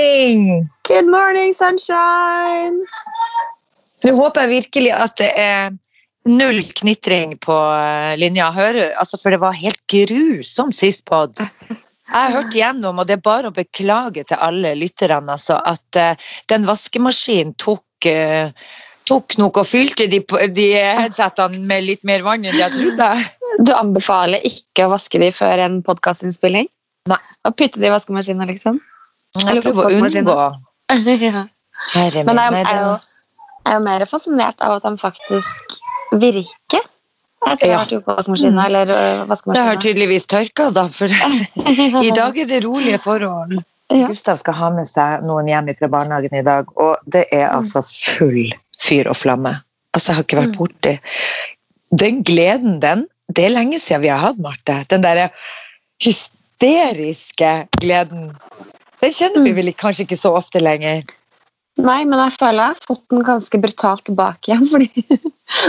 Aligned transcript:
morning! 0.00 0.68
Good 0.88 1.08
morning, 1.10 1.52
sunshine! 1.54 2.84
Nå 4.04 4.16
håper 4.16 4.46
jeg 4.46 4.52
virkelig 4.54 4.92
at 4.96 5.16
det 5.20 5.30
er 5.36 5.74
null 6.28 6.60
knitring 6.80 7.36
på 7.42 7.56
eh, 7.74 8.16
linja. 8.20 8.50
Hører, 8.54 8.94
altså, 9.00 9.20
for 9.20 9.34
det 9.34 9.40
var 9.42 9.58
helt 9.58 9.80
grusomt 9.90 10.76
sist 10.76 11.04
pod. 11.08 11.36
Jeg 11.40 12.16
har 12.16 12.32
hørt 12.34 12.56
igjennom, 12.56 12.98
og 12.98 13.08
det 13.08 13.18
er 13.18 13.24
bare 13.24 13.50
å 13.50 13.56
beklage 13.56 14.24
til 14.26 14.40
alle 14.40 14.72
lytterne, 14.78 15.36
altså, 15.36 15.60
at 15.62 16.00
uh, 16.00 16.30
den 16.50 16.64
vaskemaskinen 16.66 17.52
tok, 17.60 17.84
uh, 18.08 18.50
tok 19.06 19.36
nok 19.38 19.60
og 19.62 19.68
fylte 19.68 20.08
de, 20.10 20.18
de 20.56 20.68
headsetene 20.74 21.60
med 21.70 21.86
litt 21.86 22.02
mer 22.08 22.24
vann 22.26 22.48
enn 22.48 22.58
jeg 22.58 22.74
trodde. 22.74 23.10
Du 23.62 23.70
anbefaler 23.76 24.42
ikke 24.48 24.88
å 24.88 24.94
vaske 24.96 25.20
de 25.22 25.30
før 25.34 25.62
en 25.62 25.82
podkastinnspilling? 25.86 26.66
Nei. 27.10 27.20
Og 27.46 27.54
putte 27.56 27.78
de 27.78 27.86
i 27.86 27.94
vaskemaskinen, 27.94 28.48
liksom? 28.50 28.80
Jeg 29.36 29.62
prøver 29.62 29.84
å 29.84 29.90
unngå. 30.00 30.36
ja. 31.30 31.46
Herre 31.94 32.24
Men 32.26 32.36
jeg, 32.36 32.52
jeg, 32.52 32.66
er 32.66 32.80
jo, 32.84 32.94
jeg 33.64 33.70
er 33.72 33.76
jo 33.78 33.82
mer 33.86 34.04
fascinert 34.10 34.60
av 34.60 34.76
at 34.78 34.82
de 34.88 34.96
faktisk 35.00 35.76
virker. 36.12 36.86
Jeg 37.46 37.58
Ja. 37.70 37.78
vært 37.80 38.04
vaskemaskinen, 38.04 38.58
Mm. 38.58 38.66
eller 38.66 38.86
vaskemaskina. 39.30 39.54
det 39.54 39.62
har 39.64 39.76
tydeligvis 39.80 40.26
tørka, 40.28 40.70
da. 40.76 40.88
For 40.92 41.06
i 42.04 42.10
dag 42.10 42.36
er 42.38 42.46
det 42.50 42.64
rolige 42.64 42.98
forhold. 43.00 43.62
Ja. 43.90 44.06
Gustav 44.06 44.36
skal 44.38 44.54
ha 44.54 44.68
med 44.70 44.86
seg 44.86 45.24
noen 45.26 45.48
hjem 45.48 45.70
fra 45.78 45.88
barnehagen 45.88 46.36
i 46.38 46.42
dag, 46.46 46.68
og 46.76 46.98
det 47.06 47.24
er 47.32 47.48
Mm. 47.48 47.56
altså 47.62 47.82
full 48.18 48.52
fyr 48.78 49.08
og 49.08 49.16
flamme. 49.16 49.54
Altså, 49.94 50.12
jeg 50.12 50.16
har 50.16 50.22
ikke 50.24 50.40
vært 50.42 50.52
Mm. 50.54 50.58
borti 50.58 50.98
Den 51.98 52.22
gleden, 52.22 52.78
den 52.80 53.06
Det 53.34 53.44
er 53.44 53.50
lenge 53.50 53.78
siden 53.78 54.02
vi 54.02 54.08
har 54.08 54.18
hatt, 54.18 54.38
Marte. 54.38 54.84
Den 54.90 55.02
derre 55.02 55.30
hysteriske 56.02 57.68
gleden. 57.80 58.32
Den 59.00 59.12
kjenner 59.16 59.42
vi 59.44 59.52
Mm. 59.52 59.56
vel 59.56 59.72
kanskje 59.72 60.04
ikke 60.06 60.18
så 60.20 60.34
ofte 60.36 60.60
lenger. 60.60 61.02
Nei, 61.80 62.04
men 62.04 62.18
jeg 62.18 62.34
føler 62.36 62.60
jeg 62.60 62.74
har 62.74 62.86
fått 62.86 63.04
den 63.08 63.22
ganske 63.24 63.60
brutalt 63.62 64.04
tilbake 64.04 64.50
igjen. 64.50 64.66
Fordi 64.72 64.90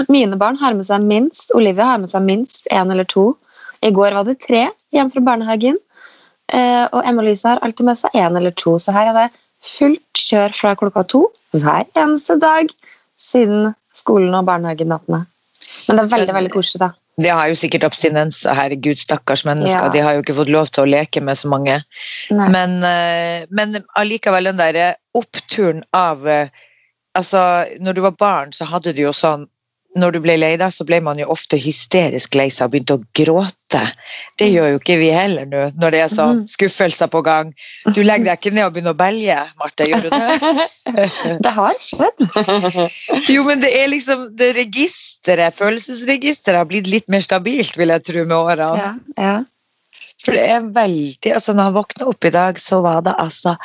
mine 0.09 0.37
barn 0.37 0.57
har 0.59 0.73
med 0.73 0.85
seg 0.85 1.01
minst 1.01 1.53
Olivia 1.55 1.93
har 1.93 2.01
med 2.01 2.11
seg 2.11 2.25
minst 2.27 2.67
én 2.71 2.91
eller 2.91 3.07
to. 3.07 3.37
I 3.81 3.91
går 3.91 4.13
var 4.17 4.27
det 4.27 4.41
tre 4.43 4.67
hjem 4.91 5.11
fra 5.13 5.21
barnehagen. 5.21 5.77
Eh, 6.51 6.85
og 6.91 7.05
Emma-Lise 7.07 7.47
har 7.47 7.61
alltid 7.63 7.87
med 7.87 7.97
seg 8.01 8.11
én 8.13 8.35
eller 8.37 8.51
to. 8.51 8.75
Så 8.79 8.91
her 8.91 9.07
er 9.13 9.13
det 9.15 9.29
fullt 9.63 10.25
kjør 10.27 10.53
fra 10.57 10.75
klokka 10.75 11.05
to 11.07 11.27
hver 11.55 11.85
eneste 11.95 12.35
dag 12.41 12.71
siden 13.21 13.71
skolen 13.95 14.35
og 14.35 14.45
barnehagen 14.49 14.91
åpna. 14.91 15.25
Men 15.87 15.97
det 15.97 16.03
er 16.03 16.11
veldig 16.17 16.35
veldig 16.35 16.51
koselig, 16.51 16.81
da. 16.83 16.91
De 17.19 17.27
har 17.29 17.49
jo 17.51 17.57
sikkert 17.59 17.83
abstinens, 17.83 18.43
herregud, 18.47 18.99
stakkars 18.99 19.43
mennesker. 19.45 19.89
Ja. 19.89 19.93
De 19.93 20.03
har 20.03 20.15
jo 20.15 20.23
ikke 20.23 20.37
fått 20.37 20.51
lov 20.53 20.71
til 20.71 20.85
å 20.85 20.91
leke 20.91 21.23
med 21.23 21.37
så 21.37 21.51
mange. 21.51 21.81
Nei. 22.31 22.49
Men, 22.53 22.77
eh, 22.87 23.47
men 23.51 23.81
allikevel 23.99 24.47
den 24.47 24.61
der 24.61 24.79
eh, 24.79 24.99
oppturen 25.17 25.85
av 25.95 26.27
eh, 26.27 26.67
Altså, 27.11 27.67
når 27.83 27.93
du 27.97 27.99
var 28.05 28.13
barn, 28.15 28.53
så 28.55 28.63
hadde 28.63 28.93
du 28.95 29.01
jo 29.01 29.09
sånn 29.11 29.41
Når 29.99 30.13
du 30.15 30.19
ble 30.23 30.37
lei 30.39 30.53
deg, 30.55 30.71
så 30.71 30.85
ble 30.87 31.01
man 31.03 31.19
jo 31.19 31.25
ofte 31.33 31.57
hysterisk 31.59 32.35
lei 32.39 32.45
seg 32.49 32.69
og 32.69 32.71
begynte 32.71 32.95
å 32.95 33.01
gråte. 33.17 33.81
Det 34.39 34.47
gjør 34.47 34.69
jo 34.71 34.79
ikke 34.79 34.95
vi 35.01 35.09
heller 35.11 35.45
nå, 35.51 35.63
når 35.81 35.91
det 35.91 35.99
er 36.05 36.07
sånn 36.13 36.37
Mhm. 36.41 36.47
skuffelser 36.47 37.07
på 37.11 37.21
gang. 37.25 37.53
Du 37.93 37.99
legger 38.03 38.29
deg 38.31 38.39
ikke 38.39 38.53
ned 38.55 38.65
og 38.69 38.73
begynner 38.73 38.95
å 38.95 38.99
belge, 39.01 39.37
Marte. 39.59 39.83
Gjør 39.89 40.01
du 40.01 40.09
det? 40.09 40.69
Det 41.43 41.51
har 41.57 41.75
skjedd. 41.83 42.23
Jo, 43.33 43.43
men 43.43 43.59
det 43.59 43.71
er 43.81 43.87
liksom 43.91 44.29
det 44.39 44.53
registeret, 44.55 45.55
følelsesregisteret 45.59 46.57
har 46.63 46.65
blitt 46.71 46.87
litt 46.87 47.07
mer 47.11 47.19
stabilt, 47.21 47.75
vil 47.77 47.89
jeg 47.89 48.03
tro, 48.03 48.23
med 48.25 48.37
årene. 48.37 48.77
ja, 48.77 48.93
ja. 49.17 49.39
For 50.21 50.37
det 50.37 50.43
er 50.53 50.61
veldig 50.61 51.31
altså 51.33 51.53
Når 51.57 51.63
han 51.63 51.73
våkna 51.73 52.05
opp 52.07 52.25
i 52.25 52.29
dag, 52.29 52.59
så 52.61 52.77
var 52.83 53.01
det 53.01 53.15
altså 53.17 53.55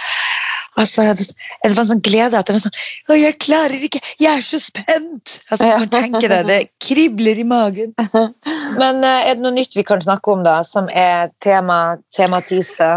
Altså, 0.77 1.07
Det 1.17 1.73
var 1.73 1.83
en 1.83 1.89
sånn 1.89 2.03
glede 2.05 2.37
at 2.37 2.49
det 2.49 2.57
var 2.57 2.63
sånn 2.67 2.75
Å, 3.09 3.17
jeg 3.17 3.37
klarer 3.41 3.85
ikke! 3.89 4.03
Jeg 4.21 4.43
er 4.43 4.45
så 4.45 4.61
spent! 4.61 5.39
Altså, 5.49 5.65
Du 5.65 5.87
kan 5.87 5.93
tenke 5.95 6.29
deg, 6.29 6.51
det 6.51 6.59
kribler 6.85 7.41
i 7.41 7.47
magen. 7.49 7.95
Men 8.81 9.01
eh, 9.01 9.31
er 9.31 9.39
det 9.39 9.45
noe 9.45 9.55
nytt 9.57 9.77
vi 9.79 9.87
kan 9.89 10.03
snakke 10.05 10.35
om, 10.35 10.45
da, 10.47 10.59
som 10.67 10.91
er 10.93 11.33
tema, 11.45 11.97
tema 12.17 12.43
tise? 12.45 12.91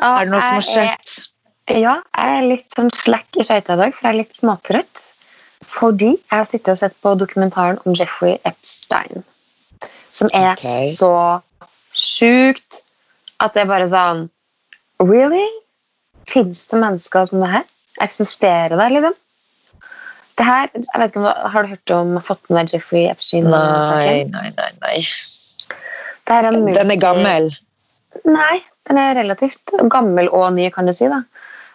Er 0.00 0.24
det 0.24 0.32
noe 0.32 0.40
som 0.40 0.56
har 0.56 0.64
er- 0.64 0.70
skjedd? 0.70 1.26
Ja, 1.70 2.00
jeg 2.16 2.38
er 2.40 2.48
litt 2.48 2.74
sånn 2.74 2.90
slack 2.96 3.36
i 3.38 3.44
skøyta 3.46 3.76
i 3.76 3.78
dag, 3.84 3.92
for 3.94 4.08
jeg 4.08 4.14
er 4.14 4.20
litt 4.24 4.38
småtrøtt. 4.40 5.04
Fordi 5.70 6.14
jeg 6.16 6.32
har 6.32 6.48
sittet 6.48 6.72
og 6.72 6.80
sett 6.80 6.96
på 7.04 7.12
dokumentaren 7.20 7.78
om 7.84 7.94
Jeffrey 7.94 8.40
Epstein. 8.48 9.22
Som 10.10 10.32
er 10.34 10.56
okay. 10.56 10.88
så 10.96 11.12
sjukt 11.94 12.80
at 13.40 13.54
det 13.54 13.64
er 13.64 13.70
bare 13.70 13.88
sånn 13.92 14.28
Really? 15.00 15.46
Fins 16.28 16.66
det 16.70 16.80
mennesker 16.80 17.26
som 17.30 17.44
det 17.44 17.50
her? 17.54 17.66
Eksisterer 18.00 18.76
det, 18.76 18.88
liksom? 18.96 19.16
Det 20.38 20.46
her, 20.46 20.70
jeg 20.72 21.00
vet 21.00 21.10
ikke 21.10 21.20
om 21.20 21.26
du, 21.26 21.32
Har 21.52 21.62
du 21.62 21.68
hørt 21.68 21.94
om 21.94 22.14
fått 22.24 22.42
med 22.48 22.60
deg 22.60 22.76
Jeffrey 22.76 23.08
Epstein? 23.10 23.50
Nei, 23.52 24.24
nei, 24.32 24.48
nei. 24.56 24.70
nei. 24.80 24.98
Det 26.28 26.36
er 26.36 26.48
en 26.48 26.64
Den 26.72 26.94
er 26.94 27.00
gammel. 27.00 27.50
Nei, 28.24 28.60
den 28.88 29.00
er 29.00 29.16
relativt 29.18 29.74
gammel 29.92 30.30
og 30.32 30.52
ny, 30.56 30.70
kan 30.72 30.88
du 30.88 30.94
si. 30.96 31.08
da. 31.10 31.22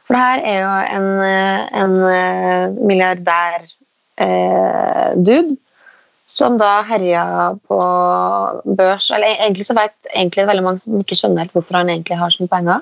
For 0.06 0.16
det 0.16 0.24
her 0.24 0.42
er 0.46 0.58
jo 0.62 0.74
en, 0.96 1.08
eh, 1.26 1.62
en 1.82 1.96
eh, 2.10 2.82
milliardær 2.86 3.66
eh, 4.22 5.54
som 6.26 6.58
da 6.58 6.80
herja 6.86 7.54
på 7.70 7.80
børs 8.78 9.12
Eller 9.14 9.36
egentlig 9.38 9.68
så 9.68 9.76
vet 9.78 9.94
egentlig 10.14 10.48
veldig 10.48 10.64
mange 10.66 10.82
som 10.82 11.00
ikke 11.00 11.18
skjønner 11.18 11.46
helt 11.46 11.54
hvorfor 11.54 11.78
han 11.78 11.90
egentlig 11.90 12.18
har 12.18 12.34
så 12.34 12.44
mye 12.44 12.54
penger. 12.54 12.82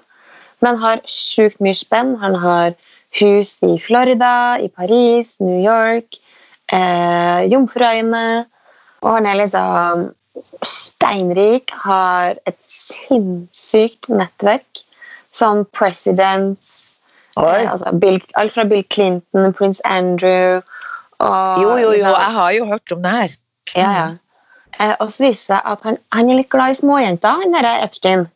Men 0.63 0.79
har 0.81 1.01
sjukt 1.09 1.59
mye 1.63 1.75
spenn. 1.77 2.15
Han 2.21 2.35
har 2.39 2.73
hus 3.19 3.57
i 3.65 3.75
Florida, 3.83 4.57
i 4.63 4.69
Paris, 4.71 5.35
New 5.43 5.59
York, 5.61 6.17
eh, 6.71 7.43
Jomfruøyene. 7.51 8.45
Og 9.03 9.09
han 9.17 9.27
er 9.27 9.41
liksom 9.41 10.07
steinrik, 10.65 11.73
har 11.83 12.37
et 12.49 12.59
sinnssykt 12.63 14.09
nettverk. 14.09 14.83
Sånn 15.33 15.63
presidents 15.73 16.99
eh, 17.37 17.69
altså 17.71 17.91
Bill, 17.97 18.19
Alt 18.37 18.53
fra 18.53 18.65
Bill 18.69 18.83
Clinton, 18.93 19.53
prins 19.57 19.81
Andrew 19.89 20.61
og 21.23 21.61
Jo, 21.61 21.71
jo, 21.77 21.77
jo, 21.77 21.89
liksom- 21.91 22.19
jeg 22.19 22.33
har 22.37 22.51
jo 22.51 22.65
hørt 22.69 22.91
om 22.91 23.01
det 23.01 23.11
her. 23.11 23.29
Ja, 23.75 23.91
ja. 23.97 24.09
Eh, 24.79 24.95
og 24.99 25.11
så 25.11 25.23
viser 25.27 25.33
det 25.33 25.39
seg 25.45 25.61
at 25.65 25.81
han, 25.83 25.97
han 26.11 26.29
er 26.29 26.35
litt 26.41 26.49
glad 26.49 26.71
i 26.71 26.79
småjenter, 26.81 27.41
han 27.41 27.53
derre 27.53 27.83
Epstein. 27.83 28.27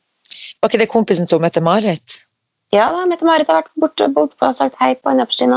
Var 0.61 0.71
ikke 0.71 0.81
det 0.83 0.91
kompisen 0.91 1.29
som 1.29 1.43
Mette 1.43 1.63
Marit? 1.63 2.27
Ja 2.75 2.89
da, 2.91 3.05
Mette-Marit 3.07 3.47
har 3.47 3.61
vært 3.61 3.71
borte, 3.79 4.09
bort 4.11 4.35
og 4.43 4.55
sagt 4.55 4.75
hei 4.81 4.91
på 4.99 5.07
han 5.11 5.23
Epstein 5.23 5.53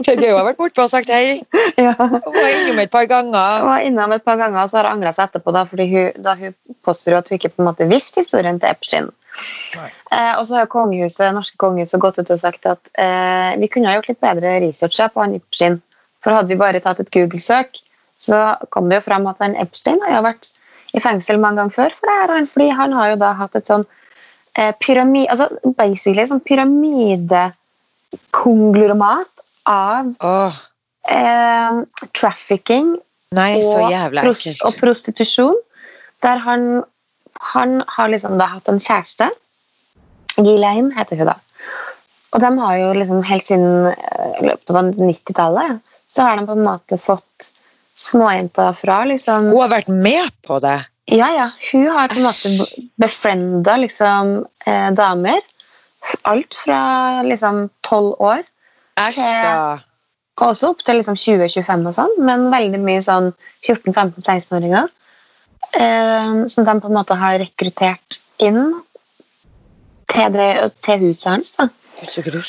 Det 0.00 0.14
har 0.16 0.38
har 0.38 0.46
vært 0.46 0.60
borte 0.60 0.80
og 0.80 0.88
sagt 0.88 1.10
hei? 1.12 1.42
Ja. 1.76 1.92
Hun 1.98 2.32
var 2.32 2.48
innom 2.54 2.80
et 2.80 2.92
par 2.92 3.04
ganger. 3.10 3.60
Hun 3.60 3.68
var 3.68 3.84
innom 3.84 4.14
et 4.16 4.24
par 4.24 4.38
ganger, 4.40 4.64
så 4.70 4.80
har 4.80 4.88
hun 4.88 4.96
angra 4.96 5.12
seg 5.12 5.28
etterpå, 5.28 5.52
da, 5.52 5.66
fordi 5.68 5.86
hun, 5.92 6.22
da 6.24 6.32
hun 6.38 6.56
påstår 6.88 7.18
at 7.18 7.28
hun 7.28 7.36
ikke 7.36 7.52
på 7.52 7.60
en 7.60 7.68
måte 7.68 7.88
visste 7.90 8.24
historien 8.24 8.60
til 8.62 8.72
Epstein. 8.72 9.10
Eh, 9.76 10.34
og 10.38 10.46
så 10.48 10.62
har 10.62 10.72
kongehuset, 10.72 11.34
norske 11.36 11.60
kongehuset 11.60 12.00
gått 12.00 12.22
ut 12.22 12.32
og 12.32 12.40
sagt 12.40 12.68
at 12.68 12.92
eh, 12.96 13.52
vi 13.60 13.68
kunne 13.72 13.88
ha 13.90 13.98
gjort 13.98 14.08
litt 14.12 14.24
bedre 14.24 14.56
research 14.64 15.04
på 15.12 15.24
han 15.24 15.36
Epstein. 15.36 15.82
For 16.24 16.32
hadde 16.32 16.52
vi 16.52 16.60
bare 16.60 16.80
tatt 16.80 17.00
et 17.04 17.12
Google-søk, 17.12 17.76
så 18.16 18.56
kom 18.72 18.88
det 18.88 19.02
jo 19.02 19.08
frem 19.10 19.28
at 19.28 19.40
han 19.44 19.58
Epstein 19.60 20.00
har 20.06 20.24
vært 20.24 20.54
i 20.92 21.00
fengsel 21.00 21.38
mange 21.40 21.56
ganger 21.60 21.74
før 21.76 21.90
for 21.96 22.04
det 22.08 22.16
her. 22.20 22.28
og 22.34 22.48
Fordi 22.52 22.68
han 22.80 22.90
har 22.96 23.06
jo 23.12 23.16
da 23.22 23.30
hatt 23.38 23.54
et 23.58 23.68
sånn 23.70 23.84
eh, 24.56 24.72
pyramid... 24.80 25.26
altså 25.32 25.46
basically 25.78 26.24
sånn 26.28 26.46
pyramidekonglomat 26.48 29.32
av 29.70 30.04
oh. 30.26 30.54
eh, 31.08 31.72
trafficking 32.12 32.88
nei, 33.36 33.52
og, 33.64 33.92
prost 34.20 34.64
og 34.66 34.72
prostitusjon. 34.80 35.58
Der 36.22 36.36
han, 36.42 36.60
han 37.54 37.70
har 37.96 38.06
liksom 38.12 38.32
da 38.38 38.46
hatt 38.56 38.66
en 38.70 38.82
kjæreste. 38.82 39.26
Ghislaine 40.36 40.90
heter 40.96 41.16
hun 41.20 41.28
da. 41.32 41.38
Og 42.32 42.38
de 42.40 42.50
har 42.58 42.74
jo 42.80 42.88
liksom 42.96 43.20
helt 43.28 43.46
siden 43.48 43.70
eh, 43.92 44.36
løpet 44.44 44.70
av 44.70 44.76
90-tallet 44.96 45.70
så 46.12 46.20
har 46.26 46.34
de 46.36 46.42
på 46.48 46.54
en 46.56 46.66
måte 46.66 46.94
fått 47.00 47.52
småjenter 47.98 48.72
fra 48.78 49.02
liksom 49.08 49.50
Hun 49.50 49.60
har 49.60 49.72
vært 49.72 49.92
med 49.92 50.30
på 50.46 50.58
det. 50.64 50.78
Ja, 51.10 51.28
ja. 51.34 51.48
Hun 51.72 51.88
har 51.92 52.12
på 52.12 52.20
en 52.20 52.26
måte 52.26 52.52
befrienda 53.00 53.76
liksom, 53.76 54.46
eh, 54.66 54.90
damer. 54.96 55.40
Alt 56.22 56.54
fra 56.54 57.22
liksom 57.22 57.68
tolv 57.86 58.16
år 58.18 58.42
Æsj, 58.98 59.18
da. 59.18 59.78
og 60.40 60.48
også 60.48 60.72
opp 60.72 60.82
til 60.84 60.98
liksom 60.98 61.14
20-25 61.16 61.86
og 61.88 61.94
sånn, 61.96 62.16
men 62.26 62.48
veldig 62.52 62.80
mye 62.82 63.02
sånn 63.04 63.30
14-15-16-åringer. 63.64 64.90
Eh, 65.72 66.42
som 66.52 66.66
de 66.66 66.74
på 66.80 66.90
en 66.90 66.96
måte 66.98 67.16
har 67.16 67.38
rekruttert 67.40 68.18
inn 68.42 68.82
til, 70.12 70.34
det, 70.34 70.50
til 70.84 71.06
huset 71.06 71.30
hans. 71.30 71.54
da. 71.56 71.68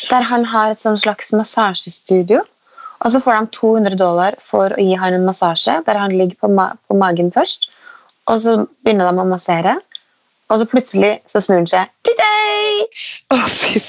Der 0.09 0.25
han 0.27 0.45
har 0.49 0.73
et 0.73 0.81
sånn 0.81 0.97
slags 0.99 1.31
massasjestudio. 1.35 2.41
Og 3.03 3.11
så 3.11 3.19
får 3.23 3.35
de 3.35 3.55
200 3.57 3.97
dollar 3.99 4.37
for 4.43 4.73
å 4.73 4.83
gi 4.83 4.95
han 4.99 5.15
en 5.17 5.25
massasje, 5.27 5.79
der 5.87 5.99
han 5.99 6.15
ligger 6.15 6.39
på, 6.45 6.51
ma 6.55 6.71
på 6.87 6.97
magen 6.97 7.31
først. 7.35 7.67
Og 8.31 8.39
så 8.43 8.55
begynner 8.85 9.11
de 9.11 9.23
å 9.23 9.27
massere. 9.27 9.75
Og 10.51 10.61
så 10.61 10.67
plutselig 10.69 11.17
så 11.31 11.41
snur 11.43 11.61
han 11.61 11.69
seg. 11.69 11.91
Tidei! 12.07 12.87
Å, 13.33 13.37
fy 13.51 13.79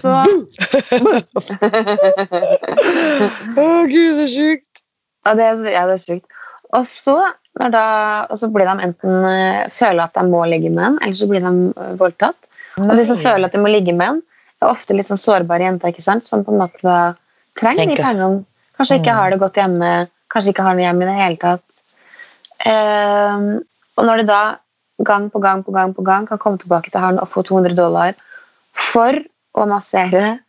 faen. 0.00 0.36
og 1.36 1.44
så 1.44 1.56
Å, 3.60 3.66
gud, 3.90 4.20
så 4.22 4.26
sjukt. 4.30 4.84
Ja, 5.26 5.34
det 5.36 5.46
er, 5.46 5.64
ja, 5.74 5.84
det 5.86 5.98
er 5.98 6.02
sykt. 6.02 6.26
Og 6.76 6.86
så, 6.88 7.16
når 7.60 7.74
da, 7.74 7.84
og 8.30 8.38
så 8.40 8.48
blir 8.52 8.68
de 8.68 8.86
enten 8.86 9.26
uh, 9.26 9.68
føler 9.74 10.04
at 10.06 10.16
de 10.16 10.24
må 10.30 10.42
ligge 10.48 10.70
med 10.72 10.86
en, 10.86 10.98
eller 11.02 11.18
så 11.18 11.28
blir 11.30 11.44
de 11.44 11.52
uh, 11.74 11.92
voldtatt. 12.00 12.38
Og 12.80 12.94
de 12.96 13.04
som 13.06 13.18
føler 13.20 13.48
at 13.48 13.54
de 13.54 13.60
må 13.62 13.70
ligge 13.72 13.94
med 13.96 14.14
en, 14.14 14.20
er 14.66 14.70
ofte 14.70 14.96
litt 14.96 15.08
sånn 15.08 15.20
sårbare 15.20 15.66
jenter 15.66 15.92
ikke 15.92 16.04
sant? 16.04 16.26
som 16.26 16.44
på 16.44 16.52
en 16.52 16.60
måte 16.60 16.80
da 16.84 17.14
trenger 17.58 17.94
de 17.94 18.02
pengene. 18.02 18.44
Kanskje 18.76 19.00
ikke 19.00 19.12
Mm. 19.12 19.16
har 19.16 19.30
det 19.30 19.38
godt 19.40 19.54
hjemme, 19.60 20.08
kanskje 20.32 20.52
ikke 20.54 20.62
har 20.64 20.74
noe 20.74 20.84
hjemme 20.84 21.02
i 21.02 21.06
det 21.10 21.18
hele 21.20 21.36
tatt. 21.36 21.62
Ehm, 22.66 23.64
og 23.96 24.04
når 24.04 24.16
det 24.20 24.26
da 24.26 24.56
gang 25.02 25.30
på 25.30 25.40
gang 25.40 25.64
på 25.64 25.72
gang 25.72 25.94
på 25.94 26.04
gang 26.04 26.26
kan 26.28 26.38
komme 26.38 26.58
tilbake 26.58 26.90
til 26.90 27.00
han 27.00 27.18
og 27.18 27.28
få 27.28 27.42
200 27.42 27.74
dollar 27.76 28.14
for 28.72 29.16
å 29.56 29.66
massere 29.68 30.40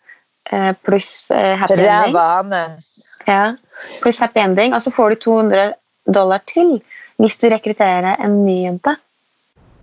eh, 0.52 0.74
pluss 0.84 1.30
eh, 1.31 1.56
happy 1.56 1.74
ending, 1.80 2.16
ja, 3.28 3.56
pluss 4.02 4.19
happy 4.19 4.40
ending, 4.40 4.74
og 4.74 4.81
så 4.81 4.92
får 4.92 5.10
du 5.10 5.16
200 5.16 5.74
dollar 6.08 6.40
til 6.46 6.81
hvis 7.22 7.38
du 7.38 7.48
rekrutterer 7.50 8.18
en 8.19 8.46
ny 8.46 8.63
jente. 8.66 8.96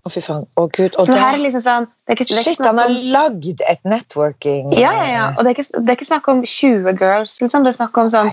Å, 0.08 0.12
fy 0.14 0.22
faen. 0.24 0.46
Å, 0.56 0.64
gud. 0.72 0.96
Og 0.96 1.04
Så 1.04 1.12
det 1.12 1.18
da, 1.18 1.26
her 1.26 1.36
er 1.36 1.44
liksom 1.44 1.64
sånn 1.64 1.86
det 1.86 2.14
er 2.14 2.16
ikke, 2.16 2.26
det 2.30 2.38
er 2.40 2.46
shit, 2.46 2.64
han 2.64 2.80
har 2.80 2.92
lagd 3.12 3.62
et 3.68 3.80
networking 3.84 4.72
ja, 4.72 4.92
ja, 4.96 5.06
ja. 5.12 5.26
Og 5.34 5.44
det 5.44 5.52
er, 5.52 5.58
ikke, 5.58 5.82
det 5.82 5.92
er 5.92 5.98
ikke 5.98 6.08
snakk 6.08 6.30
om 6.32 6.42
20 6.46 6.96
girls, 6.96 7.36
liksom. 7.42 7.66
Det 7.66 7.74
er 7.74 7.78
snakk 7.82 8.00
om 8.00 8.10
sånn 8.12 8.32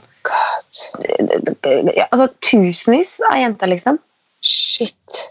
ja, 1.96 2.08
altså, 2.08 2.30
tusenvis 2.46 3.18
av 3.28 3.40
jenter, 3.42 3.74
liksom. 3.74 4.00
Shit. 4.46 5.26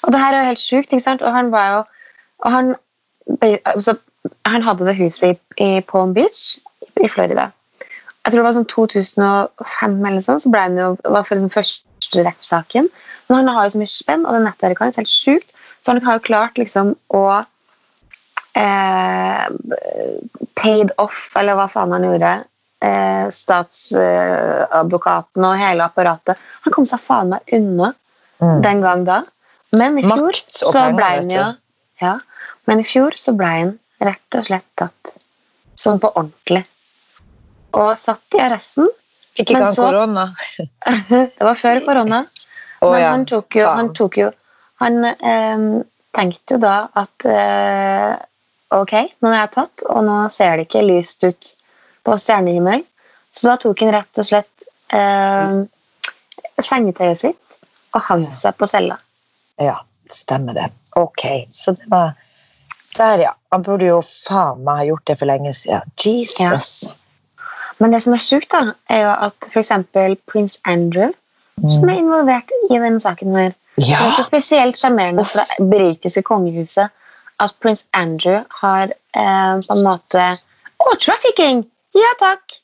Og 0.00 0.14
det 0.14 0.20
her 0.22 0.32
er 0.32 0.44
jo 0.44 0.52
helt 0.54 0.62
sjukt, 0.64 0.88
ikke 0.88 1.04
sant? 1.04 1.24
Og 1.26 1.34
han 1.36 1.52
var 1.52 1.74
jo 1.74 1.80
og 2.40 2.52
han, 2.54 2.74
altså, 3.68 3.96
han 4.48 4.62
hadde 4.64 4.86
det 4.88 4.96
huset 4.96 5.36
i, 5.60 5.64
i 5.64 5.80
Palm 5.84 6.14
Beach 6.16 6.56
i 7.00 7.08
Florida. 7.08 7.50
Jeg 8.24 8.32
tror 8.32 8.40
det 8.40 8.46
var 8.46 8.56
sånn 8.56 8.70
2005 8.72 10.00
eller 10.08 10.24
sånn, 10.24 10.40
så 10.42 10.52
ble 10.52 10.64
han 10.66 10.80
jo, 10.80 10.88
var 11.08 11.24
for 11.28 11.40
den 11.40 11.52
første 11.52 11.88
rettssaken. 12.16 12.88
Men 13.28 13.36
han 13.36 13.48
har 13.54 13.62
jo 13.66 13.70
så 13.76 13.82
mye 13.82 13.92
spenn, 13.92 14.26
og 14.26 14.32
det 14.34 14.42
nettverket 14.46 14.84
hans 14.86 14.96
er 14.98 15.02
helt 15.04 15.14
sjukt. 15.14 15.50
Så 15.80 15.86
han 15.92 16.02
har 16.04 16.12
jo 16.18 16.26
klart 16.26 16.54
liksom 16.60 16.86
å 17.16 17.24
eh, 18.58 19.46
paid 20.60 20.88
off, 20.98 21.20
eller 21.38 21.54
hva 21.58 21.68
faen 21.70 21.92
han 21.94 22.04
gjorde, 22.04 22.32
eh, 22.84 23.26
statsadvokaten 23.34 25.44
og 25.46 25.60
hele 25.60 25.82
apparatet. 25.86 26.36
Han 26.66 26.74
kom 26.74 26.86
seg 26.88 27.00
faen 27.04 27.28
meg 27.36 27.40
unna 27.56 27.88
Mm. 28.40 28.62
den 28.62 28.80
gang 28.80 29.04
da. 29.04 29.22
Men 29.72 29.98
i 29.98 30.02
fjor 30.02 30.32
Makt 30.32 30.56
så 30.56 30.94
ble 30.96 31.04
han 31.04 31.30
jo 31.30 31.54
ja, 32.00 32.18
Men 32.66 32.80
i 32.80 32.84
fjor 32.88 33.10
så 33.12 33.32
ble 33.36 33.46
han 33.46 33.78
rett 34.00 34.34
og 34.38 34.44
slett 34.46 34.64
tatt 34.80 35.12
sånn 35.76 36.00
på 36.00 36.08
ordentlig. 36.14 36.64
Og 37.76 37.98
satt 37.98 38.22
i 38.36 38.40
arresten. 38.40 38.88
Fikk 39.40 39.54
ikke 39.54 39.64
han 39.64 39.78
korona? 39.78 40.26
Det 41.36 41.46
var 41.46 41.56
før 41.58 41.80
korona. 41.86 42.24
Oh, 42.80 42.92
Men 42.92 43.00
ja. 43.00 43.08
han 43.12 43.26
tok 43.28 43.56
jo 43.60 43.68
Han, 43.68 43.90
tok 43.96 44.18
jo, 44.20 44.30
han 44.80 45.04
eh, 45.04 45.64
tenkte 46.16 46.56
jo 46.56 46.60
da 46.62 46.76
at 46.96 47.26
eh, 47.28 48.14
ok, 48.76 48.94
nå 49.20 49.32
er 49.32 49.42
jeg 49.42 49.52
tatt, 49.56 49.84
og 49.88 50.04
nå 50.06 50.16
ser 50.32 50.56
det 50.56 50.68
ikke 50.68 50.86
lyst 50.86 51.26
ut 51.26 51.52
på 52.06 52.16
stjernehimmelen. 52.20 52.86
Så 53.30 53.50
da 53.50 53.58
tok 53.62 53.84
han 53.84 53.92
rett 53.94 54.20
og 54.22 54.26
slett 54.26 54.64
eh, 54.96 55.60
sengetøyet 56.60 57.20
sitt 57.20 57.60
og 57.94 58.02
hang 58.08 58.26
seg 58.38 58.56
på 58.58 58.68
cella. 58.70 58.96
Ja, 59.60 59.76
stemmer 60.10 60.56
det. 60.56 60.70
Ok, 60.98 61.26
så 61.50 61.76
det 61.78 61.86
var 61.90 62.16
Der, 62.96 63.20
ja. 63.22 63.34
Han 63.54 63.62
burde 63.62 63.86
jo 63.86 64.00
faen 64.02 64.64
meg 64.66 64.80
ha 64.80 64.86
gjort 64.88 65.04
det 65.06 65.14
for 65.20 65.30
lenge 65.30 65.52
siden. 65.54 65.92
Jesus. 66.02 66.90
Men 67.80 67.92
det 67.94 68.02
som 68.04 68.12
er 68.16 68.20
sjukt, 68.22 68.50
da, 68.52 68.74
er 68.92 69.02
jo 69.06 69.12
at 69.28 69.48
f.eks. 69.50 69.72
prins 70.28 70.58
Andrew, 70.68 71.12
som 71.60 71.84
Mm. 71.84 71.90
er 71.90 71.98
involvert 71.98 72.52
i 72.70 72.78
denne 72.78 73.00
saken 73.00 73.34
her 73.36 73.50
Det 73.76 73.92
er 73.92 74.14
så 74.16 74.24
spesielt 74.24 74.78
sjarmerende 74.80 75.24
fra 75.28 75.42
det 75.58 75.66
britiske 75.70 76.22
kongehuset 76.22 76.88
at 77.40 77.52
prins 77.60 77.86
Andrew 77.92 78.42
har 78.62 78.92
eh, 79.16 79.60
på 79.66 79.76
en 79.76 79.84
måte 79.84 80.24
Å, 80.80 80.94
trafficking! 81.00 81.66
Ja 81.96 82.12
takk! 82.20 82.56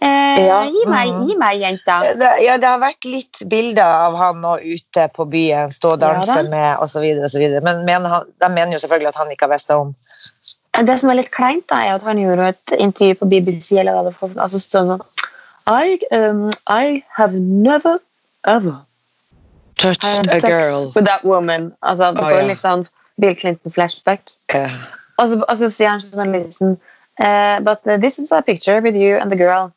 Eh, 0.00 0.46
Ja, 0.46 0.60
Gi 0.68 0.84
meg, 0.86 1.08
mm. 1.10 1.26
gi 1.26 1.36
meg, 1.40 1.60
jenta. 1.62 1.96
Det, 2.20 2.30
ja, 2.44 2.56
det 2.60 2.68
har 2.68 2.78
vært 2.82 3.06
litt 3.08 3.42
bilder 3.48 3.82
av 4.06 4.16
han 4.20 4.42
nå 4.44 4.58
ute 4.60 5.08
på 5.16 5.24
byen, 5.32 5.72
stå 5.72 5.94
og 5.96 6.00
danse 6.02 6.30
Ja 6.36 6.42
da. 6.42 6.50
med 6.52 6.82
osv. 6.84 7.06
osv. 7.24 7.44
Men 7.64 7.84
mener 7.88 8.08
han, 8.12 8.26
de 8.38 8.48
mener 8.52 8.76
jo 8.76 8.82
selvfølgelig 8.84 9.08
at 9.14 9.20
han 9.22 9.30
ikke 9.32 9.48
har 9.48 9.54
visst 9.56 9.70
om. 9.74 9.94
Det 10.84 10.98
som 11.00 11.10
er 11.10 11.20
litt 11.20 11.30
kleint, 11.32 11.64
da, 11.70 11.80
er 11.84 11.96
at 11.96 12.04
han 12.04 12.20
gjorde 12.20 12.50
et 12.52 12.74
intervju 12.78 13.20
på 13.20 13.28
BBC, 13.30 13.76
eller 13.80 13.96
hva 13.96 14.02
det 14.08 14.12
var, 14.20 14.34
altså 14.44 14.60
sånn 14.60 14.98
I, 15.66 15.96
um, 16.12 16.50
I 16.68 17.02
have 17.16 17.32
never 17.34 17.98
ever 18.46 18.82
Touched 19.76 20.30
a 20.32 20.40
girl. 20.40 20.92
with 20.94 21.04
that 21.06 21.24
woman. 21.24 21.74
Altså, 21.82 22.12
du 22.12 22.20
oh, 22.20 22.28
får 22.28 22.38
ja. 22.38 22.46
litt 22.50 22.62
sånn 22.62 22.86
Bill 23.20 23.34
Clinton-flashback. 23.36 24.30
Yeah. 24.54 24.72
Og 25.18 25.32
så, 25.32 25.40
og 25.48 25.58
så 25.58 25.70
sier 25.72 25.94
han 25.94 26.00
sånn 26.04 26.32
liksom 26.36 26.76
uh, 26.76 27.58
But 27.64 27.84
this 28.00 28.18
is 28.18 28.32
a 28.32 28.42
picture 28.42 28.80
with 28.80 28.96
you 28.96 29.16
and 29.16 29.32
the 29.32 29.36
girl. 29.36 29.72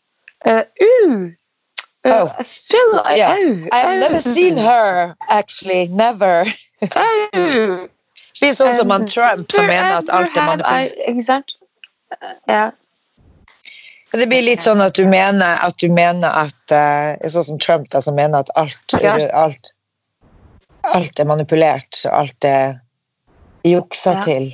Uh, 0.46 0.64
ooh! 0.84 1.32
Uh, 2.06 2.30
Oh. 2.32 2.36
Still, 2.42 3.02
I, 3.04 3.16
Yeah. 3.16 3.36
oh, 3.38 3.68
I 3.72 3.78
have 3.78 3.98
oh, 3.98 4.00
never 4.00 4.20
seen 4.20 4.58
her, 4.58 5.16
actually. 5.28 5.88
Never. 5.88 6.46
Oh. 6.96 7.90
Blir 8.40 8.54
sånn 8.56 8.76
som 8.78 8.94
han 8.94 9.08
Um, 9.08 9.08
Trump, 9.08 9.52
som 9.52 9.66
mener 9.68 9.98
at 9.98 10.12
alt 10.14 10.38
er 10.38 10.46
manipulert. 10.48 11.02
Ikke 11.08 11.26
sant? 11.26 11.58
Uh, 12.14 12.36
Ja. 12.48 12.70
Det 14.12 14.26
blir 14.26 14.42
litt 14.42 14.64
sånn 14.66 14.82
at 14.82 14.96
du 14.98 15.06
mener 15.06 15.60
at, 15.62 15.76
du 15.78 15.92
mener 15.94 16.34
at 16.34 16.74
eh, 16.74 17.28
Sånn 17.30 17.46
som 17.46 17.60
Trump, 17.62 17.90
da, 17.94 18.02
som 18.02 18.16
mener 18.18 18.42
at 18.42 18.50
alt, 18.58 18.96
alt, 19.38 19.70
alt 20.82 21.20
er 21.22 21.28
manipulert. 21.30 22.00
og 22.08 22.16
Alt 22.24 22.48
er 22.50 22.80
juksa 23.68 24.16
Ja. 24.18 24.24
til. 24.26 24.50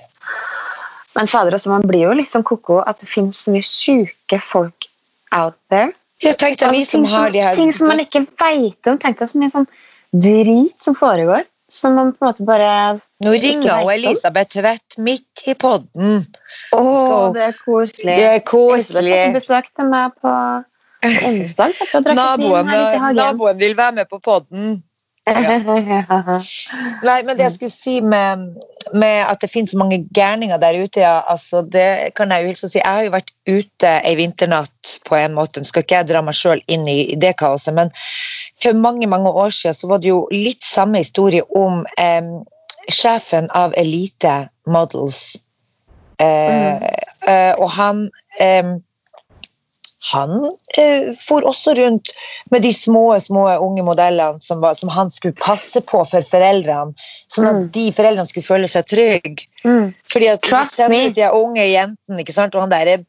Men 1.15 1.27
fader, 1.31 1.55
også, 1.55 1.71
man 1.71 1.87
blir 1.87 2.09
jo 2.09 2.15
liksom 2.19 2.43
koko 2.43 2.81
at 2.83 2.99
det 2.99 3.07
finnes 3.07 3.39
så 3.45 3.53
mye 3.53 3.63
sjuke 3.63 4.41
folk 4.43 4.89
out 5.31 5.55
there. 5.71 5.93
Jeg 6.23 6.35
tenkte 6.41 6.69
vi 6.71 6.83
som 6.87 7.05
har 7.07 7.31
de 7.31 7.39
her 7.43 7.55
ting 7.55 7.71
som 7.75 7.87
man 7.87 8.01
ikke 8.03 8.25
veit 8.39 8.87
om. 8.87 8.97
Tenk 8.99 9.19
deg 9.19 9.31
så 9.31 9.39
mye 9.39 9.53
sånn 9.53 9.67
drit 10.11 10.83
som 10.83 10.95
foregår. 10.95 11.47
Som 11.71 11.95
man 11.95 12.11
på 12.13 12.25
en 12.25 12.29
måte 12.29 12.45
bare 12.47 12.99
Nå 13.25 13.33
ringer 13.33 13.81
hun. 13.81 13.91
Elisabeth 13.95 14.53
Tvedt 14.57 14.97
midt 15.01 15.43
i 15.49 15.55
podden. 15.57 16.21
Å, 16.71 16.79
Skal- 16.79 17.33
det 17.35 17.45
er 17.49 17.55
koselig. 17.65 18.15
Det 18.15 18.25
er 18.25 18.35
Elisabeth 18.37 18.49
koselig. 18.51 19.21
besøk 19.39 19.69
til 19.75 19.89
meg 19.91 20.17
på 20.21 20.33
onsdag. 21.29 21.71
Naboen, 22.15 22.69
naboen 23.17 23.57
vil 23.61 23.75
være 23.77 23.91
med 24.01 24.09
på 24.09 24.19
podden. 24.23 24.83
Nei, 25.25 27.15
men 27.25 27.33
det 27.33 27.43
jeg 27.47 27.53
skulle 27.55 27.73
si 27.73 27.95
med, 28.05 28.43
med 28.93 29.23
at 29.25 29.41
det 29.41 29.49
finnes 29.49 29.73
mange 29.77 29.97
gærninger 30.13 30.59
der 30.61 30.77
ute, 30.83 31.01
ja, 31.01 31.15
altså 31.25 31.63
det 31.65 32.13
kan 32.17 32.29
jeg 32.29 32.43
jo 32.45 32.51
hilse 32.51 32.67
og 32.67 32.71
si. 32.75 32.77
Jeg 32.81 32.85
har 32.91 33.03
jo 33.07 33.13
vært 33.15 33.31
ute 33.49 33.93
ei 34.05 34.13
vinternatt 34.19 34.99
på 35.09 35.17
en 35.17 35.33
måte. 35.37 35.61
Nå 35.61 35.65
skal 35.69 35.85
ikke 35.85 35.97
jeg 35.97 36.09
dra 36.13 36.21
meg 36.25 36.37
sjøl 36.37 36.61
inn 36.69 36.85
i, 36.91 36.99
i 37.15 37.17
det 37.17 37.33
kaoset, 37.41 37.73
men 37.73 37.89
for 38.61 38.77
mange 38.77 39.09
mange 39.09 39.31
år 39.33 39.49
siden 39.53 39.73
så 39.77 39.89
var 39.89 40.03
det 40.03 40.11
jo 40.13 40.27
litt 40.33 40.63
samme 40.65 41.01
historie 41.01 41.41
om 41.57 41.81
em, 41.97 42.35
sjefen 42.91 43.49
av 43.51 43.73
Elite 43.77 44.49
Models. 44.67 45.37
Eh, 46.19 46.75
eh, 47.27 47.53
og 47.59 47.69
han 47.75 48.09
eh, 48.39 48.75
han 50.11 50.35
eh, 50.77 51.07
for 51.17 51.41
også 51.49 51.73
rundt 51.79 52.11
med 52.53 52.61
de 52.61 52.69
små, 52.73 53.19
små 53.19 53.47
unge 53.57 53.81
modellene 53.83 54.37
som, 54.43 54.59
var, 54.61 54.75
som 54.77 54.89
han 54.93 55.09
skulle 55.11 55.33
passe 55.33 55.81
på 55.81 56.03
for 56.05 56.21
foreldrene, 56.29 56.93
sånn 57.33 57.47
at 57.49 57.55
Mm. 57.55 57.69
de 57.73 57.85
foreldrene 57.91 58.29
skulle 58.29 58.45
føle 58.45 58.67
seg 58.69 58.85
trygge. 58.91 59.47
Mm. 59.65 59.93
Fordi 60.05 60.27
at 60.29 60.41
Trust 60.45 60.79
me. 60.89 61.09
de 61.09 61.25
unge 61.33 61.65
jentene, 61.65 62.19
ikke 62.21 62.35
sant? 62.37 62.53
og 62.55 62.61
han 62.61 62.69
der 62.69 63.05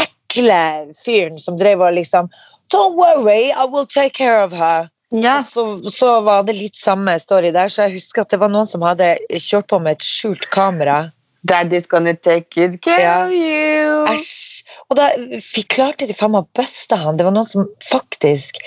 ekle 0.00 0.62
fyren 1.04 1.38
som 1.38 1.58
drev 1.60 1.80
og 1.84 1.92
liksom 1.98 2.30
Don't 2.72 2.96
worry, 2.96 3.50
I 3.52 3.64
will 3.64 3.86
take 3.86 4.12
care 4.12 4.42
of 4.44 4.52
her. 4.52 4.88
Ja, 5.10 5.42
Så, 5.42 5.76
så 5.90 6.20
var 6.20 6.42
det 6.44 6.58
litt 6.58 6.76
samme 6.76 7.14
story 7.20 7.52
der, 7.54 7.70
så 7.72 7.86
jeg 7.86 7.96
husker 7.96 8.26
at 8.26 8.34
det 8.34 8.40
var 8.42 8.52
noen 8.52 8.68
som 8.68 8.84
hadde 8.84 9.14
kjørt 9.40 9.70
på 9.72 9.78
med 9.80 9.96
et 9.96 10.04
skjult 10.04 10.50
kamera 10.52 11.06
Daddy's 11.48 11.88
gonna 11.90 12.14
take 12.14 12.50
good 12.54 12.80
care 12.84 13.00
Ja. 13.00 13.24
of 13.24 13.32
you. 13.32 14.04
Æsj. 14.08 14.62
Og 14.90 14.96
da 14.96 15.08
vi 15.16 15.62
klarte 15.68 16.06
de 16.08 16.14
faen 16.16 16.32
meg 16.32 16.46
å 16.46 16.48
buste 16.56 16.96
han. 16.96 17.16
Det 17.18 17.24
var 17.26 17.34
noen 17.36 17.48
som 17.48 17.66
faktisk 17.84 18.60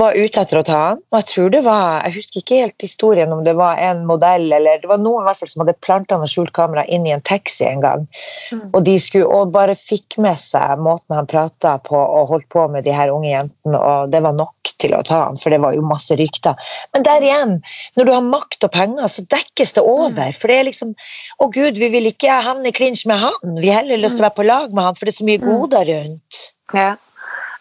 var 0.00 0.16
ute 0.18 0.40
etter 0.42 0.60
å 0.60 0.64
ta 0.66 0.78
han. 0.88 1.02
Og 1.12 1.18
jeg 1.20 1.28
tror 1.32 1.50
det 1.54 1.62
var, 1.66 2.02
jeg 2.06 2.16
husker 2.18 2.42
ikke 2.42 2.60
helt 2.62 2.82
historien 2.82 3.32
om 3.34 3.44
det 3.46 3.54
var 3.58 3.78
en 3.82 4.04
modell 4.08 4.48
eller 4.52 4.80
det 4.82 4.90
var 4.90 4.98
noen 5.02 5.22
i 5.22 5.28
hvert 5.28 5.40
fall 5.42 5.52
som 5.52 5.64
hadde 5.64 5.76
planta 5.84 6.18
noe 6.18 6.30
skjult 6.30 6.52
kamera 6.56 6.86
inn 6.86 7.06
i 7.06 7.14
en 7.14 7.22
taxi 7.22 7.66
en 7.68 7.82
gang. 7.84 8.06
Mm. 8.52 8.64
Og 8.72 8.82
de 8.86 8.96
skulle 9.02 9.28
og 9.28 9.52
bare 9.54 9.76
fikk 9.78 10.18
med 10.22 10.38
seg 10.40 10.78
måten 10.82 11.14
han 11.18 11.28
prata 11.30 11.76
på 11.84 11.98
og 11.98 12.30
holdt 12.32 12.48
på 12.54 12.66
med 12.72 12.84
de 12.86 12.94
her 12.94 13.12
unge 13.14 13.30
jentene, 13.30 13.78
og 13.78 14.10
det 14.12 14.22
var 14.24 14.34
nok 14.38 14.72
til 14.78 14.94
å 14.94 15.02
ta 15.06 15.24
han, 15.26 15.36
for 15.40 15.50
det 15.50 15.60
var 15.62 15.74
jo 15.74 15.82
masse 15.86 16.14
rykter. 16.18 16.54
Men 16.94 17.04
der 17.06 17.24
igjen, 17.24 17.54
når 17.98 18.08
du 18.08 18.12
har 18.14 18.24
makt 18.26 18.64
og 18.66 18.72
penger, 18.74 19.08
så 19.10 19.24
dekkes 19.26 19.74
det 19.76 19.82
over. 19.84 20.32
For 20.38 20.48
det 20.50 20.58
er 20.58 20.68
liksom 20.70 20.94
Å 21.38 21.46
gud, 21.54 21.78
vi 21.78 21.88
vil 21.92 22.08
ikke 22.10 22.27
havne 22.44 22.68
i 22.68 22.72
clinch 22.72 23.06
med 23.06 23.18
han. 23.18 23.34
Vi 23.62 23.68
har 23.70 23.82
heller 23.82 23.96
lyst 24.02 24.16
til 24.18 24.24
å 24.24 24.28
være 24.28 24.36
på 24.38 24.46
lag 24.46 24.72
med 24.74 24.84
han, 24.84 24.94
for 24.98 25.04
det 25.08 25.14
er 25.14 25.18
så 25.18 25.26
mye 25.28 25.38
Mm. 25.40 25.48
goder 25.48 25.84
rundt. 25.88 26.40
Ja. 26.74 26.96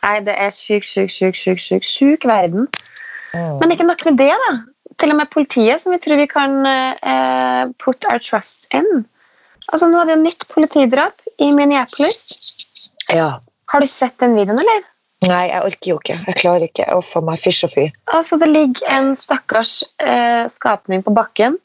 Nei, 0.04 0.20
det 0.22 0.36
er 0.38 0.50
sjuk, 0.52 0.84
sjuk, 0.84 1.10
sjuk, 1.10 1.36
sjuk, 1.36 1.60
sjuk, 1.60 1.84
sjuk 1.84 2.26
verden. 2.26 2.68
Mm. 3.34 3.60
Men 3.60 3.72
ikke 3.72 3.88
nok 3.88 4.06
med 4.06 4.18
det, 4.18 4.32
da. 4.48 4.52
Til 4.98 5.12
og 5.12 5.18
med 5.18 5.30
politiet, 5.30 5.82
som 5.82 5.92
vi 5.92 5.98
tror 6.00 6.18
vi 6.18 6.28
kan 6.28 6.66
eh, 6.66 7.66
put 7.84 8.06
our 8.10 8.20
trust 8.20 8.68
in. 8.74 9.06
Altså, 9.74 9.88
Nå 9.92 9.98
hadde 10.00 10.16
jo 10.16 10.22
nytt 10.24 10.48
politidrap 10.48 11.14
i 11.40 11.52
Minneapolis. 11.52 12.38
Ja. 13.14 13.40
Har 13.68 13.80
du 13.84 13.88
sett 13.88 14.18
den 14.20 14.36
videoen, 14.36 14.60
eller? 14.64 14.86
Nei, 15.28 15.48
jeg 15.50 15.62
orker 15.66 15.90
jo 15.92 15.98
ikke. 16.00 16.16
Jeg 16.28 16.36
klarer 16.40 16.66
ikke. 16.70 16.86
Uff 16.96 17.16
a 17.18 17.22
meg, 17.26 17.40
fysj 17.42 17.64
og 17.66 17.72
fy. 17.74 17.86
Altså, 18.14 18.38
Det 18.40 18.48
ligger 18.48 18.88
en 18.96 19.16
stakkars 19.18 19.84
eh, 20.00 20.46
skapning 20.54 21.04
på 21.04 21.14
bakken, 21.14 21.58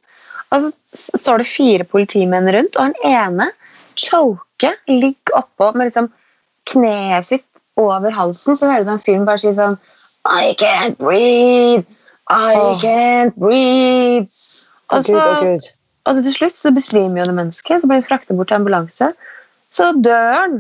og 0.52 0.66
så 0.68 1.18
står 1.18 1.42
det 1.42 1.48
fire 1.50 1.86
politimenn 1.88 2.50
rundt, 2.52 2.76
og 2.76 2.90
han 2.90 2.96
ene 3.08 3.48
choker, 3.98 4.76
ligger 4.88 5.38
oppå 5.42 5.72
med 5.76 5.88
liksom 5.88 6.10
kneet 6.70 7.26
sitt 7.28 7.46
over 7.80 8.12
halsen, 8.12 8.56
så 8.56 8.68
hører 8.68 8.84
du 8.84 8.92
den 8.92 9.02
fyren 9.02 9.26
bare 9.28 9.40
si 9.40 9.54
sånn 9.56 9.78
I 10.28 10.52
can't 10.60 10.98
breathe! 11.00 11.88
I 12.30 12.54
oh. 12.56 12.76
can't 12.82 13.34
breathe! 13.40 14.30
Og 14.92 14.98
oh, 15.00 15.06
så, 15.06 15.22
gud. 15.40 15.70
og 16.06 16.20
til 16.20 16.36
slutt 16.36 16.58
så 16.58 16.72
besvimer 16.74 17.22
jo 17.22 17.30
det 17.30 17.38
mennesket, 17.38 17.80
så 17.80 17.88
blir 17.88 18.02
det 18.02 18.08
fraktet 18.10 18.36
bort 18.36 18.52
til 18.52 18.60
ambulanse. 18.60 19.12
Så 19.72 19.88
dør 20.04 20.36
han 20.36 20.58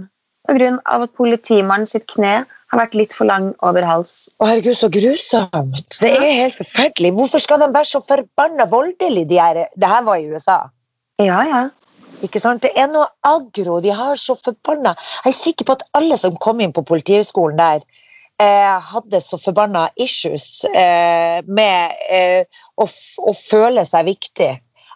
pga. 0.48 0.72
at 0.88 1.12
politimannen 1.18 1.86
sitt 1.86 2.08
kne 2.10 2.42
har 2.72 2.80
vært 2.86 2.94
litt 2.96 3.12
for 3.12 3.28
lang 3.28 3.50
over 3.68 3.84
hals. 3.84 4.28
Å 4.40 4.48
herregud, 4.48 4.76
så 4.78 4.88
grusomt. 4.92 5.98
Det 6.00 6.10
er 6.16 6.32
helt 6.40 6.56
forferdelig. 6.56 7.12
Hvorfor 7.18 7.42
skal 7.44 7.60
de 7.60 7.68
være 7.74 7.90
så 7.90 8.00
forbanna 8.04 8.64
voldelige, 8.70 9.28
de 9.28 9.38
her 9.40 9.66
Det 9.76 9.88
her 9.88 10.02
var 10.06 10.16
i 10.16 10.28
USA. 10.32 10.58
Ja, 11.20 11.42
ja. 11.44 11.62
Ikke 12.22 12.40
sant? 12.40 12.62
Det 12.62 12.70
er 12.78 12.86
noe 12.88 13.08
aggro. 13.26 13.80
De 13.82 13.90
har 13.92 14.14
så 14.16 14.36
forbanna 14.38 14.94
Jeg 15.24 15.32
er 15.34 15.36
sikker 15.36 15.68
på 15.68 15.76
at 15.76 15.84
alle 15.98 16.16
som 16.16 16.36
kom 16.40 16.60
inn 16.60 16.72
på 16.72 16.84
Politihøgskolen 16.86 17.58
der, 17.58 17.82
eh, 18.40 18.80
hadde 18.92 19.20
så 19.20 19.36
forbanna 19.38 19.88
issues 20.00 20.64
eh, 20.72 21.42
med 21.46 21.92
eh, 22.10 22.44
å, 22.78 22.86
å 22.86 23.32
føle 23.36 23.84
seg 23.84 24.06
viktig. 24.06 24.52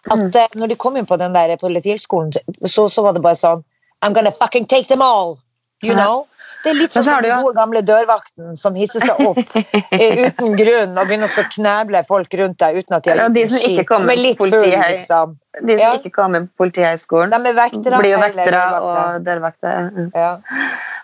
At 0.07 0.17
Mm. 0.17 0.31
eh, 0.39 0.47
når 0.55 0.67
de 0.71 0.75
kom 0.79 0.95
inn 0.97 1.05
på 1.05 1.17
den 1.19 1.33
der 1.35 1.57
Politihøgskolen, 1.59 2.31
så, 2.65 2.87
så 2.89 3.03
var 3.03 3.13
det 3.13 3.21
bare 3.21 3.35
sånn 3.35 3.63
I'm 4.01 4.13
gonna 4.13 4.31
fucking 4.31 4.65
take 4.65 4.87
them 4.87 5.01
all! 5.01 5.37
You 5.83 5.93
know? 5.93 6.25
Det 6.63 6.71
er 6.71 6.77
litt 6.79 6.93
sånn 6.95 7.03
som 7.05 7.21
den 7.21 7.31
jo- 7.31 7.43
gode 7.45 7.55
gamle 7.59 7.81
dørvakten 7.85 8.55
som 8.57 8.75
hisser 8.75 8.99
seg 9.05 9.19
opp 9.23 9.37
uten 9.91 10.55
grunn 10.59 10.97
og 10.97 11.07
begynner 11.07 11.27
å 11.29 11.31
skal 11.31 11.45
kneble 11.53 12.01
folk 12.09 12.33
rundt 12.41 12.57
deg 12.63 12.79
uten 12.81 12.97
at 12.97 13.03
de 13.05 13.11
har 13.13 13.21
Ja, 13.21 13.27
de 13.29 13.43
som 13.47 13.57
ikke 13.71 13.85
kommer 13.91 14.07
De 14.11 14.17
er 14.17 14.23
litt 14.25 14.37
full, 14.41 14.51
liksom. 14.51 15.35
De 15.61 15.77
som 15.77 15.83
Ja. 15.85 15.91
ikke 15.99 16.11
kommer 16.15 16.47
på 16.47 16.63
Politihøgskolen, 16.65 17.31
De 17.31 17.39
blir 17.43 18.11
jo 18.11 18.19
vektere 18.21 18.63
og 18.81 19.21
dørvakter. 19.25 19.91
Mm. 19.93 20.11
Ja. 20.15 20.37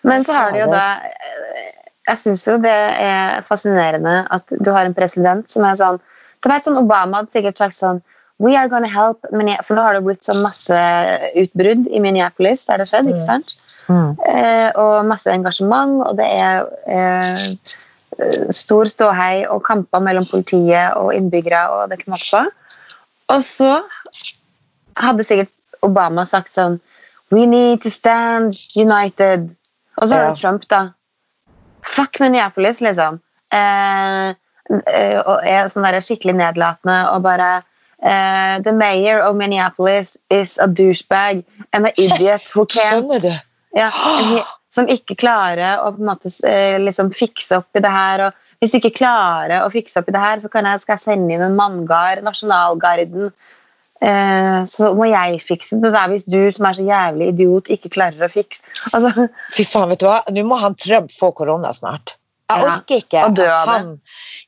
Men 0.04 0.24
så 0.26 0.34
har 0.34 0.52
du 0.52 0.60
jo 0.60 0.72
da 0.72 0.86
Jeg 2.10 2.18
syns 2.20 2.46
jo 2.48 2.58
det 2.60 2.72
er 2.74 3.42
fascinerende 3.48 4.28
at 4.30 4.44
du 4.60 4.72
har 4.76 4.86
en 4.86 4.94
president 4.98 5.50
som 5.50 5.64
er 5.64 5.76
sånn 5.80 6.00
Du 6.44 6.50
vet 6.52 6.66
sånn 6.66 6.78
Obama 6.82 7.22
hadde 7.22 7.32
sikkert 7.32 7.58
sagt 7.58 7.78
sånn 7.78 8.02
We 8.44 8.56
are 8.58 8.68
gonna 8.68 8.90
help 8.90 9.22
For 9.64 9.76
nå 9.78 9.82
har 9.86 9.94
det 9.94 10.04
blitt 10.04 10.26
sånn 10.28 10.42
masse 10.44 10.76
utbrudd 11.40 11.88
i 11.88 12.00
Minneapolis 12.04 12.66
der 12.66 12.82
det 12.82 12.90
skjedde, 12.90 13.14
skjedd. 13.14 13.16
ikke 13.16 13.26
sant? 13.30 13.56
Mm. 13.88 14.16
Eh, 14.28 14.70
og 14.80 15.06
masse 15.06 15.32
engasjement, 15.32 16.04
og 16.08 16.18
det 16.18 16.28
er 16.28 16.66
eh, 16.88 17.48
stor 18.54 18.88
ståhei 18.92 19.44
og 19.50 19.64
kamper 19.66 20.04
mellom 20.04 20.26
politiet 20.30 20.94
og 21.00 21.14
innbyggere 21.16 21.64
og 21.74 21.90
det 21.92 22.04
måte 22.08 22.30
på. 22.32 22.44
Og 23.34 23.44
så 23.48 23.82
hadde 25.00 25.26
sikkert 25.26 25.52
Obama 25.84 26.26
sagt 26.30 26.52
sånn 26.54 26.80
We 27.34 27.48
need 27.50 27.82
to 27.82 27.90
stand 27.90 28.54
united. 28.78 29.50
Og 29.98 30.08
så 30.08 30.16
har 30.16 30.24
Ja. 30.24 30.30
du 30.30 30.36
Trump, 30.42 30.68
da. 30.70 30.90
Fuck 31.82 32.20
Minneapolis, 32.20 32.80
liksom. 32.82 33.20
Eh, 33.52 34.30
eh, 34.88 35.20
og 35.26 35.42
er 35.44 35.68
sånn 35.70 35.84
der 35.84 36.00
skikkelig 36.00 36.36
nedlatende 36.36 37.10
og 37.10 37.24
bare 37.24 37.64
uh, 38.04 38.60
The 38.64 38.72
mayor 38.72 39.22
of 39.22 39.36
Minneapolis 39.36 40.18
is 40.30 40.58
a 40.58 40.68
douchebag 40.68 41.44
and 41.72 41.86
an 41.88 41.94
idiot 41.98 42.44
who 42.54 42.66
can't? 42.66 43.26
Ja, 43.78 43.90
som 44.74 44.90
ikke 44.90 45.18
klarer 45.20 45.82
å 45.84 45.92
måte 46.02 46.32
eh, 46.48 46.80
liksom 46.82 47.12
fikse 47.16 47.62
opp 47.62 47.78
i 47.78 47.84
det 47.84 47.94
her. 47.94 48.28
Og 48.28 48.64
hvis 48.64 48.74
du 48.74 48.80
ikke 48.80 48.96
klarer 49.02 49.64
å 49.64 49.72
fikse 49.74 50.00
opp 50.00 50.10
i 50.10 50.16
det 50.16 50.24
her, 50.24 50.42
så 50.42 50.50
jeg, 50.50 50.84
skal 50.84 50.96
jeg 50.96 51.04
sende 51.04 51.36
inn 51.36 51.46
en 51.46 51.58
manngard, 51.58 52.24
Nasjonalgarden. 52.26 53.34
Eh, 54.04 54.60
så 54.68 54.92
må 54.98 55.08
jeg 55.08 55.40
fikse 55.44 55.78
det 55.84 55.94
der 55.94 56.10
hvis 56.12 56.26
du 56.28 56.40
som 56.52 56.68
er 56.68 56.78
så 56.78 56.88
jævlig 56.88 57.30
idiot, 57.34 57.72
ikke 57.72 57.94
klarer 57.94 58.26
å 58.26 58.32
fikse. 58.32 58.66
Altså, 58.92 59.30
Fy 59.56 59.68
faen, 59.68 59.94
vet 59.94 60.04
du 60.04 60.10
hva? 60.10 60.20
Nå 60.34 60.46
må 60.48 60.60
han 60.64 60.78
Trump 60.80 61.14
få 61.14 61.32
korona 61.38 61.72
snart. 61.76 62.18
Jeg 62.52 62.66
orker 62.68 63.02
ikke 63.02 63.22
og 63.26 63.36
dø 63.38 63.46
av 63.48 63.70
han 63.72 63.92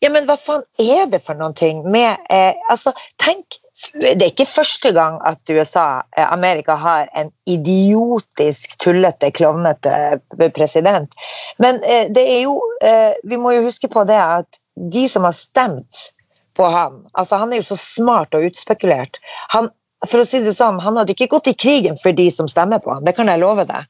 Ja, 0.03 0.09
men 0.11 0.27
hva 0.27 0.35
faen 0.39 0.65
er 0.81 1.05
det 1.11 1.21
for 1.23 1.37
noen 1.39 1.55
ting 1.57 1.83
med 1.87 2.19
eh, 2.33 2.57
Altså, 2.71 2.91
tenk 3.21 3.59
Det 3.95 4.15
er 4.15 4.31
ikke 4.31 4.47
første 4.49 4.91
gang 4.95 5.17
at 5.27 5.39
USA, 5.51 6.03
eh, 6.15 6.27
Amerika, 6.27 6.75
har 6.79 7.09
en 7.15 7.31
idiotisk, 7.47 8.77
tullete, 8.79 9.31
klovnete 9.35 10.19
president. 10.55 11.15
Men 11.59 11.81
eh, 11.83 12.07
det 12.11 12.25
er 12.37 12.41
jo 12.45 12.59
eh, 12.83 13.15
Vi 13.23 13.39
må 13.39 13.55
jo 13.55 13.65
huske 13.67 13.91
på 13.91 14.05
det 14.07 14.19
at 14.19 14.61
de 14.75 15.05
som 15.07 15.23
har 15.23 15.35
stemt 15.35 16.09
på 16.55 16.67
han 16.71 17.01
altså 17.13 17.39
Han 17.39 17.53
er 17.53 17.59
jo 17.59 17.69
så 17.71 17.79
smart 17.79 18.35
og 18.35 18.47
utspekulert. 18.47 19.19
Han, 19.55 19.69
for 20.07 20.23
å 20.23 20.27
si 20.27 20.39
det 20.43 20.55
sånn, 20.55 20.79
han 20.83 20.99
hadde 20.99 21.15
ikke 21.15 21.31
gått 21.31 21.51
i 21.51 21.57
krigen 21.57 21.99
for 21.99 22.15
de 22.15 22.29
som 22.31 22.47
stemmer 22.51 22.83
på 22.83 22.93
han, 22.93 23.03
det 23.07 23.15
kan 23.17 23.31
jeg 23.31 23.43
love 23.43 23.67
deg. 23.67 23.87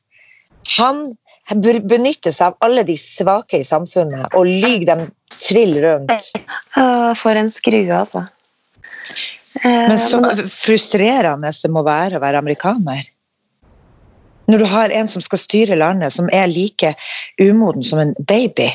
Han 0.77 1.05
benytte 1.53 2.31
seg 2.33 2.47
av 2.47 2.55
alle 2.65 2.83
de 2.83 2.95
svake 2.97 3.59
i 3.61 3.63
samfunnet 3.65 4.33
og 4.33 4.47
lyge 4.49 4.85
dem 4.89 5.03
trill 5.29 5.77
rundt. 5.83 6.31
for 7.17 7.35
en 7.37 7.49
skrue, 7.49 7.91
altså. 7.93 8.25
Eh, 9.63 9.87
Men 9.89 9.97
så 9.97 10.19
frustrerende 10.49 11.51
det 11.61 11.71
må 11.71 11.83
være 11.85 12.17
å 12.17 12.23
være 12.23 12.41
amerikaner. 12.41 13.03
Når 14.47 14.57
du 14.61 14.65
har 14.65 14.89
en 14.93 15.07
som 15.07 15.21
skal 15.21 15.39
styre 15.41 15.75
landet, 15.77 16.13
som 16.13 16.29
er 16.33 16.47
like 16.47 16.93
umoden 17.41 17.83
som 17.83 17.99
en 17.99 18.13
baby. 18.19 18.69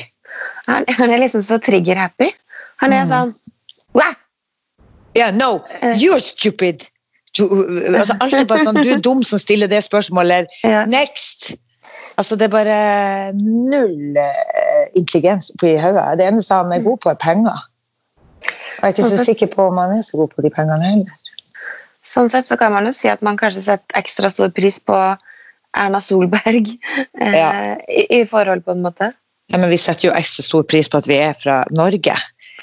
han, 0.67 0.85
han 0.87 1.09
er 1.11 1.17
liksom 1.17 1.41
så 1.41 1.59
trigger-happy. 1.59 2.31
Han 2.77 2.93
er 2.93 3.05
Mm. 3.05 3.09
sånn 3.11 3.35
Wah! 3.93 4.13
Yeah, 5.15 5.31
no, 5.31 5.59
you're 5.99 6.19
stupid! 6.19 6.87
Du, 7.35 7.43
altså, 7.95 8.15
alt 8.19 8.33
er 8.33 8.45
bare 8.45 8.63
sånn, 8.63 8.81
du 8.83 8.91
er 8.91 8.99
dum 8.99 9.23
som 9.23 9.39
stiller 9.39 9.67
det 9.67 9.83
spørsmålet. 9.83 10.47
Next! 10.87 11.55
Altså, 12.17 12.35
det 12.35 12.47
er 12.47 12.53
bare 12.53 12.77
null 13.37 14.17
eh, 14.19 14.85
intelligens 14.99 15.51
på 15.59 15.71
i 15.71 15.77
hodet. 15.79 16.17
Det 16.19 16.27
eneste 16.27 16.57
han 16.57 16.73
er 16.75 16.83
god 16.83 16.97
på, 17.03 17.09
er 17.09 17.19
penger. 17.21 17.67
Jeg 18.81 18.83
er 18.87 18.93
ikke 18.95 19.09
så 19.09 19.25
sikker 19.25 19.51
på 19.55 19.67
om 19.69 19.77
han 19.77 19.97
er 19.97 20.01
så 20.05 20.17
god 20.17 20.31
på 20.35 20.43
de 20.45 20.49
pengene 20.53 20.83
heller. 20.83 21.17
Sånn 22.03 22.31
sett 22.33 22.49
så 22.49 22.57
kan 22.57 22.73
man 22.73 22.87
jo 22.89 22.93
si 22.97 23.09
at 23.11 23.21
man 23.21 23.37
kanskje 23.37 23.61
setter 23.67 23.99
ekstra 23.99 24.31
stor 24.33 24.49
pris 24.55 24.79
på 24.81 24.97
Erna 25.77 26.01
Solberg 26.01 26.71
eh, 27.21 27.35
Ja. 27.37 27.51
i, 27.87 28.07
i 28.19 28.23
forhold 28.25 28.65
på 28.65 28.75
en 28.75 28.81
måte. 28.85 29.11
Ja, 29.51 29.59
men 29.59 29.69
vi 29.69 29.77
setter 29.79 30.09
jo 30.09 30.15
ekstra 30.17 30.43
stor 30.47 30.63
pris 30.63 30.89
på 30.89 30.97
at 31.01 31.07
vi 31.07 31.19
er 31.21 31.35
fra 31.37 31.61
Norge. 31.75 32.15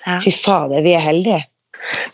Ja. 0.06 0.18
Fy 0.24 0.32
fader, 0.32 0.82
vi 0.82 0.96
er 0.96 1.04
heldige. 1.04 1.44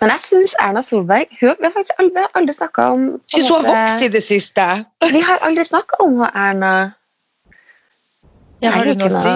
Men 0.00 0.10
jeg 0.12 0.20
syns 0.20 0.52
Erna 0.60 0.82
Solberg 0.84 1.30
hun, 1.40 1.54
Vi 1.56 1.64
har 1.64 1.72
faktisk 1.72 2.00
aldri, 2.02 2.24
aldri 2.36 2.52
snakka 2.52 2.88
om 2.92 3.06
Syns 3.32 3.48
hun 3.48 3.64
har 3.64 3.70
vokst 3.70 4.04
i 4.04 4.10
det 4.12 4.20
siste. 4.26 4.66
Vi 5.08 5.22
har 5.24 5.40
aldri 5.46 5.64
snakka 5.64 6.02
om 6.04 6.18
hun 6.20 6.28
Erna. 6.28 6.74
Ja, 8.62 8.70
har 8.70 8.84
du 8.84 8.94
noe 8.94 9.10
å 9.10 9.22
si? 9.22 9.34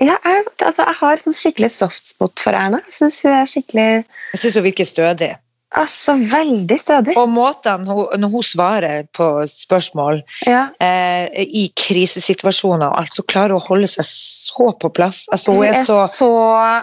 Ja, 0.00 0.16
jeg, 0.24 0.44
altså, 0.64 0.86
jeg 0.86 0.96
har 1.02 1.16
sånn 1.20 1.34
skikkelig 1.36 1.70
softspot 1.74 2.40
for 2.40 2.56
Erna. 2.56 2.78
Jeg 2.88 2.94
syns 2.96 3.20
hun 3.24 3.32
er 3.36 3.44
skikkelig 3.50 3.88
Jeg 4.32 4.40
syns 4.40 4.54
hun 4.56 4.64
virker 4.64 4.84
stødig. 4.88 5.30
Altså, 5.76 6.16
veldig 6.32 6.78
stødig. 6.82 7.12
Og 7.20 7.28
måten 7.30 7.84
hun, 7.86 8.06
når 8.18 8.30
hun 8.32 8.42
svarer 8.42 9.04
på 9.14 9.26
spørsmål 9.46 10.22
Ja. 10.48 10.70
eh, 10.82 11.28
i 11.46 11.68
krisesituasjoner 11.78 12.88
og 12.88 12.96
alt, 12.98 13.14
så 13.14 13.22
klarer 13.22 13.54
hun 13.54 13.60
å 13.60 13.66
holde 13.68 13.86
seg 13.92 14.08
så 14.08 14.72
på 14.80 14.90
plass. 14.96 15.26
Altså, 15.30 15.52
hun 15.54 15.64
er, 15.68 15.76
er 15.78 15.84
så 15.84 16.30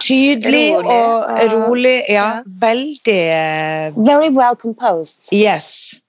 tydelig 0.00 0.72
rolig, 0.78 0.86
og 0.94 1.30
og- 1.30 1.52
rolig. 1.68 1.96
Ja, 2.08 2.28
Ja. 2.38 2.42
veldig 2.62 3.18
eh, 3.28 3.92
Very 3.96 4.30
well 4.30 4.54
composed. 4.56 5.18
Yes. 5.32 6.00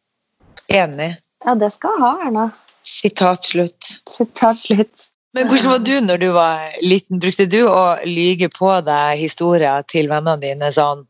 Enig. 0.69 1.17
Ja, 1.45 1.55
det 1.55 1.74
skal 1.74 1.98
ha, 2.00 2.13
Erna. 2.27 2.51
Sitat 2.83 3.43
slutt. 3.43 4.00
Sitat 4.07 4.55
slutt. 4.57 5.09
Men 5.38 5.50
hvordan 5.50 5.71
var 5.75 5.81
du 5.86 5.95
når 6.01 6.21
du 6.21 6.27
var 6.33 6.77
liten? 6.81 7.19
Brukte 7.21 7.45
du 7.50 7.59
å 7.69 8.00
lyge 8.07 8.50
på 8.53 8.71
deg 8.86 9.19
historier 9.19 9.86
til 9.86 10.09
vennene 10.09 10.41
dine? 10.41 10.71
Sånn 10.74 11.05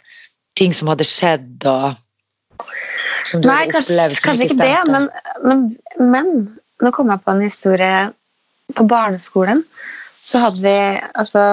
ting 0.59 0.75
som 0.75 0.91
hadde 0.91 1.07
skjedd 1.07 1.63
og 1.69 1.95
som 3.29 3.41
du 3.41 3.47
Nei, 3.47 3.61
hadde 3.63 3.75
kanskje, 3.77 3.93
opplevd 3.95 4.15
som 4.15 4.25
kanskje 4.25 4.47
ikke 4.47 4.59
det, 4.59 4.77
men, 4.91 5.07
men, 5.45 5.65
men 6.11 6.31
nå 6.83 6.91
kom 6.95 7.11
jeg 7.11 7.23
på 7.23 7.35
en 7.35 7.43
historie 7.45 7.99
på 8.75 8.85
barneskolen. 8.89 9.63
Så 10.19 10.41
hadde 10.43 10.63
vi 10.63 10.75
altså 11.13 11.43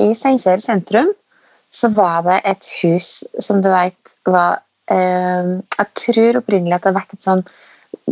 I 0.00 0.10
Steinkjer 0.16 0.60
sentrum 0.62 1.12
så 1.72 1.90
var 1.92 2.22
det 2.26 2.40
et 2.48 2.68
hus 2.82 3.24
som 3.42 3.60
du 3.64 3.68
vet 3.72 4.12
var 4.28 4.60
eh, 4.92 5.56
Jeg 5.58 5.88
tror 5.98 6.40
opprinnelig 6.40 6.76
at 6.76 6.84
det 6.84 6.92
har 6.92 7.00
vært 7.00 7.16
et 7.16 7.26
sånn 7.26 7.42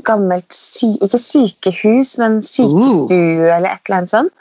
gammelt 0.02 0.52
sy 0.52 0.96
Ikke 1.00 1.18
sykehus, 1.22 2.16
men 2.18 2.40
sykestue 2.42 3.50
eller 3.54 3.70
et 3.76 3.80
eller 3.86 3.96
annet 4.00 4.10
sånt. 4.10 4.32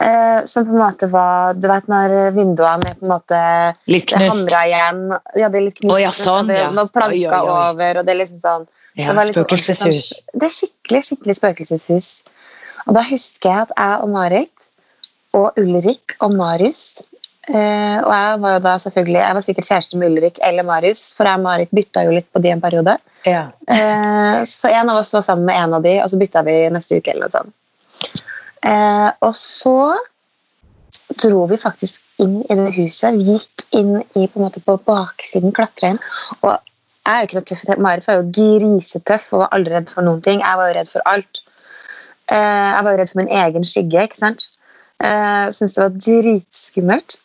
Eh, 0.00 0.44
som 0.48 0.64
på 0.64 0.72
en 0.72 0.80
måte 0.80 1.10
var 1.12 1.52
Du 1.60 1.66
vet 1.68 1.86
når 1.92 2.32
vinduene 2.32 2.88
er 2.88 2.94
på 2.96 3.04
en 3.04 3.10
måte 3.12 3.40
Litt 3.86 4.06
det 4.08 4.16
knust? 4.16 4.38
hamra 4.48 4.62
igjen. 4.70 5.02
Ja, 5.36 5.48
det 5.52 5.58
er 5.60 5.66
litt 5.66 5.80
knust. 5.82 5.92
Oh, 5.92 6.00
ja, 6.00 6.08
sånn, 6.10 6.48
ja. 6.48 6.70
Noen 6.72 6.88
planker 6.88 7.12
Oi, 7.12 7.26
oi, 7.26 7.40
oi. 7.50 7.58
over, 7.74 7.98
og 8.00 8.06
det 8.06 8.14
er 8.14 8.20
liksom 8.24 8.40
sånn 8.40 8.66
Ja, 8.96 9.12
det 9.12 9.26
liksom 9.28 9.44
spøkelseshus. 9.44 10.08
sånn- 10.08 10.40
Det 10.40 10.46
er 10.48 10.54
skikkelig 10.56 11.02
skikkelig 11.10 11.36
spøkelseshus. 11.36 12.08
Og 12.88 12.94
da 12.96 13.02
husker 13.02 13.50
jeg 13.50 13.60
at 13.68 13.72
jeg 13.76 14.00
og 14.02 14.08
Marit 14.08 14.50
og 15.34 15.52
Ulrik 15.60 16.16
og 16.20 16.32
Marius 16.34 17.02
eh, 17.50 17.98
Og 18.00 18.12
jeg 18.14 18.40
var 18.42 18.54
jo 18.54 18.62
da 18.64 18.74
selvfølgelig 18.82 19.20
Jeg 19.20 19.36
var 19.36 19.44
sikkert 19.46 19.68
kjæreste 19.68 20.00
med 20.00 20.12
Ulrik 20.12 20.40
eller 20.46 20.66
Marius, 20.66 21.10
for 21.16 21.28
jeg 21.28 21.40
og 21.40 21.46
Marit 21.46 21.72
bytta 21.74 22.04
jo 22.06 22.14
litt 22.16 22.28
på 22.32 22.42
de 22.42 22.52
en 22.54 22.62
periode. 22.62 22.96
Ja. 23.26 23.48
Eh, 23.68 24.38
så 24.48 24.70
en 24.70 24.92
av 24.92 25.00
oss 25.02 25.12
var 25.16 25.26
sammen 25.26 25.48
med 25.48 25.58
en 25.60 25.76
av 25.78 25.84
de, 25.84 25.96
og 26.02 26.10
så 26.10 26.20
bytta 26.20 26.44
vi 26.46 26.56
neste 26.72 27.00
uke. 27.00 27.12
eller 27.12 27.28
noe 27.28 27.34
sånt. 27.34 28.24
Eh, 28.66 29.10
og 29.26 29.36
så 29.36 29.76
dro 31.20 31.44
vi 31.50 31.58
faktisk 31.60 32.00
inn 32.22 32.40
i 32.46 32.56
det 32.56 32.70
huset. 32.76 33.16
Vi 33.18 33.36
gikk 33.36 33.66
inn 33.76 33.94
i, 34.00 34.26
på, 34.26 34.38
en 34.38 34.46
måte, 34.46 34.62
på 34.64 34.76
baksiden, 34.86 35.54
klatra 35.56 35.94
inn. 35.94 36.02
Og 36.40 36.52
jeg 36.54 37.12
er 37.12 37.20
jo 37.20 37.28
ikke 37.28 37.38
noe 37.38 37.48
tøff. 37.50 37.66
Marit 37.80 38.08
var 38.08 38.20
jo 38.20 38.30
grisetøff 38.36 39.30
og 39.32 39.44
var 39.44 39.54
aldri 39.56 39.76
redd 39.76 39.92
for 39.92 40.06
noen 40.06 40.22
ting. 40.24 40.44
Jeg 40.44 40.60
var 40.60 40.70
jo 40.70 40.78
redd 40.78 40.92
for 40.92 41.10
alt. 41.10 41.42
Eh, 42.30 42.36
jeg 42.38 42.86
var 42.86 42.92
jo 42.92 43.00
redd 43.00 43.12
for 43.12 43.22
min 43.22 43.36
egen 43.42 43.66
skygge. 43.66 44.06
ikke 44.06 44.20
sant? 44.20 44.48
Uh, 45.00 45.48
Syntes 45.48 45.78
det 45.78 45.82
var 45.82 45.94
dritskummelt. 45.96 47.16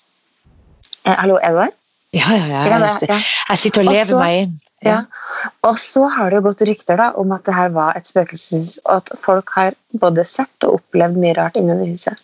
Eh, 1.05 1.15
hallo, 1.21 1.37
er 1.41 1.53
du 1.53 1.59
der? 1.63 1.73
Ja, 2.15 2.29
ja, 2.31 2.45
ja. 2.47 2.61
Ja, 2.65 2.77
Jeg, 2.79 2.99
det- 3.01 3.09
ja. 3.09 3.17
jeg 3.49 3.57
sitter 3.57 3.81
og 3.81 3.91
lever 3.91 4.05
Også, 4.05 4.19
meg 4.19 4.41
inn. 4.43 4.61
Ja. 4.85 4.97
Og 5.63 5.77
så 5.79 6.07
har 6.11 6.29
det 6.29 6.37
jo 6.39 6.45
gått 6.51 6.61
rykter 6.67 6.97
da, 6.97 7.11
om 7.17 7.31
at 7.31 7.43
det 7.45 7.53
her 7.55 7.69
var 7.69 7.95
et 7.97 8.05
spøkelseshus, 8.07 8.79
og 8.85 8.95
at 8.97 9.11
folk 9.19 9.49
har 9.55 9.73
både 9.99 10.25
sett 10.25 10.63
og 10.67 10.79
opplevd 10.79 11.17
mye 11.17 11.35
rart 11.37 11.55
inni 11.57 11.75
det 11.79 11.87
huset. 11.93 12.17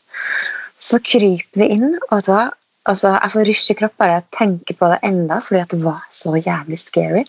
Så 0.82 1.00
kryper 1.04 1.62
vi 1.64 1.70
inn, 1.78 2.00
og 2.12 2.22
hva? 2.28 2.52
Altså, 2.90 3.12
jeg 3.22 3.30
får 3.32 3.46
rysj 3.46 3.72
i 3.72 3.74
kropp 3.78 3.94
bare 4.02 4.14
jeg 4.18 4.24
tenker 4.34 4.74
på 4.80 4.88
det 4.90 5.00
enda, 5.06 5.38
fordi 5.40 5.62
at 5.62 5.70
det 5.70 5.84
var 5.84 6.02
så 6.10 6.34
jævlig 6.42 6.80
scary. 6.82 7.26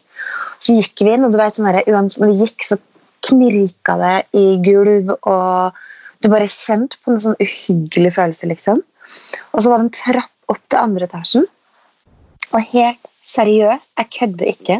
Så 0.58 0.72
gikk 0.78 1.02
vi 1.04 1.12
inn, 1.12 1.24
og 1.24 1.32
du 1.32 1.36
vet, 1.36 1.52
sånn 1.58 1.68
der, 1.68 1.84
uans- 1.92 2.18
når 2.20 2.32
vi 2.32 2.46
gikk, 2.46 2.64
så 2.64 2.78
knirka 3.28 3.96
det 4.00 4.14
i 4.32 4.56
gulv, 4.64 5.12
og 5.28 5.72
du 6.22 6.28
bare 6.32 6.48
kjente 6.48 6.96
på 7.04 7.12
en 7.12 7.20
sånn 7.20 7.36
uhyggelig 7.42 8.14
følelse, 8.16 8.48
liksom. 8.48 8.80
Og 9.52 9.60
så 9.62 9.68
var 9.68 9.78
det 9.78 9.84
en 9.84 9.96
trapp 10.00 10.31
opp 10.52 10.62
til 10.68 10.80
andre 10.82 11.08
etasjen. 11.08 11.48
Og 12.52 12.70
helt 12.74 13.00
seriøst, 13.26 13.94
jeg 13.98 14.10
kødder 14.18 14.50
ikke. 14.52 14.78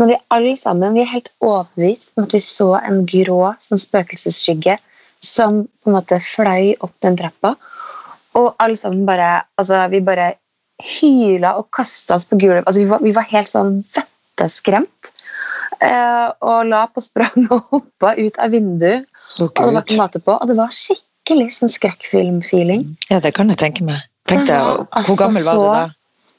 Når 0.00 0.10
vi 0.10 0.22
alle 0.34 0.56
sammen 0.58 0.96
vi 0.96 1.04
er 1.04 1.12
helt 1.12 1.30
overbevist 1.44 2.10
om 2.16 2.26
at 2.26 2.34
vi 2.34 2.42
så 2.42 2.72
en 2.80 3.04
grå 3.06 3.52
sånn 3.62 3.82
spøkelsesskygge 3.82 4.78
som 5.24 5.64
på 5.66 5.90
en 5.90 5.96
måte 5.96 6.18
fløy 6.22 6.74
opp 6.82 6.94
den 7.04 7.18
trappa. 7.20 7.54
Og 8.34 8.54
alle 8.58 8.76
sammen 8.76 9.04
bare 9.06 9.44
altså 9.60 9.84
Vi 9.92 10.02
bare 10.02 10.34
hyla 10.82 11.54
og 11.60 11.68
kasta 11.74 12.16
oss 12.16 12.26
på 12.26 12.38
gulvet. 12.40 12.64
Altså, 12.66 12.82
vi, 12.82 12.88
var, 12.90 13.02
vi 13.04 13.12
var 13.14 13.28
helt 13.30 13.48
sånn 13.48 13.76
vetteskremt. 13.94 15.12
Eh, 15.78 16.28
og 16.42 16.66
la 16.70 16.84
på 16.90 17.02
sprang 17.04 17.46
og 17.54 17.70
hoppa 17.70 18.14
ut 18.18 18.40
av 18.42 18.54
vinduet. 18.54 19.06
Okay. 19.38 19.62
Og 19.62 19.70
det 19.70 19.76
var 19.76 19.86
ikke 19.86 20.00
mate 20.00 20.22
på. 20.22 20.34
Og 20.34 20.50
det 20.50 20.58
var 20.58 20.74
skikkelig 20.74 21.52
sånn 21.58 21.72
skrekkfilm-feeling. 21.72 22.88
Ja, 23.10 23.20
det 23.22 23.36
kan 23.38 23.52
jeg 23.52 23.60
tenke 23.62 23.86
meg. 23.86 24.02
Tenk 24.30 24.46
deg, 24.48 24.56
Ja, 24.56 24.86
altså, 24.90 25.12
Hvor 25.12 25.20
gammel 25.20 25.44
var 25.46 25.58
du 25.60 25.64
da? 25.68 25.84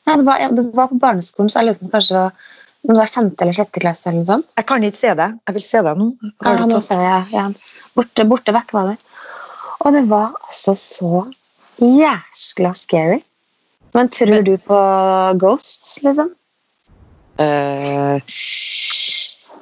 Nei, 0.05 0.15
det 0.19 0.25
var, 0.25 0.43
det 0.57 0.65
var 0.77 0.89
på 0.91 0.99
barneskolen, 1.01 1.49
så 1.49 1.61
jeg 1.61 1.69
lurer 1.69 1.79
på 1.79 1.87
om 1.87 1.93
kanskje 1.93 2.13
det 2.15 2.21
var, 2.21 2.51
det 2.85 2.97
var 2.99 3.11
femte 3.13 3.45
eller 3.45 3.57
sjette 3.57 3.81
klasse. 3.81 4.09
eller 4.11 4.25
sånt. 4.27 4.47
Jeg 4.57 4.67
kan 4.69 4.83
ikke 4.85 5.01
se 5.01 5.13
det. 5.17 5.29
Jeg 5.49 5.57
vil 5.57 5.65
se 5.65 5.81
deg 5.87 6.01
nå. 6.01 6.07
Ja, 6.45 6.53
nå 6.69 6.81
ser 6.85 7.01
jeg, 7.01 7.23
ja. 7.33 7.45
Borte, 7.97 8.25
borte 8.29 8.53
vekk 8.53 8.73
var 8.77 8.91
det. 8.91 8.97
Og 9.85 9.93
det 9.93 10.03
var 10.09 10.35
altså 10.45 10.75
så 10.77 11.23
jæskla 11.81 12.73
scary. 12.77 13.21
Men 13.95 14.09
tror 14.11 14.41
du 14.45 14.57
på 14.61 14.79
ghosts, 15.39 15.97
liksom? 16.03 16.33
Eh, 17.39 18.21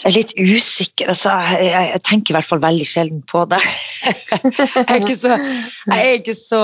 jeg 0.04 0.10
er 0.10 0.16
litt 0.18 0.34
usikker. 0.36 1.10
Altså, 1.14 1.34
jeg, 1.54 1.72
jeg, 1.72 1.90
jeg 1.94 2.04
tenker 2.10 2.34
i 2.34 2.38
hvert 2.38 2.50
fall 2.50 2.62
veldig 2.64 2.88
sjelden 2.88 3.24
på 3.30 3.46
det. 3.52 3.62
jeg 4.76 4.84
er 4.84 5.00
ikke 5.00 5.18
så, 5.20 5.38
jeg 5.88 5.98
er 5.98 6.16
ikke 6.20 6.38
så 6.38 6.62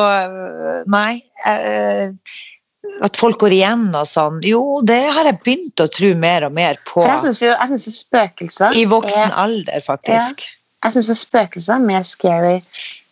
Nei. 0.92 1.22
Jeg, 1.46 2.16
at 3.04 3.18
folk 3.20 3.40
går 3.42 3.54
igjen 3.56 3.90
og 3.96 4.08
sånn. 4.08 4.40
Jo, 4.46 4.80
det 4.88 5.02
har 5.14 5.28
jeg 5.28 5.40
begynt 5.44 5.84
å 5.84 5.88
tro 5.92 6.14
mer 6.20 6.48
og 6.48 6.56
mer 6.56 6.80
på. 6.84 7.02
For 7.02 7.12
jeg 7.12 7.24
syns 7.28 7.44
jo 7.44 7.52
jeg 7.52 7.72
synes 7.74 8.00
spøkelser 8.04 8.80
I 8.80 8.86
voksen 8.90 9.28
er, 9.28 9.36
alder, 9.44 9.84
faktisk. 9.86 10.48
jeg 10.84 10.96
synes 10.96 11.12
jo 11.12 11.18
spøkelser 11.20 11.76
er 11.78 11.86
mer 11.86 12.08
scary 12.08 12.58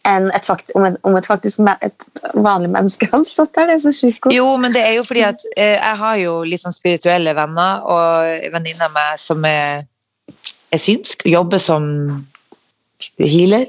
enn 0.07 0.29
et 0.31 0.45
fakt, 0.47 0.71
om, 0.77 0.85
et, 0.87 0.95
om 1.03 1.17
et 1.19 1.27
faktisk 1.27 1.59
et 1.83 2.21
vanlig 2.39 2.71
menneske 2.71 3.09
stått 3.27 3.57
der. 3.57 3.67
Det 3.67 3.75
er 3.75 3.83
så 3.83 3.91
sjukt. 3.95 4.29
Jo, 4.31 4.47
men 4.61 4.71
det 4.75 4.85
er 4.85 4.95
jo 4.95 5.03
fordi 5.03 5.25
at 5.27 5.43
eh, 5.57 5.75
jeg 5.75 5.99
har 5.99 6.19
jo 6.21 6.37
litt 6.47 6.63
sånn 6.63 6.75
spirituelle 6.75 7.33
venner, 7.35 7.83
og 7.83 8.23
venninner 8.23 8.55
venninne 8.55 8.87
av 8.87 8.95
meg 8.95 9.19
som 9.19 9.43
er, 9.47 9.83
er 10.71 10.81
synsk, 10.81 11.25
jobber 11.29 11.61
som 11.61 11.85
healer. 13.21 13.67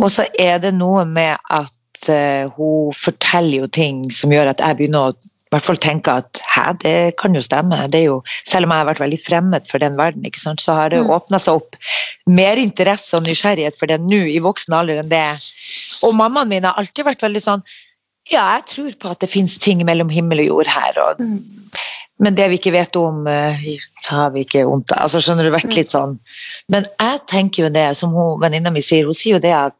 Og 0.00 0.10
så 0.14 0.26
er 0.40 0.58
det 0.62 0.74
noe 0.76 1.04
med 1.08 1.36
at 1.52 2.10
uh, 2.10 2.50
hun 2.56 2.96
forteller 2.96 3.64
jo 3.64 3.70
ting 3.70 4.06
som 4.12 4.32
gjør 4.34 4.54
at 4.54 4.64
jeg 4.64 4.80
begynner 4.80 5.12
å 5.12 5.32
i 5.44 5.56
hvert 5.60 5.68
fall 5.68 5.78
tenke 5.78 6.10
at 6.18 6.40
hæ, 6.50 6.72
det 6.82 7.14
kan 7.20 7.36
jo 7.36 7.40
stemme. 7.44 7.76
Det 7.92 8.00
jo, 8.08 8.16
selv 8.42 8.66
om 8.66 8.72
jeg 8.74 8.82
har 8.82 8.88
vært 8.88 9.02
veldig 9.04 9.18
fremmed 9.22 9.68
for 9.70 9.78
den 9.78 9.94
verden, 9.94 10.26
sant, 10.34 10.58
så 10.64 10.74
har 10.74 10.90
det 10.90 11.04
Mm. 11.04 11.12
åpna 11.14 11.38
seg 11.38 11.60
opp 11.60 11.76
mer 12.26 12.58
interesse 12.58 13.14
og 13.14 13.22
nysgjerrighet 13.22 13.78
for 13.78 13.86
det 13.86 14.00
nå 14.02 14.18
i 14.34 14.40
voksen 14.42 14.74
alder 14.74 14.98
enn 15.04 15.12
det. 15.12 15.22
Og 16.02 16.16
mammaen 16.18 16.48
min 16.48 16.64
har 16.66 16.74
alltid 16.74 17.06
vært 17.06 17.22
veldig 17.22 17.44
sånn 17.44 17.62
ja, 18.30 18.44
jeg 18.56 18.64
tror 18.66 18.94
på 19.00 19.10
at 19.10 19.20
det 19.20 19.30
finnes 19.30 19.58
ting 19.58 19.84
mellom 19.84 20.08
himmel 20.08 20.40
og 20.40 20.46
jord 20.46 20.66
her. 20.66 20.98
Og, 21.08 21.20
Mm. 21.20 21.42
Men 22.20 22.36
det 22.36 22.44
vi 22.48 22.54
ikke 22.60 22.70
vet 22.72 22.94
om, 22.96 23.26
eh, 23.26 23.58
har 24.06 24.30
vi 24.30 24.44
ikke 24.44 24.64
vondt 24.68 24.92
av. 24.92 25.02
Altså, 25.02 25.18
skjønner 25.18 25.42
du, 25.42 25.50
vært 25.50 25.64
Mm. 25.66 25.74
litt 25.76 25.90
sånn. 25.90 26.18
Men 26.68 26.86
jeg 27.00 27.26
tenker 27.26 27.64
jo 27.64 27.68
det, 27.70 27.96
som 27.96 28.12
hun, 28.12 28.40
venninna 28.40 28.70
mi 28.70 28.80
sier, 28.80 29.04
hun 29.04 29.14
sier 29.14 29.34
jo 29.34 29.40
det 29.40 29.52
at 29.52 29.74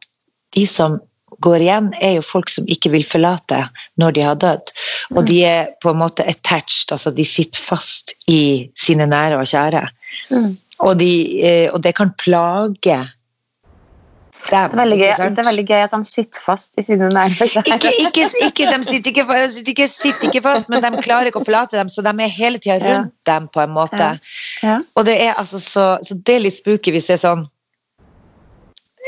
de 0.51 0.65
som 0.65 0.99
går 1.41 1.59
igjen, 1.61 1.93
er 2.01 2.15
jo 2.15 2.21
folk 2.21 2.49
som 2.49 2.65
ikke 2.65 2.91
vil 2.91 3.03
forlate 3.03 3.69
når 3.97 4.11
de 4.13 4.21
har 4.21 4.35
dødd. 4.35 4.71
Og 5.11 5.23
Mm. 5.23 5.25
de 5.27 5.43
er 5.45 5.67
på 5.81 5.89
en 5.91 5.97
måte 5.97 6.27
attached, 6.27 6.91
altså 6.91 7.15
de 7.15 7.23
sitter 7.23 7.59
fast 7.59 8.13
i 8.27 8.69
sine 8.75 9.07
nære 9.07 9.39
og 9.39 9.47
kjære. 9.47 9.87
Mm. 10.31 10.57
Og, 10.81 10.97
de, 10.99 11.41
eh, 11.41 11.69
og 11.73 11.81
det 11.81 11.95
kan 11.95 12.11
plage. 12.17 13.09
Det, 14.45 14.57
er 14.57 14.73
veldig 14.77 14.97
gøy, 14.99 15.11
det 15.33 15.41
er 15.41 15.47
veldig 15.47 15.63
gøy 15.65 15.79
at 15.87 15.93
de 15.95 16.05
sitter 16.05 16.41
fast 16.45 16.77
i 16.77 16.83
sine 16.85 17.07
nerver. 17.09 17.49
ikke, 17.61 17.89
ikke, 18.05 18.27
ikke, 18.45 18.67
de 18.69 18.83
sitter 18.85 19.09
ikke, 19.71 19.87
sitter 19.89 20.29
ikke, 20.29 20.41
fast, 20.45 20.69
men 20.69 20.83
de 20.83 21.01
klarer 21.01 21.31
ikke 21.31 21.41
å 21.41 21.47
forlate 21.47 21.79
dem, 21.79 21.89
så 21.89 22.03
de 22.05 22.13
er 22.13 22.31
hele 22.35 22.61
tida 22.61 22.77
Ja. 22.77 22.99
rundt 22.99 23.13
dem 23.25 23.47
på 23.49 23.63
en 23.63 23.73
måte. 23.73 23.97
Ja. 23.97 24.15
Ja. 24.61 24.77
Og 24.95 25.05
det 25.09 25.17
er 25.21 25.33
altså 25.33 25.59
så, 25.59 25.85
så 26.05 26.17
det 26.27 26.35
er 26.35 26.45
litt 26.45 26.57
spooky 26.59 26.93
hvis 26.93 27.09
det 27.09 27.17
er 27.17 27.23
sånn 27.25 27.45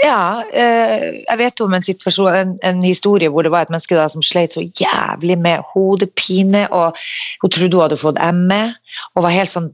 Ja, 0.04 0.44
eh, 0.54 1.24
jeg 1.24 1.38
vet 1.40 1.62
om 1.66 1.74
en 1.74 1.86
situasjon, 1.86 2.34
en, 2.34 2.58
en 2.64 2.84
historie 2.86 3.30
hvor 3.34 3.46
det 3.46 3.52
var 3.54 3.66
et 3.66 3.72
menneske 3.74 3.98
da 3.98 4.06
som 4.10 4.22
sleit 4.26 4.54
så 4.54 4.62
jævlig 4.62 5.38
med 5.42 5.66
hodepine, 5.74 6.68
og 6.70 6.98
hun 7.42 7.54
trodde 7.54 7.78
hun 7.78 7.86
hadde 7.88 7.98
fått 7.98 8.22
ME, 8.34 8.64
og 9.16 9.26
var 9.26 9.34
helt 9.34 9.54
sånn 9.54 9.72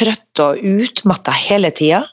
drittrøtt 0.00 0.42
og 0.44 0.64
utmatta 0.64 1.34
hele 1.34 1.70
tida. 1.70 2.04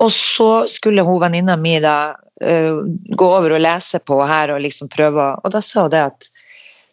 Og 0.00 0.12
så 0.12 0.66
skulle 0.70 1.04
hun 1.06 1.20
venninna 1.22 1.56
mi 1.56 1.78
da 1.82 2.12
uh, 2.16 2.82
gå 3.16 3.30
over 3.30 3.56
og 3.56 3.64
lese 3.64 4.00
på 4.02 4.20
her 4.26 4.54
og 4.54 4.62
liksom 4.64 4.90
prøve 4.92 5.32
Og 5.44 5.52
da 5.52 5.60
sa 5.64 5.86
hun 5.86 5.94
det 5.94 6.04
at 6.10 6.30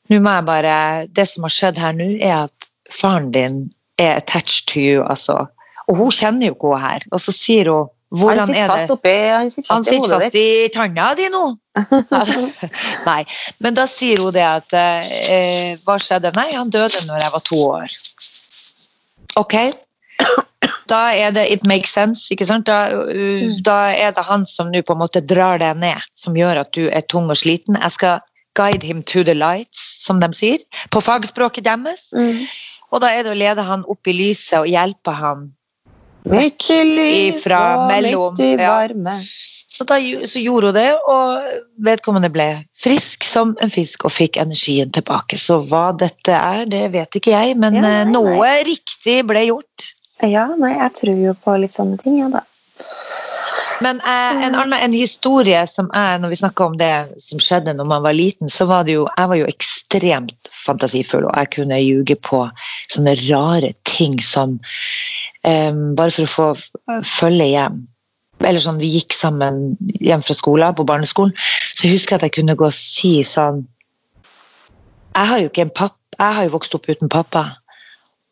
nå 0.08 0.22
må 0.24 0.38
jeg 0.38 0.48
bare 0.48 0.76
Det 1.12 1.28
som 1.28 1.44
har 1.44 1.52
skjedd 1.52 1.80
her 1.82 1.96
nå, 1.98 2.14
er 2.24 2.48
at 2.48 2.70
faren 2.92 3.32
din 3.32 3.68
er 4.00 4.16
attached 4.16 4.68
to 4.72 4.80
you, 4.80 5.04
altså. 5.04 5.48
Og 5.88 5.98
hun 5.98 6.12
kjenner 6.12 6.52
jo 6.52 6.56
ikke 6.56 6.76
henne 6.78 6.92
her. 6.94 7.08
Og 7.12 7.20
så 7.20 7.34
sier 7.36 7.72
hun 7.72 7.90
hvordan 8.16 8.54
er 8.56 8.70
det? 8.72 8.92
oppi 8.92 9.14
Han 9.36 9.50
sitter 9.52 9.68
fast 9.68 9.90
i 9.90 9.96
sitter 9.98 10.14
fast 10.14 10.32
ditt. 10.32 10.36
i 10.40 10.70
tanna 10.72 11.10
di 11.18 11.28
nå! 11.28 11.42
Nei. 13.10 13.24
Men 13.60 13.76
da 13.76 13.84
sier 13.90 14.22
hun 14.24 14.32
det 14.32 14.46
at 14.48 14.72
eh, 14.80 15.76
Hva 15.84 15.98
skjedde? 16.00 16.32
Nei, 16.38 16.48
han 16.56 16.72
døde 16.72 17.04
når 17.10 17.20
jeg 17.26 17.34
var 17.34 17.44
to 17.50 17.60
år. 17.66 17.98
Ok. 19.44 19.58
Da 20.92 21.02
er 21.14 21.34
det 21.36 21.46
it 21.52 21.68
makes 21.68 21.94
sense, 21.94 22.28
ikke 22.34 22.48
sant? 22.50 22.68
Da, 22.70 22.90
uh, 22.94 23.60
da 23.66 23.78
er 23.94 24.16
det 24.16 24.26
han 24.28 24.48
som 24.50 24.72
nå 24.74 24.84
på 24.86 24.96
en 24.96 25.04
måte 25.04 25.24
drar 25.24 25.62
deg 25.64 25.80
ned, 25.84 26.08
som 26.18 26.38
gjør 26.38 26.64
at 26.64 26.74
du 26.78 26.88
er 26.88 27.06
tung 27.12 27.30
og 27.32 27.40
sliten. 27.40 27.80
Jeg 27.82 27.98
skal 27.98 28.24
guide 28.58 28.88
him 28.88 29.04
to 29.04 29.24
the 29.24 29.36
lights, 29.38 29.84
som 30.06 30.22
de 30.24 30.32
sier, 30.34 30.64
på 30.90 31.04
fagspråket 31.04 31.68
deres. 31.68 32.10
Mm. 32.18 32.48
Og 32.94 33.04
da 33.04 33.12
er 33.14 33.26
det 33.26 33.36
å 33.36 33.38
lede 33.38 33.66
han 33.68 33.84
opp 33.92 34.08
i 34.08 34.16
lyset 34.16 34.62
og 34.62 34.72
hjelpe 34.72 35.14
han. 35.14 35.52
Midt 36.28 36.66
i 36.74 36.82
lys 36.84 37.38
Ifra 37.38 37.62
og 37.76 37.92
mellom, 37.92 38.34
midt 38.36 38.44
i 38.44 38.50
ja. 38.58 38.72
varme. 38.74 39.14
Så, 39.68 39.84
da, 39.88 40.00
så 40.00 40.42
gjorde 40.42 40.72
hun 40.72 40.78
det, 40.78 40.88
og 41.12 41.84
vedkommende 41.86 42.32
ble 42.34 42.48
frisk 42.80 43.28
som 43.28 43.52
en 43.64 43.72
fisk 43.72 44.08
og 44.08 44.14
fikk 44.16 44.40
energien 44.42 44.92
tilbake. 44.96 45.38
Så 45.40 45.60
hva 45.68 45.92
dette 46.00 46.34
er, 46.34 46.64
det 46.72 46.86
vet 46.96 47.20
ikke 47.20 47.36
jeg, 47.36 47.58
men 47.60 47.78
Ja, 47.78 47.84
nei, 47.84 47.96
nei. 48.08 48.16
noe 48.16 48.52
riktig 48.68 49.20
ble 49.28 49.44
gjort. 49.50 49.92
Ja, 50.26 50.48
nei, 50.58 50.74
jeg 50.74 50.94
tror 50.98 51.20
jo 51.22 51.34
på 51.44 51.58
litt 51.62 51.76
sånne 51.76 52.00
ting, 52.02 52.18
ja 52.22 52.30
da. 52.34 52.44
Men 53.82 54.00
eh, 54.02 54.46
en 54.48 54.56
annen 54.58 54.80
en 54.80 54.94
historie 54.96 55.60
som 55.70 55.90
er, 55.94 56.18
når 56.22 56.34
vi 56.34 56.40
snakker 56.40 56.72
om 56.72 56.78
det 56.80 56.94
som 57.22 57.42
skjedde 57.42 57.76
når 57.78 57.90
man 57.92 58.06
var 58.06 58.16
liten, 58.18 58.50
så 58.50 58.66
var 58.66 58.88
det 58.88 58.96
jo 58.96 59.06
Jeg 59.12 59.30
var 59.30 59.38
jo 59.38 59.50
ekstremt 59.50 60.50
fantasifull, 60.66 61.28
og 61.30 61.38
jeg 61.38 61.52
kunne 61.60 61.78
ljuge 61.84 62.18
på 62.26 62.42
sånne 62.90 63.14
rare 63.28 63.74
ting 63.86 64.18
som 64.24 64.58
eh, 65.46 65.70
Bare 66.00 66.10
for 66.16 66.26
å 66.26 66.34
få 66.34 67.04
følge 67.06 67.52
hjem. 67.54 67.84
Eller 68.42 68.62
sånn, 68.62 68.82
Vi 68.82 68.90
gikk 68.98 69.14
sammen 69.14 69.78
hjem 70.02 70.26
fra 70.26 70.38
skolen, 70.38 70.78
på 70.78 70.88
barneskolen, 70.88 71.38
så 71.74 71.88
jeg 71.88 72.00
husker 72.00 72.18
at 72.18 72.26
jeg 72.26 72.40
kunne 72.40 72.58
gå 72.58 72.70
og 72.70 72.76
si 72.76 73.20
sånn 73.26 73.66
Jeg 75.14 75.34
har 75.34 75.42
jo 75.42 75.54
ikke 75.54 75.68
en 75.68 75.78
papp, 75.84 75.98
jeg 76.18 76.40
har 76.40 76.50
jo 76.50 76.58
vokst 76.58 76.74
opp 76.74 76.90
uten 76.90 77.14
pappa. 77.14 77.46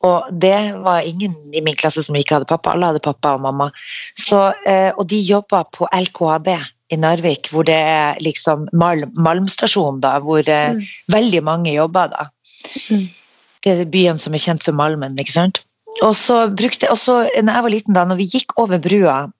Og 0.05 0.29
det 0.45 0.57
var 0.85 1.05
ingen 1.07 1.33
i 1.55 1.61
min 1.65 1.77
klasse 1.79 2.03
som 2.05 2.15
ikke 2.19 2.37
hadde 2.37 2.49
pappa. 2.49 2.73
Alle 2.75 2.91
hadde 2.91 3.03
pappa 3.05 3.35
og 3.37 3.43
mamma. 3.45 3.71
Så, 4.19 4.41
eh, 4.69 4.91
og 4.93 5.07
de 5.09 5.19
jobba 5.23 5.63
på 5.73 5.87
LKAB 5.91 6.49
i 6.93 6.97
Narvik, 7.01 7.49
hvor 7.49 7.65
det 7.65 7.77
er 7.79 8.19
liksom 8.21 8.67
malm, 8.77 9.13
malmstasjon, 9.17 10.01
da, 10.03 10.19
hvor 10.21 10.43
eh, 10.45 10.75
Mm. 10.75 10.81
veldig 11.11 11.43
mange 11.43 11.73
jobber. 11.73 12.11
da. 12.13 12.27
Mm. 12.89 13.07
Det 13.65 13.71
er 13.79 13.85
byen 13.89 14.19
som 14.21 14.33
er 14.33 14.43
kjent 14.43 14.63
for 14.63 14.77
malmen, 14.77 15.17
ikke 15.17 15.33
sant. 15.33 15.63
Og 16.03 16.13
så 16.13 16.43
brukte 16.51 16.89
og 16.91 16.97
så, 16.99 17.23
når 17.41 17.53
jeg 17.53 17.63
var 17.63 17.73
liten, 17.73 17.93
da, 17.95 18.03
når 18.05 18.19
vi 18.19 18.27
gikk 18.29 18.53
over 18.61 18.77
brua, 18.77 19.31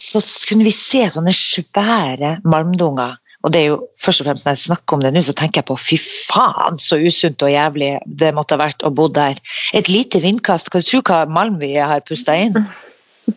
så 0.00 0.20
kunne 0.48 0.64
vi 0.64 0.72
se 0.74 1.04
sånne 1.12 1.32
svære 1.36 2.40
malmdunger. 2.44 3.16
Og 3.40 3.52
det 3.54 3.62
er 3.62 3.70
jo 3.70 3.78
først 4.00 4.20
og 4.20 4.28
fremst 4.28 4.46
Når 4.46 4.56
jeg 4.56 4.64
snakker 4.66 4.96
om 4.96 5.02
det 5.04 5.14
nå, 5.14 5.22
så 5.24 5.34
tenker 5.36 5.62
jeg 5.62 5.68
på 5.70 5.78
fy 5.80 5.96
faen 6.00 6.78
så 6.82 6.98
usunt 7.00 7.42
og 7.46 7.52
jævlig 7.52 7.94
det 8.20 8.34
måtte 8.36 8.56
ha 8.56 8.64
vært 8.66 8.84
å 8.84 8.92
bo 8.92 9.08
der. 9.08 9.40
Et 9.76 9.88
lite 9.88 10.20
vindkast, 10.22 10.70
kan 10.70 10.84
du 10.84 10.88
tro 10.88 11.02
hva 11.08 11.24
malm 11.30 11.58
vi 11.62 11.74
har 11.78 12.04
pusta 12.06 12.36
inn? 12.36 12.58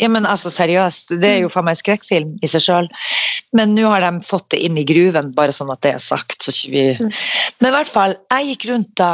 Ja, 0.02 0.10
men 0.10 0.26
altså 0.26 0.52
Seriøst, 0.52 1.16
det 1.22 1.30
er 1.30 1.42
jo 1.44 1.52
faen 1.54 1.68
meg 1.70 1.80
skrekkfilm 1.80 2.38
i 2.44 2.50
seg 2.50 2.66
sjøl. 2.66 2.89
Men 3.54 3.76
nå 3.78 3.86
har 3.92 4.02
de 4.02 4.24
fått 4.26 4.50
det 4.54 4.63
inn 4.66 4.80
i 4.82 4.86
gruven, 4.88 5.32
bare 5.38 5.54
sånn 5.54 5.72
at 5.74 5.84
det 5.86 5.96
er 5.96 6.02
sagt. 6.02 6.50
Vi... 6.70 6.88
Men 6.98 7.70
i 7.70 7.76
hvert 7.76 7.92
fall, 7.92 8.18
jeg 8.34 8.54
gikk 8.54 8.72
rundt 8.72 8.96
da. 9.00 9.12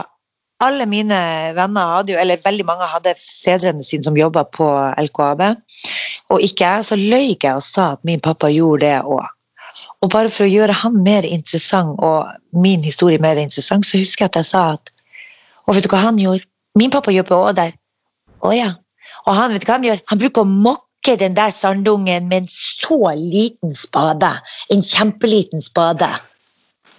Alle 0.64 0.84
mine 0.92 1.18
venner 1.56 1.94
hadde 1.94 2.12
jo, 2.12 2.20
eller 2.20 2.42
veldig 2.44 2.66
mange 2.68 2.88
hadde 2.92 3.14
fedrene 3.20 3.84
sine 3.86 4.04
som 4.04 4.18
jobba 4.20 4.44
på 4.56 4.68
LKAB. 5.06 5.44
Og 6.36 6.44
ikke 6.44 6.68
jeg, 6.68 6.88
så 6.88 6.98
løy 7.00 7.30
jeg 7.32 7.54
og 7.54 7.64
sa 7.64 7.94
at 7.96 8.04
min 8.08 8.24
pappa 8.24 8.52
gjorde 8.52 8.88
det 8.88 8.98
òg. 9.04 9.28
Og 10.00 10.12
bare 10.14 10.32
for 10.32 10.46
å 10.46 10.52
gjøre 10.52 10.76
han 10.82 11.02
mer 11.04 11.28
interessant 11.28 11.98
og 12.00 12.30
min 12.56 12.84
historie 12.86 13.20
mer 13.20 13.40
interessant, 13.42 13.86
så 13.86 14.00
husker 14.00 14.26
jeg 14.26 14.32
at 14.32 14.40
jeg 14.42 14.50
sa 14.52 14.64
at 14.78 14.94
Og 15.68 15.76
vet 15.76 15.86
du 15.86 15.92
hva 15.92 16.00
han 16.02 16.18
gjorde? 16.18 16.48
Min 16.80 16.90
pappa 16.90 17.12
jobber 17.14 17.36
òg 17.36 17.58
der. 17.60 17.74
Å 18.42 18.54
ja. 18.56 18.72
Og 19.28 19.36
han 19.38 19.52
vet 19.54 19.62
du 19.62 19.68
hva 19.68 19.76
han 19.78 19.86
gjør? 19.86 20.00
Han 20.10 20.22
bruker 20.22 20.42
å 20.42 20.50
mokke 20.50 21.14
den 21.20 21.36
der 21.38 21.52
sandungen 21.54 22.30
med 22.32 22.46
en 22.46 22.50
så 22.50 23.12
liten 23.20 23.76
spade. 23.78 24.32
En 24.74 24.82
kjempeliten 24.82 25.62
spade. 25.62 26.10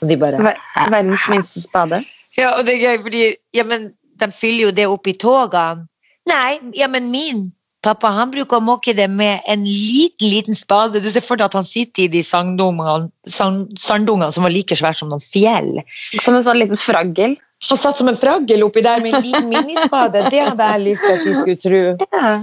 Og 0.01 0.09
de 0.09 0.19
bare 0.21 0.39
Ver 0.45 0.61
verdens 0.93 1.27
minste 1.33 1.65
spade. 1.65 2.03
Ja, 2.39 2.53
og 2.59 2.67
det 2.67 2.77
er 2.77 2.85
gøy, 2.85 3.03
fordi 3.03 3.23
ja, 3.57 3.65
men 3.67 3.91
de 4.21 4.31
fyller 4.31 4.69
jo 4.69 4.75
det 4.77 4.87
opp 4.87 5.09
i 5.11 5.17
togene. 5.19 5.89
Nei, 6.31 6.61
ja, 6.79 6.87
men 6.87 7.11
min 7.11 7.49
pappa 7.85 8.11
han 8.13 8.33
bruker 8.33 8.59
å 8.59 8.65
måke 8.65 8.93
det 8.97 9.09
med 9.09 9.41
en 9.49 9.65
liten, 9.65 10.29
liten 10.29 10.59
spade. 10.59 11.01
Du 11.01 11.09
ser 11.11 11.25
for 11.25 11.41
deg 11.41 11.49
at 11.49 11.57
han 11.59 11.67
sitter 11.67 12.05
i 12.05 12.11
de 12.13 12.23
sandungene, 12.25 13.09
sanddungene 13.27 14.33
som 14.35 14.47
var 14.47 14.55
like 14.55 14.77
svære 14.77 15.01
som 15.01 15.13
noen 15.13 15.25
fjell. 15.25 15.81
Som 16.21 16.37
en 16.37 16.45
sånn 16.47 16.61
liten 16.61 16.81
fraggel. 16.81 17.37
Han 17.69 17.81
satt 17.81 18.01
som 18.01 18.09
en 18.09 18.19
fraggel 18.19 18.65
oppi 18.65 18.85
der 18.85 19.03
med 19.05 19.17
en 19.17 19.27
liten 19.27 19.49
minispade. 19.55 20.27
Det 20.33 20.43
hadde 20.45 20.73
jeg 20.73 20.87
lyst 20.87 21.07
til 21.07 21.17
at 21.17 21.25
de 21.27 21.37
skulle 21.39 21.63
tro. 21.65 21.85
Ja. 22.17 22.35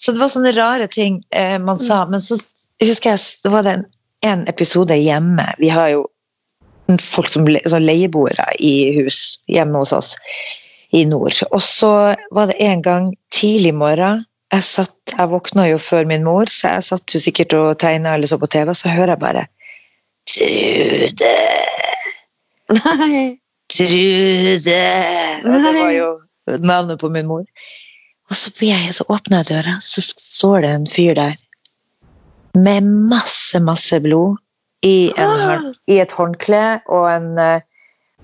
Så 0.00 0.14
det 0.16 0.22
var 0.22 0.32
sånne 0.32 0.54
rare 0.56 0.88
ting 0.88 1.20
eh, 1.36 1.58
man 1.60 1.80
sa. 1.82 2.02
Men 2.08 2.24
så 2.24 2.40
husker 2.80 3.14
jeg 3.14 3.26
det 3.44 3.52
var 3.52 3.66
det 3.66 3.76
en, 3.78 3.84
en 4.24 4.46
episode 4.48 4.96
hjemme. 4.96 5.44
Vi 5.60 5.68
har 5.72 5.92
jo 5.92 6.06
folk 7.04 7.28
som 7.30 7.44
sånn 7.46 7.86
leieboere 7.86 8.48
i 8.58 8.90
hus 8.96 9.38
hjemme 9.46 9.78
hos 9.82 9.92
oss 9.94 10.14
i 10.96 11.04
nord. 11.06 11.36
Og 11.52 11.60
så 11.62 11.92
var 12.34 12.50
det 12.50 12.58
en 12.64 12.82
gang 12.82 13.12
tidlig 13.34 13.76
morgen 13.76 14.24
jeg, 14.54 14.64
satt, 14.66 14.96
jeg 15.14 15.30
våkna 15.30 15.66
jo 15.70 15.78
før 15.82 16.08
min 16.10 16.24
mor, 16.26 16.50
så 16.50 16.76
jeg 16.76 16.86
satt 16.88 17.14
jo 17.14 17.20
sikkert 17.22 17.54
og 17.58 17.78
tegna 17.82 18.14
eller 18.16 18.30
så 18.30 18.38
på 18.40 18.48
TV, 18.50 18.72
så 18.74 18.92
hører 18.92 19.14
jeg 19.14 19.22
bare 19.22 19.46
Trude, 20.30 21.30
Nei. 22.70 23.20
Trude! 23.70 24.80
Og 25.46 25.56
det 25.64 25.72
var 25.76 25.92
jo 25.94 26.08
navnet 26.66 27.00
på 27.00 27.08
min 27.10 27.26
mor. 27.30 27.46
Og 28.30 28.36
så, 28.38 28.52
jeg, 28.62 28.92
så 28.94 29.06
åpner 29.10 29.40
jeg 29.40 29.48
døra, 29.50 29.76
så 29.82 30.02
står 30.04 30.60
det 30.66 30.70
en 30.76 30.86
fyr 30.90 31.14
der 31.18 31.34
med 32.58 32.86
masse, 33.10 33.58
masse 33.62 33.98
blod 34.02 34.38
i, 34.86 35.10
en, 35.16 35.34
hånd- 35.40 35.74
i 35.90 35.98
et 36.02 36.14
håndkle 36.14 36.62
og 36.90 37.04
en 37.12 37.28
eh, 37.38 37.66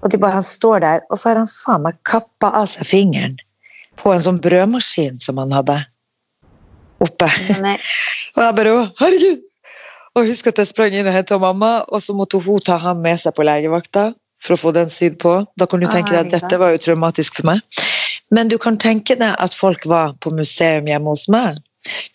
Og 0.04 0.10
de 0.12 0.18
bare, 0.20 0.36
han 0.36 0.44
står 0.44 0.78
der, 0.84 1.00
og 1.10 1.18
så 1.18 1.30
har 1.30 1.38
han 1.40 1.48
faen 1.50 1.82
meg 1.86 1.96
kappa 2.06 2.50
av 2.60 2.66
seg 2.68 2.84
fingeren 2.86 3.38
på 3.96 4.12
en 4.12 4.20
sånn 4.22 4.40
brødmaskin 4.44 5.16
som 5.24 5.38
han 5.40 5.54
hadde 5.56 5.78
oppe. 7.04 7.28
Og 8.36 8.42
jeg 8.44 8.56
bare 8.60 8.76
herregud! 9.00 9.42
Og 10.16 10.24
husk 10.30 10.46
at 10.48 10.56
jeg 10.62 10.70
sprang 10.70 10.94
inn 10.96 11.06
og 11.10 11.12
henta 11.12 11.36
mamma, 11.38 11.82
og 11.92 12.00
så 12.00 12.14
måtte 12.16 12.38
hun 12.40 12.60
ta 12.64 12.78
ham 12.80 13.02
med 13.04 13.18
seg 13.20 13.34
på 13.36 13.44
legevakta 13.44 14.14
for 14.40 14.54
å 14.56 14.60
få 14.60 14.72
den 14.72 14.88
sydd 14.92 15.18
på. 15.20 15.34
Da 15.60 15.66
kan 15.68 15.80
du 15.82 15.86
tenke 15.92 16.14
deg 16.14 16.22
at 16.26 16.32
dette 16.32 16.56
var 16.60 16.72
jo 16.72 16.80
traumatisk 16.80 17.36
for 17.40 17.50
meg. 17.50 17.60
Men 18.32 18.48
du 18.48 18.56
kan 18.58 18.78
tenke 18.80 19.14
deg 19.20 19.36
at 19.38 19.54
folk 19.54 19.84
var 19.86 20.14
på 20.24 20.32
museum 20.34 20.88
hjemme 20.88 21.12
hos 21.12 21.26
meg. 21.32 21.60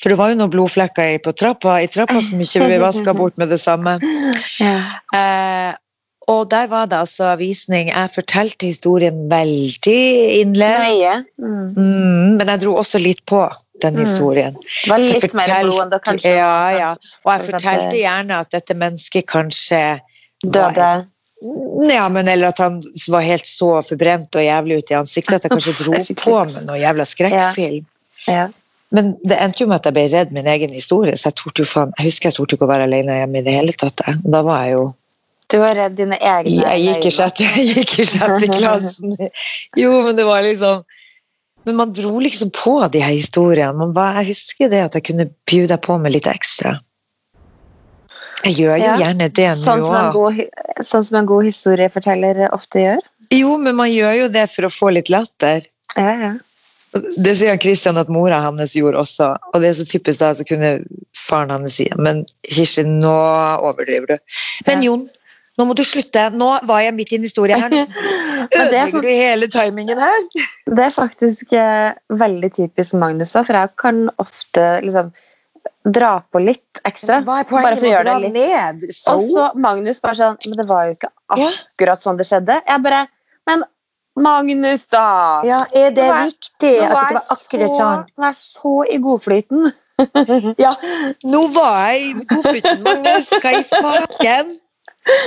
For 0.02 0.10
det 0.12 0.17
var 0.20 0.34
jo 0.34 0.39
noen 0.41 0.52
blodflekker 0.52 1.13
i- 1.13 1.22
på 1.24 1.32
trappa, 1.38 1.78
i 1.80 1.88
trappa 1.88 2.20
som 2.26 2.41
ikke 2.41 2.65
ble 2.65 2.80
vaska 2.82 3.13
bort 3.22 3.38
med 3.38 3.50
det 3.54 3.62
samme. 3.62 4.00
Ja. 4.60 4.74
Eh, 5.15 5.72
og 6.32 6.48
der 6.52 6.67
var 6.72 6.88
det 6.91 6.98
altså 7.02 7.34
visning. 7.39 7.89
Jeg 7.91 8.12
fortalte 8.15 8.70
historien 8.70 9.26
veldig 9.32 9.98
innlevd. 10.41 10.86
Nøye. 10.88 11.15
Mm. 11.41 11.67
Mm, 11.76 12.38
men 12.39 12.52
jeg 12.54 12.62
dro 12.63 12.76
også 12.82 13.02
litt 13.04 13.24
på 13.30 13.44
den 13.82 13.96
Mm. 13.98 14.02
historien. 14.06 14.54
Det 14.62 14.89
var 14.91 15.00
litt 15.04 15.34
mer 15.34 15.44
fortell- 15.44 15.70
blod 15.70 15.82
enn 15.86 15.89
det 15.96 16.02
kanskje 16.08 16.36
Ja, 16.38 16.70
ja. 16.78 16.91
Og 17.26 17.32
jeg 17.34 17.41
For 17.41 17.52
fortalte 17.52 17.98
gjerne 17.98 18.39
at 18.39 18.50
dette 18.54 18.74
mennesket 18.78 19.26
kanskje 19.28 19.82
døde. 20.46 20.91
Ja, 21.89 22.08
men 22.13 22.28
eller 22.30 22.52
at 22.54 22.60
han 22.62 22.82
var 23.10 23.22
helt 23.26 23.48
så 23.50 23.82
forbrent 23.82 24.36
og 24.38 24.44
jævlig 24.46 24.78
ut 24.84 24.91
i 24.91 24.98
ansiktet 25.00 25.34
at 25.39 25.44
jeg 25.48 25.52
kanskje 25.56 25.78
dro 25.84 25.94
på 26.26 26.36
med 26.54 26.65
noe 26.70 26.78
jævla 26.78 27.06
skrekkfilm. 27.10 27.86
Ja. 28.28 28.48
Men 28.91 29.15
det 29.26 29.38
endte 29.39 29.63
jo 29.63 29.67
med 29.72 29.80
at 29.80 29.86
jeg 29.88 29.94
ble 29.96 30.08
redd 30.12 30.32
min 30.36 30.46
egen 30.52 30.70
historie, 30.76 31.13
så 31.17 31.30
jeg, 31.32 31.36
torde 31.39 31.63
jo 31.63 31.65
faen, 31.65 31.94
jeg 31.98 32.10
husker 32.12 32.30
jeg 32.30 32.36
torde 32.38 32.58
ikke 32.58 32.67
å 32.67 32.74
være 32.74 32.84
alene 32.89 33.15
hjemme 33.22 33.39
i 33.39 33.46
det 33.46 33.54
hele 33.56 33.74
tatt. 33.74 34.04
Da 34.22 34.41
var 34.46 34.65
jeg 34.65 34.74
jo 34.76 34.94
Du 35.52 35.58
var 35.60 35.76
redd 35.76 35.98
dine 36.00 36.18
egne 36.18 36.62
Jeg 36.64 36.84
gikk 36.86 37.08
i 37.10 37.12
sjette, 37.12 37.48
sjette 38.08 38.52
klassen. 38.58 39.16
Jo, 39.80 39.98
men 40.06 40.16
det 40.20 40.26
var 40.28 40.46
liksom 40.46 40.84
Men 41.68 41.76
man 41.78 41.92
dro 41.94 42.14
liksom 42.24 42.50
på 42.56 42.78
de 42.94 43.02
her 43.04 43.14
historiene. 43.14 43.74
Man 43.78 43.92
bare, 43.94 44.24
jeg 44.24 44.32
husker 44.32 44.72
det 44.72 44.80
at 44.88 44.96
jeg 44.98 45.06
kunne 45.12 45.28
bjuda 45.50 45.78
på 45.84 45.98
med 46.02 46.16
litt 46.16 46.30
ekstra. 46.32 46.78
Jeg 48.42 48.56
gjør 48.58 48.80
jo 48.80 48.86
Ja, 48.88 48.96
gjerne 49.04 49.28
det 49.30 49.50
nå 49.60 49.62
Sånn 49.62 49.84
òg. 50.18 50.40
sånn 50.82 51.04
som 51.06 51.20
en 51.20 51.28
god 51.30 51.46
historieforteller 51.46 52.48
ofte 52.50 52.82
gjør. 52.88 53.04
Jo, 53.32 53.54
men 53.62 53.78
man 53.78 53.92
gjør 53.94 54.24
jo 54.24 54.32
det 54.34 54.48
for 54.52 54.68
å 54.68 54.72
få 54.74 54.90
litt 54.96 55.12
latter. 55.14 55.68
Ja, 55.96 56.16
ja. 56.24 56.32
Det 56.92 57.36
sier 57.40 57.56
Kristian 57.62 57.96
at 58.02 58.10
mora 58.12 58.42
hans 58.44 58.74
gjorde 58.76 59.00
også, 59.00 59.30
og 59.54 59.62
det 59.64 59.70
er 59.70 59.78
så 59.78 59.86
typisk 59.88 60.20
da, 60.20 60.34
så 60.36 60.44
kunne 60.44 60.72
faren 61.16 61.54
hans 61.54 61.78
si 61.78 61.86
Men 61.96 62.26
Kirsti, 62.44 62.84
nå 62.84 63.14
overdriver 63.64 64.18
du. 64.18 64.18
Men. 64.68 64.84
Jon, 64.84 65.06
nå 65.62 65.67
må 65.69 65.78
du 65.78 65.84
slutte. 65.86 66.28
Nå 66.34 66.50
var 66.67 66.82
jeg 66.82 66.95
midt 66.97 67.13
i 67.13 67.19
en 67.19 67.28
historie 67.28 67.58
her. 67.62 67.76
Er 68.52 68.65
ødelegger 68.65 68.95
sånn, 68.95 69.04
du 69.06 69.10
hele 69.13 69.47
timingen 69.54 70.00
her. 70.02 70.24
det 70.76 70.88
er 70.88 70.93
faktisk 70.95 71.54
eh, 71.56 71.91
veldig 72.19 72.50
typisk 72.56 72.97
Magnus 72.97 73.36
for 73.38 73.54
jeg 73.56 73.69
kan 73.80 74.08
ofte 74.21 74.65
liksom 74.84 75.12
dra 75.86 76.15
på 76.34 76.41
litt 76.41 76.82
ekstra. 76.88 77.21
Hva 77.26 77.41
er 77.41 77.50
poenget 77.50 77.84
med 77.86 78.00
å 78.00 78.02
dra 78.06 78.15
ned? 78.24 78.88
Så? 78.89 79.15
Og 79.15 79.30
så 79.30 79.45
Magnus 79.62 80.02
bare 80.02 80.17
sånn 80.17 80.39
Men 80.47 80.58
det 80.60 80.65
var 80.69 80.88
jo 80.88 80.97
ikke 80.97 81.12
akkurat 81.38 82.04
sånn 82.04 82.19
det 82.19 82.28
skjedde. 82.30 82.58
Jeg 82.65 82.86
bare 82.86 83.06
Men 83.50 83.63
Magnus, 84.21 84.88
da! 84.91 85.41
Ja, 85.47 85.62
er 85.71 85.93
det 85.95 86.10
var 86.10 86.26
viktig 86.28 86.74
at 86.84 86.89
det 86.89 86.95
var 86.97 87.21
akkurat 87.38 87.78
sånn? 87.78 88.04
Nå 88.12 88.26
er 88.26 88.34
jeg 88.34 88.41
så 88.41 88.74
i 88.84 89.00
godflyten. 89.06 89.71
Ja, 90.58 90.71
nå 91.30 91.43
var 91.54 91.91
jeg 91.91 92.08
i 92.10 92.26
godflyten. 92.26 92.82
Magnus, 92.84 93.30
hva 93.38 93.54
i 93.54 93.63
faken? 93.69 94.56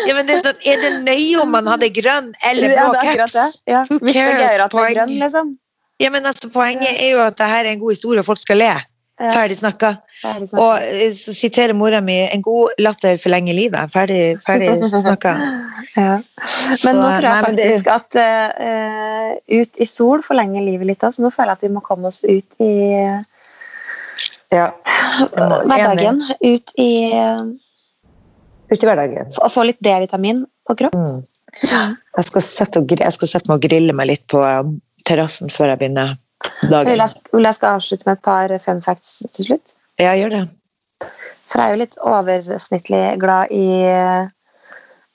Ja, 0.06 0.14
men 0.14 0.26
det 0.28 0.36
er, 0.36 0.42
sånn, 0.44 0.60
er 0.70 0.80
det 0.84 0.90
nøye 1.02 1.40
om 1.42 1.50
man 1.50 1.66
hadde 1.66 1.88
grønn 1.90 2.32
eller 2.46 2.74
Ja, 2.76 2.88
blå 2.88 3.00
det. 3.00 3.14
caps? 3.18 3.58
Ja, 3.66 3.84
Who 3.90 3.98
cares? 4.12 4.62
Poeng. 4.70 4.94
grønn, 4.94 5.14
liksom. 5.18 5.54
Ja, 6.02 6.10
men 6.10 6.26
altså, 6.26 6.48
Poenget 6.50 6.94
er 7.00 7.10
jo 7.14 7.20
at 7.24 7.36
det 7.38 7.46
her 7.46 7.64
er 7.64 7.72
en 7.72 7.78
god 7.80 7.90
historie, 7.94 8.18
og 8.22 8.24
folk 8.26 8.38
skal 8.38 8.58
le. 8.62 8.72
Ja. 9.20 9.28
Ferdig 9.30 9.56
snakka. 9.60 9.92
Ferdig. 10.22 10.48
Og 10.58 10.82
eh, 10.82 11.12
så 11.14 11.30
siterer 11.34 11.72
mora 11.78 12.00
mi 12.02 12.16
'en 12.26 12.42
god 12.42 12.72
latter 12.82 13.16
forlenger 13.16 13.54
livet'. 13.54 13.90
Ferdig, 13.92 14.38
ferdig 14.46 14.84
snakka. 14.90 15.34
Ja. 15.96 16.16
Så, 16.74 16.92
Men 16.92 16.96
nå 16.96 17.08
tror 17.18 17.26
jeg 17.28 17.34
nei, 17.34 17.42
faktisk 17.44 17.84
det- 17.84 17.92
at 17.92 18.16
uh, 18.16 19.60
ut 19.60 19.70
i 19.78 19.86
sol 19.86 20.22
forlenger 20.22 20.62
livet 20.64 20.86
litt. 20.86 21.00
Så 21.00 21.20
nå 21.22 21.30
føler 21.30 21.52
jeg 21.52 21.58
at 21.58 21.62
vi 21.62 21.68
må 21.74 21.80
komme 21.84 22.06
oss 22.08 22.24
ut 22.24 22.44
i 22.58 22.72
Ja. 22.94 23.22
Ja, 24.52 24.70
hverdagen. 25.66 26.22
Ut 26.42 26.72
i 26.78 27.12
Ute 28.74 28.82
i 28.82 28.90
hverdagen. 28.90 29.30
Å 29.38 29.50
få 29.52 29.64
litt 29.68 29.78
D-vitamin 29.84 30.42
på 30.66 30.76
kropp. 30.80 30.96
Mm. 30.98 31.22
Jeg, 31.62 32.26
skal 32.26 32.42
jeg 32.42 33.14
skal 33.14 33.30
sette 33.30 33.46
meg 33.50 33.60
og 33.60 33.62
grille 33.62 33.94
meg 33.94 34.10
litt 34.10 34.24
på 34.30 34.40
um, 34.42 34.76
terrassen 35.06 35.52
før 35.52 35.70
jeg 35.72 35.82
begynner 35.84 36.16
dagen. 36.66 36.90
Vil 36.90 37.46
jeg 37.46 37.56
skal 37.58 37.78
avslutte 37.78 38.08
med 38.08 38.18
et 38.18 38.24
par 38.26 38.54
fun 38.64 38.82
facts 38.84 39.20
til 39.36 39.50
slutt? 39.50 39.74
Ja, 40.02 40.16
gjør 40.18 40.34
det. 40.34 40.42
For 41.50 41.60
jeg 41.60 41.66
er 41.66 41.76
jo 41.76 41.82
litt 41.84 41.98
oversnittlig 42.02 43.02
glad 43.22 43.52
i 43.54 43.66
eh, 43.86 44.24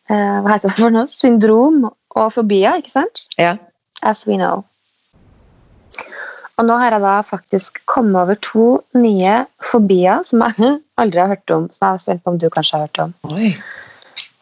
Hva 0.08 0.54
heter 0.54 0.70
det 0.70 0.78
for 0.78 0.94
noe? 0.94 1.10
Syndrom 1.12 1.84
og 1.90 2.30
fobier, 2.34 2.80
ikke 2.80 2.94
sant? 2.94 3.26
Ja. 3.42 3.58
As 4.06 4.24
we 4.30 4.40
know. 4.40 4.64
Og 6.60 6.68
nå 6.68 6.76
har 6.82 6.92
jeg 6.92 7.04
da 7.06 7.16
faktisk 7.24 7.80
kommet 7.88 8.20
over 8.20 8.36
to 8.44 8.64
nye 9.00 9.36
fobier 9.64 10.26
som 10.28 10.44
jeg 10.44 10.74
aldri 11.02 11.22
har 11.24 11.32
hørt 11.32 11.54
om. 11.56 11.70
Som 11.72 11.86
jeg 11.88 12.00
er 12.00 12.04
spent 12.04 12.24
på 12.26 12.34
om 12.34 12.40
du 12.42 12.50
kanskje 12.52 12.78
har 12.78 12.90
hørt 12.90 13.04
om. 13.06 13.14
Oi. 13.32 13.54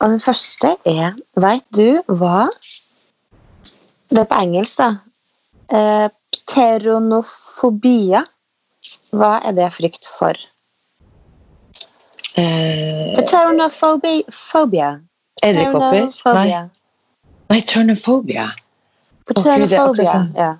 Og 0.01 0.13
den 0.13 0.21
første 0.21 0.75
er 0.85 1.17
Veit 1.37 1.65
du 1.73 2.01
hva 2.07 2.49
Det 4.09 4.21
er 4.21 4.29
på 4.29 4.39
engelsk, 4.39 4.79
da. 4.79 4.89
Eh, 5.67 6.07
pteronofobia. 6.47 8.21
Hva 9.11 9.33
er 9.43 9.55
det 9.57 9.67
frykt 9.75 10.07
for? 10.07 10.37
Eh, 12.39 13.17
Pteronofobia. 13.17 14.93
Edderkopper? 15.43 16.07
Nei. 16.37 16.61
Nei, 17.51 17.59
turnophobia. 17.67 18.47
Pteronofobia. 19.27 20.07
sånn. 20.07 20.31
Ja. 20.37 20.53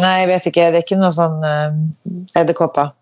Nei, 0.00 0.16
jeg 0.22 0.28
vet 0.30 0.48
ikke. 0.50 0.66
Det 0.72 0.80
er 0.80 0.84
ikke 0.86 1.00
noe 1.00 1.12
sånn 1.14 1.44
uh, 1.44 1.76
edderkopper. 2.38 2.92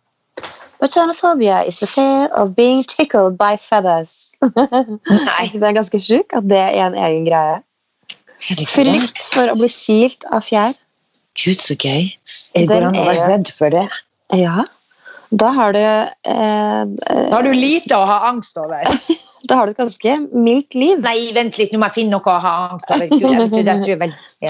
Pteronophobia 0.81 1.61
is 1.69 1.79
the 1.81 1.87
fear 1.87 2.29
of 2.35 2.55
being 2.57 2.83
tickled 2.83 3.37
by 3.39 3.57
feathers. 3.57 4.33
Nei. 4.41 5.47
Det 5.61 5.63
er 5.63 5.77
ganske 5.77 6.01
sjukt 6.01 6.33
at 6.37 6.49
det 6.49 6.61
er 6.61 6.87
en 6.89 6.97
egen 6.97 7.27
greie. 7.29 7.61
Frykt 8.41 9.21
for 9.35 9.53
å 9.53 9.57
bli 9.61 9.69
kilt 9.69 10.25
av 10.33 10.47
fjær. 10.47 10.73
Gud, 11.37 11.61
så 11.61 11.77
gøy. 11.77 12.09
Er 12.57 12.67
det 12.67 12.79
an 12.81 12.97
å 12.97 13.05
være 13.07 13.27
redd 13.29 13.51
for 13.53 13.73
det? 13.73 13.87
Ja. 14.35 14.65
Da 15.31 15.51
har 15.55 15.77
du 15.77 15.79
eh, 15.79 16.81
Da 17.07 17.37
har 17.37 17.47
du 17.47 17.53
lite 17.55 17.95
å 17.95 18.07
ha 18.09 18.23
angst 18.33 18.59
over. 18.59 18.89
Da 19.49 19.55
har 19.57 19.67
du 19.67 19.71
et 19.73 19.79
ganske 19.81 20.17
mildt 20.33 20.75
liv. 20.75 20.99
Nei, 21.01 21.33
vent 21.33 21.57
litt, 21.59 21.73
nå 21.73 21.79
må 21.81 21.87
jeg 21.89 21.95
finne 22.03 22.11
noe 22.17 22.29
å 22.29 22.41
ha 22.45 22.53
angst 22.73 22.91
over. 22.91 23.07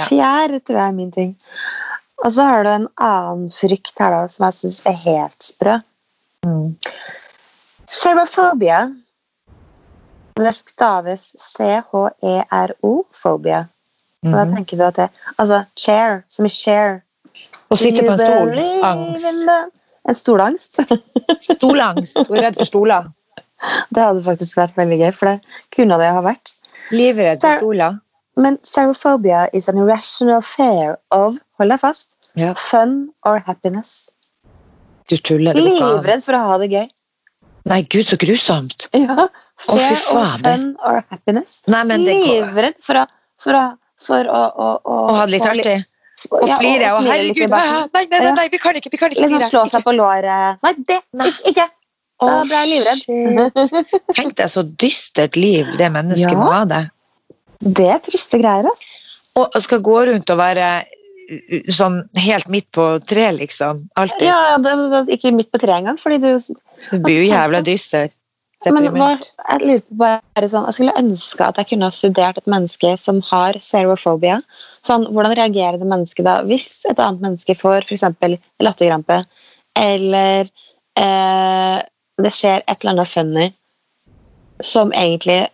Fjær 0.09 0.49
tror 0.61 0.79
jeg 0.81 0.89
er 0.89 0.93
min 0.97 1.11
ting. 1.15 1.37
Og 2.25 2.33
så 2.35 2.43
har 2.45 2.65
du 2.67 2.71
en 2.71 2.89
annen 3.01 3.51
frykt 3.55 3.97
her 4.03 4.11
da, 4.13 4.23
som 4.29 4.45
jeg 4.49 4.55
syns 4.59 4.81
er 4.91 4.97
helt 5.07 5.43
sprø. 5.47 5.75
Mm. 6.45 6.75
Xerophobia. 7.91 8.81
Det 10.41 10.55
staves 10.57 11.23
C-H-E-R-O-phobia. 12.41 13.61
Hva 14.25 14.45
Mhm. 14.45 14.55
tenker 14.55 14.77
du 14.77 14.83
at 14.85 14.95
det 14.97 15.09
Altså 15.39 15.65
chair, 15.77 16.25
som 16.29 16.45
i 16.45 16.49
share. 16.49 17.03
Å 17.71 17.77
sitte 17.77 18.03
på 18.05 18.11
en 18.13 18.19
stol. 18.19 18.59
Angst. 18.85 19.25
En 20.09 20.15
stolangst. 20.15 20.77
Stolangst. 21.41 22.17
Hun 22.29 22.37
er 22.37 22.43
redd 22.43 22.57
for 22.57 22.65
stoler. 22.65 23.05
Det 23.91 24.03
hadde 24.03 24.23
faktisk 24.25 24.57
vært 24.59 24.79
veldig 24.79 25.01
gøy, 25.03 25.11
for 25.17 25.33
det 25.33 25.59
kunne 25.77 25.99
det 26.01 26.13
ha 26.15 26.23
vært. 26.25 26.55
Livredd 26.95 27.43
for 27.43 27.61
stoler. 27.61 27.99
Men 28.41 28.57
xerophobia 28.65 29.49
is 29.53 29.69
an 29.69 29.79
irrational 29.83 30.41
fear 30.41 30.97
of 31.11 31.39
hold 31.59 31.75
deg 31.75 31.83
fast, 31.83 32.15
Ja. 32.39 32.55
fun 32.55 33.11
or 33.27 33.39
happiness. 33.39 34.09
Du 35.09 35.17
tuller. 35.17 35.55
det. 35.55 35.65
Livredd 35.67 36.25
for 36.25 36.39
å 36.39 36.43
ha 36.47 36.59
det 36.59 36.71
gøy. 36.71 36.89
Nei, 37.69 37.83
gud, 37.83 38.07
så 38.07 38.17
grusomt. 38.17 38.89
Ja. 38.97 39.29
Fear 39.61 39.97
fader. 40.01 40.57
fun 40.57 40.77
or 40.87 41.05
happiness. 41.11 41.61
Nei, 41.67 41.83
men 41.85 42.07
det 42.07 42.15
Livredd 42.17 42.79
for 42.81 43.03
å, 43.03 43.07
for 43.43 43.59
å, 43.59 43.65
for 44.01 44.25
å, 44.25 44.45
å, 44.49 44.69
å, 44.81 45.01
ha 45.19 45.27
det 45.27 45.35
litt 45.37 45.49
artig. 45.51 45.77
Og 46.31 46.47
ja, 46.49 46.57
flire. 46.61 46.95
Og 46.95 47.03
og 47.03 47.11
herregud, 47.11 47.53
nei, 47.53 47.67
nei, 47.93 48.07
nei, 48.13 48.33
nei, 48.37 48.49
vi 48.53 48.61
kan 48.61 48.77
ikke, 48.77 48.93
vi 48.93 49.01
kan 49.01 49.13
ikke 49.13 49.27
Liksom 49.27 49.45
slå 49.49 49.67
seg 49.73 49.85
på 49.85 49.93
låret. 49.97 50.61
Nei, 50.65 50.73
det! 50.89 51.01
Ikke! 51.27 51.53
ikke. 51.53 51.69
Da 52.21 52.41
ble 52.45 52.63
jeg 52.63 52.71
livredd. 52.71 53.93
Tenk 54.17 54.37
deg 54.37 54.51
så 54.53 54.65
dystert 54.83 55.39
liv 55.41 55.69
det 55.81 55.91
mennesket 55.93 56.37
Ja. 56.37 56.39
må 56.39 56.51
ha 56.53 56.65
det. 56.69 56.85
Det 57.61 57.89
er 57.93 58.01
triste 58.05 58.41
greier, 58.41 58.69
altså. 58.69 58.99
Og 59.41 59.63
skal 59.63 59.81
gå 59.85 59.99
rundt 60.09 60.31
og 60.33 60.41
være 60.41 60.71
sånn 61.71 62.01
helt 62.19 62.49
midt 62.51 62.71
på 62.75 62.87
tre, 63.07 63.29
liksom. 63.37 63.85
Alltid. 64.01 64.27
Ja, 64.27 64.57
det, 64.63 64.73
det, 64.93 65.03
ikke 65.17 65.33
midt 65.37 65.51
på 65.53 65.61
treet 65.63 65.81
engang, 65.81 66.01
fordi 66.01 66.19
du 66.23 66.31
Det 66.91 67.03
blir 67.05 67.23
jo 67.23 67.29
jævla 67.31 67.63
dyster. 67.67 68.11
Men 68.69 68.91
hva, 68.93 69.15
jeg 69.17 69.61
lurer 69.65 69.85
på 69.89 69.97
bare 70.03 70.49
sånn, 70.53 70.67
jeg 70.69 70.77
skulle 70.77 70.97
ønske 71.01 71.47
at 71.47 71.61
jeg 71.61 71.71
kunne 71.71 71.89
ha 71.89 71.95
studert 71.95 72.41
et 72.43 72.51
menneske 72.51 72.91
som 73.01 73.23
har 73.31 73.57
serofobia. 73.65 74.41
Sånn, 74.85 75.07
hvordan 75.09 75.37
reagerer 75.39 75.79
det 75.81 75.89
mennesket 75.89 76.27
da 76.27 76.41
hvis 76.49 76.83
et 76.91 77.01
annet 77.01 77.25
menneske 77.25 77.57
får 77.57 77.87
f.eks. 77.87 78.05
latterkrampe, 78.61 79.23
eller 79.81 80.51
eh, 81.01 81.79
det 82.27 82.33
skjer 82.35 82.63
et 82.67 82.79
eller 82.81 82.91
annet 82.97 83.09
funny 83.09 83.53
som 84.61 84.93
egentlig 84.93 85.47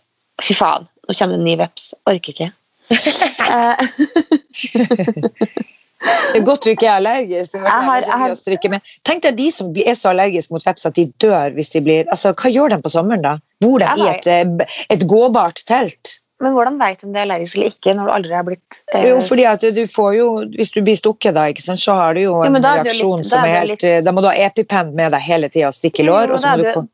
Fy 0.45 0.53
faen, 0.53 0.85
nå 1.09 1.15
kommer 1.17 1.33
det 1.33 1.39
en 1.41 1.47
ny 1.49 1.55
veps. 1.57 1.95
Orker 2.11 2.33
ikke. 2.35 2.51
Det 6.07 6.37
er 6.39 6.45
godt 6.45 6.65
du 6.67 6.71
ikke 6.71 6.87
er 6.87 6.93
allergisk. 7.01 7.55
Er 7.55 7.59
Jeg 7.65 7.71
har- 7.73 7.97
jeg 8.05 8.13
har- 8.13 8.69
med. 8.69 8.81
Tenk 9.05 9.23
deg 9.23 9.37
de 9.37 9.51
som 9.51 9.75
er 9.77 9.95
så 9.95 10.09
allergiske 10.11 10.53
mot 10.53 10.65
veps 10.67 10.87
at 10.87 10.95
de 10.95 11.07
dør 11.21 11.51
hvis 11.55 11.71
de 11.71 11.81
blir 11.81 12.05
altså, 12.11 12.33
Hva 12.35 12.51
gjør 12.53 12.69
de 12.69 12.83
på 12.83 12.89
sommeren, 12.91 13.23
da? 13.23 13.39
Bor 13.61 13.79
de 13.79 13.85
i 13.97 14.09
et, 14.09 14.27
eh, 14.27 14.45
et 14.91 15.07
gåbart 15.09 15.65
telt? 15.67 16.21
Men 16.43 16.53
hvordan 16.53 16.75
veit 16.81 17.01
du 17.01 17.07
om 17.07 17.13
det 17.15 17.21
er 17.23 17.27
allergisk 17.27 17.57
eller 17.57 17.73
ikke 17.73 17.95
når 17.97 18.09
du 18.09 18.13
aldri 18.13 18.35
har 18.37 18.45
blitt 18.45 18.81
eh, 18.95 19.07
Jo, 19.09 19.21
fordi 19.25 19.47
at 19.49 19.63
du 19.77 19.83
får 19.89 20.11
jo 20.19 20.27
Hvis 20.57 20.73
du 20.75 20.83
blir 20.85 20.99
stukket, 20.99 21.33
da, 21.37 21.47
sant, 21.65 21.81
så 21.81 21.95
har 21.97 22.17
du 22.17 22.21
jo 22.27 22.35
en 22.45 22.59
jo 22.59 22.61
reaksjon 22.61 23.23
litt- 23.23 23.31
som 23.31 23.41
er 23.41 23.49
er 23.49 23.57
helt 23.61 23.77
litt- 23.77 24.05
Da 24.05 24.13
må 24.13 24.25
du 24.25 24.29
ha 24.29 24.35
EpiPen 24.49 24.93
med 24.99 25.13
deg 25.17 25.25
hele 25.25 25.49
tida 25.49 25.71
og 25.71 25.77
stikke 25.79 26.05
i 26.05 26.09
lår. 26.11 26.29
Jo, 26.29 26.37
og 26.37 26.43
så 26.43 26.53
må 26.53 26.57
du 26.63 26.69
det- 26.69 26.87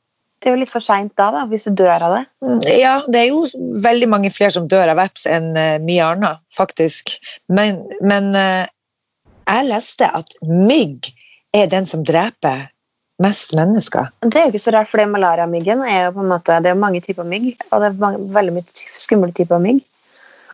er 0.51 0.57
jo 0.57 0.59
litt 0.59 0.73
for 0.73 0.83
seint 0.83 1.15
da, 1.17 1.31
da, 1.31 1.45
hvis 1.47 1.65
du 1.65 1.71
dør 1.71 2.03
av 2.03 2.17
det. 2.17 2.77
Ja, 2.81 3.03
det 3.07 3.21
er 3.21 3.29
jo 3.31 3.45
veldig 3.85 4.09
mange 4.09 4.31
flere 4.35 4.51
som 4.51 4.67
dør 4.69 4.91
av 4.91 4.99
veps 4.99 5.27
enn 5.31 5.57
eh, 5.57 5.79
mye 5.79 6.03
annet, 6.03 6.43
faktisk. 6.51 7.15
Men, 7.49 7.85
men 8.01 8.35
eh, 8.35 8.67
jeg 9.47 9.69
leste 9.69 10.09
at 10.11 10.35
mygg 10.43 11.13
er 11.55 11.67
den 11.71 11.87
som 11.87 12.03
dreper 12.03 12.72
mest 13.23 13.55
mennesker. 13.57 14.11
Det 14.25 14.39
er 14.39 14.49
jo 14.49 14.53
ikke 14.53 14.65
så 14.65 14.75
rart, 14.75 14.91
fordi 14.91 15.07
malariamyggen 15.11 15.85
er 15.87 16.09
jo 16.09 16.17
på 16.17 16.25
en 16.25 16.35
måte 16.35 16.59
Det 16.65 16.73
er 16.73 16.79
mange 16.79 17.01
typer 17.05 17.27
mygg, 17.29 17.55
og 17.71 17.81
det 17.83 17.89
er 17.89 18.03
mange, 18.03 18.27
veldig 18.35 18.59
mye 18.59 18.85
skumle 18.99 19.33
typer 19.37 19.63
mygg. 19.63 19.81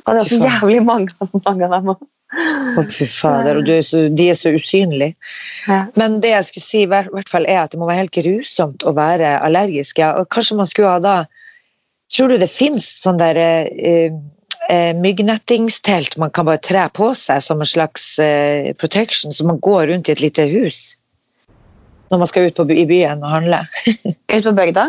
Og 0.04 0.14
det 0.14 0.20
er 0.20 0.24
også 0.24 0.40
jævlig 0.44 0.84
mange, 0.86 1.28
mange 1.44 1.66
av 1.68 1.74
dem 1.76 1.92
òg. 1.94 2.06
Å, 2.28 2.82
fy 2.92 3.06
fader, 3.08 3.56
og 3.56 3.64
du 3.64 3.72
er 3.72 3.84
så, 3.84 4.02
de 4.12 4.26
er 4.28 4.36
så 4.36 4.52
usynlige. 4.52 5.16
Ja. 5.68 5.86
Men 5.96 6.18
det 6.24 6.34
jeg 6.34 6.48
skulle 6.48 6.66
si, 6.66 6.82
i 6.84 6.90
hvert 6.90 7.32
fall 7.32 7.48
er 7.48 7.62
at 7.62 7.72
det 7.72 7.80
må 7.80 7.88
være 7.88 8.04
helt 8.04 8.16
grusomt 8.16 8.84
å 8.84 8.92
være 8.96 9.38
allergisk. 9.44 10.00
Ja. 10.02 10.14
Og 10.20 10.28
kanskje 10.32 10.58
man 10.60 10.70
skulle 10.70 10.96
ha 10.96 11.04
da 11.04 11.18
Tror 12.08 12.30
du 12.32 12.38
det 12.40 12.46
fins 12.48 12.86
sånn 13.02 13.18
der 13.20 13.36
eh, 13.36 14.14
eh, 14.72 14.92
myggnettingstelt 14.96 16.16
man 16.16 16.30
kan 16.32 16.46
bare 16.48 16.62
tre 16.64 16.86
på 16.96 17.10
seg 17.12 17.42
som 17.44 17.60
en 17.60 17.68
slags 17.68 18.14
eh, 18.22 18.70
protection, 18.80 19.28
så 19.28 19.44
man 19.44 19.60
går 19.60 19.90
rundt 19.90 20.08
i 20.08 20.14
et 20.14 20.22
lite 20.24 20.46
hus 20.48 20.96
når 22.10 22.20
man 22.22 22.30
skal 22.30 22.48
ut 22.48 22.56
på, 22.56 22.66
i 22.72 22.84
byen 22.88 23.22
og 23.24 23.30
handle? 23.32 23.60
Ut 24.34 24.44
på 24.44 24.52
bygda. 24.56 24.84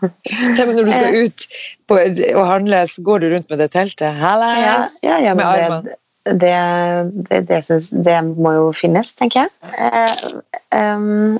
Når 0.58 0.84
du 0.86 0.92
skal 0.92 1.16
ut 1.24 1.46
på, 1.90 1.98
og 1.98 2.44
handle, 2.46 2.82
så 2.90 3.02
går 3.06 3.22
du 3.22 3.28
rundt 3.34 3.50
med 3.50 3.62
det 3.62 3.70
teltet. 3.74 4.06
Ja, 4.06 4.12
Hallais! 4.18 4.96
ja, 5.02 5.18
ja, 5.22 5.34
Med 5.34 5.46
armene. 5.46 5.96
det, 6.24 6.56
det, 7.30 7.40
det, 7.48 7.60
synes, 7.66 7.90
det 8.06 8.18
må 8.36 8.52
jo 8.56 8.68
finnes, 8.76 9.12
tenker 9.18 9.46
jeg. 9.46 9.50
Eh, 9.78 10.94
um, 10.94 11.38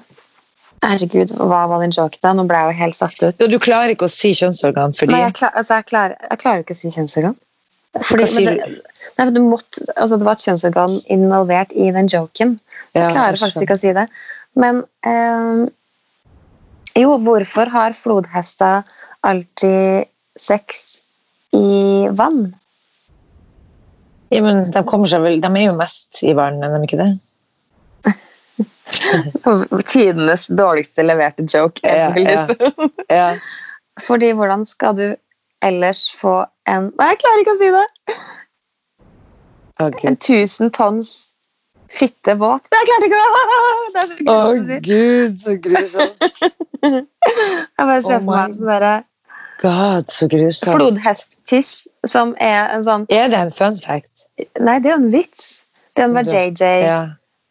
herregud, 0.87 1.35
hva 1.37 1.67
var 1.71 1.85
den 1.85 1.95
joken 1.95 2.23
da? 2.25 2.33
Nå 2.37 2.47
ble 2.51 2.63
jeg 2.63 2.73
jo 2.73 2.81
helt 2.81 2.99
satt 2.99 3.23
ut. 3.23 3.43
Jo, 3.43 3.51
du 3.51 3.59
klarer 3.63 3.95
ikke 3.95 4.09
å 4.09 4.13
si 4.13 4.33
kjønnsorgan 4.37 4.97
fordi 4.97 5.15
Nei, 5.15 5.25
jeg, 5.29 5.37
klar, 5.43 5.55
altså, 5.55 5.79
jeg, 5.81 5.89
klarer, 5.93 6.19
jeg 6.31 6.43
klarer 6.45 6.65
ikke 6.65 6.77
å 6.79 6.81
si 6.81 6.93
kjønnsorgan. 6.97 7.39
Fordi, 8.07 8.27
det, 8.47 8.53
nei, 9.19 9.25
måtte, 9.43 9.83
altså 9.97 10.19
det 10.21 10.27
var 10.29 10.39
et 10.39 10.45
kjønnsorgan 10.47 10.93
involvert 11.11 11.73
i 11.75 11.91
den 11.95 12.11
joken. 12.11 12.61
Jeg 12.95 13.03
Ja, 13.03 13.11
klarer 13.11 13.39
faktisk 13.39 13.67
ikke 13.67 13.79
å 13.79 13.83
si 13.83 13.93
det. 13.97 14.07
Men 14.59 14.83
eh, 15.07 15.69
jo, 16.99 17.17
hvorfor 17.23 17.71
har 17.71 17.95
flodhester 17.97 18.83
alltid 19.27 20.11
sex 20.39 21.01
i 21.55 22.09
vann? 22.11 22.55
Ja, 24.31 24.43
men 24.43 24.63
de, 24.71 24.83
kommer 24.87 25.11
seg 25.11 25.25
vel, 25.25 25.41
de 25.43 25.51
er 25.51 25.67
jo 25.67 25.79
mest 25.79 26.23
i 26.23 26.35
vann, 26.39 26.63
er 26.63 26.75
de 26.75 26.87
ikke 26.87 27.01
det? 27.01 27.11
Tidenes 29.91 30.47
dårligste 30.55 31.03
leverte 31.07 31.47
joke. 31.51 31.83
Ja, 31.83 32.11
ever, 32.11 32.21
ja. 32.23 32.47
liksom. 32.47 32.93
Ja. 33.11 33.31
Fordi 34.01 34.31
hvordan 34.39 34.63
skal 34.67 34.97
du 34.97 35.07
ellers 35.67 36.07
få 36.15 36.45
en 36.71 36.93
Nei, 36.97 37.09
jeg 37.13 37.21
klarer 37.23 37.43
ikke 37.43 37.57
å 37.57 37.61
si 37.61 37.73
det! 37.75 37.87
En 39.81 40.17
1000 40.17 40.73
tonns 40.77 41.11
fitte 41.91 42.35
våt. 42.41 42.67
Jeg 42.73 42.89
klarte 42.89 43.09
ikke 43.09 43.21
det! 43.21 43.29
Det 43.95 44.03
så 44.09 44.17
Å 44.31 44.81
gud, 44.87 45.39
så 45.41 45.55
grusomt. 45.67 46.41
Jeg 46.87 47.87
bare 47.87 48.03
ser 48.03 48.17
Oh 48.17 48.25
for 48.25 48.35
meg 48.35 48.55
sånn 48.57 48.71
derre 48.71 48.93
God, 49.61 50.09
så 50.09 50.29
grusomt. 50.31 50.73
flodhesttiss 50.79 51.73
som 52.09 52.33
er 52.41 52.71
en 52.73 52.85
sånn 52.87 53.03
Er 53.13 53.29
det 53.33 53.41
en 53.45 53.51
fun 53.53 53.77
fact? 53.77 54.25
Nei, 54.57 54.79
det 54.81 54.89
er 54.89 54.95
jo 54.95 55.01
en 55.03 55.11
vits. 55.13 55.51
Det 55.97 56.07
er 56.07 56.15
Det- 56.23 56.33
JJ. 56.33 56.71
Ja. 56.87 57.01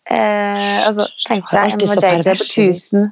Eh, 0.10 0.88
altså, 0.88 1.06
tenk 1.28 1.45
deg 1.52 1.73
en 1.75 1.80
JJ 1.80 1.86
på 1.86 2.02
perverse 2.02 2.47
1000. 2.49 3.12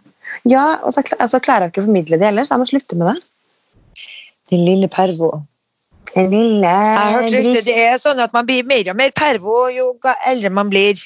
Ja, 0.49 0.79
og 0.81 0.93
så 0.95 1.03
altså, 1.19 1.39
klarer 1.39 1.67
jeg 1.67 1.75
ikke 1.75 1.83
å 1.83 1.87
formidle 1.91 2.17
det 2.17 2.27
ellers. 2.31 2.49
Jeg 2.49 2.59
må 2.59 2.65
slutte 2.65 2.97
med 2.97 3.13
det. 3.13 4.07
Din 4.49 4.65
lille 4.65 4.87
pervo. 4.87 5.43
Lille 6.15 6.67
Jeg 6.67 6.97
har 6.97 7.11
hørt 7.21 7.65
det 7.67 7.77
er 7.77 7.97
sånn 8.01 8.19
at 8.23 8.33
man 8.33 8.47
blir 8.47 8.63
mer 8.67 8.91
og 8.91 8.97
mer 8.97 9.11
pervo 9.15 9.67
jo 9.73 9.91
eldre 10.25 10.49
man 10.49 10.71
blir. 10.71 11.01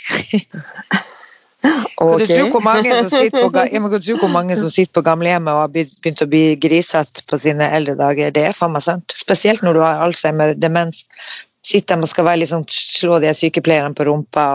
Kan 1.62 2.18
du 2.18 2.26
tro 2.26 2.46
hvor 2.50 2.64
mange 2.66 2.90
som 2.90 3.10
sitter 3.12 3.44
på, 3.44 3.50
ja, 3.54 4.88
på 4.96 5.04
gamlehjemmet 5.06 5.54
og 5.54 5.60
har 5.60 5.74
begynt 5.76 6.24
å 6.24 6.28
bli 6.30 6.56
grisete 6.58 7.22
på 7.30 7.38
sine 7.38 7.68
eldre 7.70 7.94
dager? 8.00 8.32
Det 8.34 8.48
er 8.50 8.56
faen 8.58 8.74
meg 8.74 8.82
sant. 8.86 9.14
Spesielt 9.14 9.62
når 9.62 9.78
du 9.78 9.82
har 9.86 10.02
alzheimer, 10.02 10.56
demens. 10.58 11.04
Sitter 11.62 12.00
de 12.00 12.08
og 12.08 12.10
skal 12.10 12.26
være 12.26 12.42
liksom, 12.42 12.64
slå 12.74 13.20
de 13.22 13.30
sykepleierne 13.38 13.94
på 13.94 14.08
rumpa. 14.08 14.46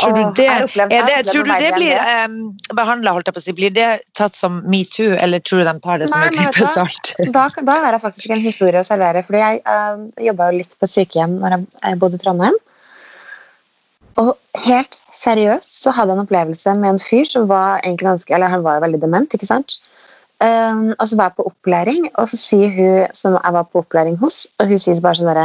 Tror 0.00 0.14
du 0.16 0.22
det, 0.38 0.46
det, 0.88 1.18
tror 1.28 1.44
du 1.44 1.50
det 1.52 1.72
blir 1.76 2.00
um, 2.00 2.38
behandla, 2.78 3.12
holdt 3.12 3.28
jeg 3.28 3.36
på 3.36 3.42
å 3.42 3.44
si? 3.44 3.54
Blir 3.58 3.74
det 3.76 3.88
tatt 4.16 4.38
som 4.38 4.62
metoo, 4.72 5.12
eller 5.20 5.44
tror 5.44 5.60
du 5.60 5.68
de 5.68 5.74
tar 5.84 6.00
det 6.00 6.08
som 6.08 6.24
en 6.24 6.32
klype 6.38 6.70
salt? 6.72 7.12
Da, 7.36 7.44
da 7.68 7.76
har 7.84 7.98
jeg 7.98 8.04
faktisk 8.06 8.32
en 8.32 8.40
historie 8.40 8.80
å 8.80 8.88
servere. 8.88 9.20
Fordi 9.26 9.44
jeg 9.44 9.60
uh, 9.68 10.08
jobba 10.30 10.48
jo 10.48 10.62
litt 10.62 10.74
på 10.80 10.88
sykehjem 10.88 11.36
når 11.42 11.58
jeg 11.60 12.00
bodde 12.00 12.16
i 12.16 12.24
Trondheim. 12.24 12.56
Og 14.20 14.32
helt 14.64 14.96
seriøst 15.16 15.76
så 15.84 15.92
hadde 15.94 16.14
jeg 16.14 16.18
en 16.18 16.24
opplevelse 16.24 16.74
med 16.80 16.94
en 16.94 17.02
fyr 17.02 17.28
som 17.28 17.46
var 17.52 17.82
egentlig 17.84 18.08
ganske, 18.14 18.34
eller 18.34 18.52
han 18.52 18.64
var 18.64 18.78
jo 18.78 18.86
veldig 18.88 19.04
dement. 19.04 19.36
ikke 19.36 19.48
sant? 19.48 19.76
Um, 20.40 20.94
og 20.94 21.04
så 21.04 21.18
var 21.18 21.28
jeg 21.28 21.36
på 21.36 21.44
opplæring, 21.50 22.06
og 22.16 22.28
så 22.30 22.38
sier 22.40 22.70
hun 22.72 23.16
som 23.16 23.34
jeg 23.36 23.52
var 23.52 23.66
på 23.68 23.82
opplæring 23.82 24.14
hos, 24.22 24.46
og 24.56 24.70
hun 24.70 24.80
sier 24.80 25.02
bare 25.04 25.18
sånn 25.18 25.28
derre 25.28 25.42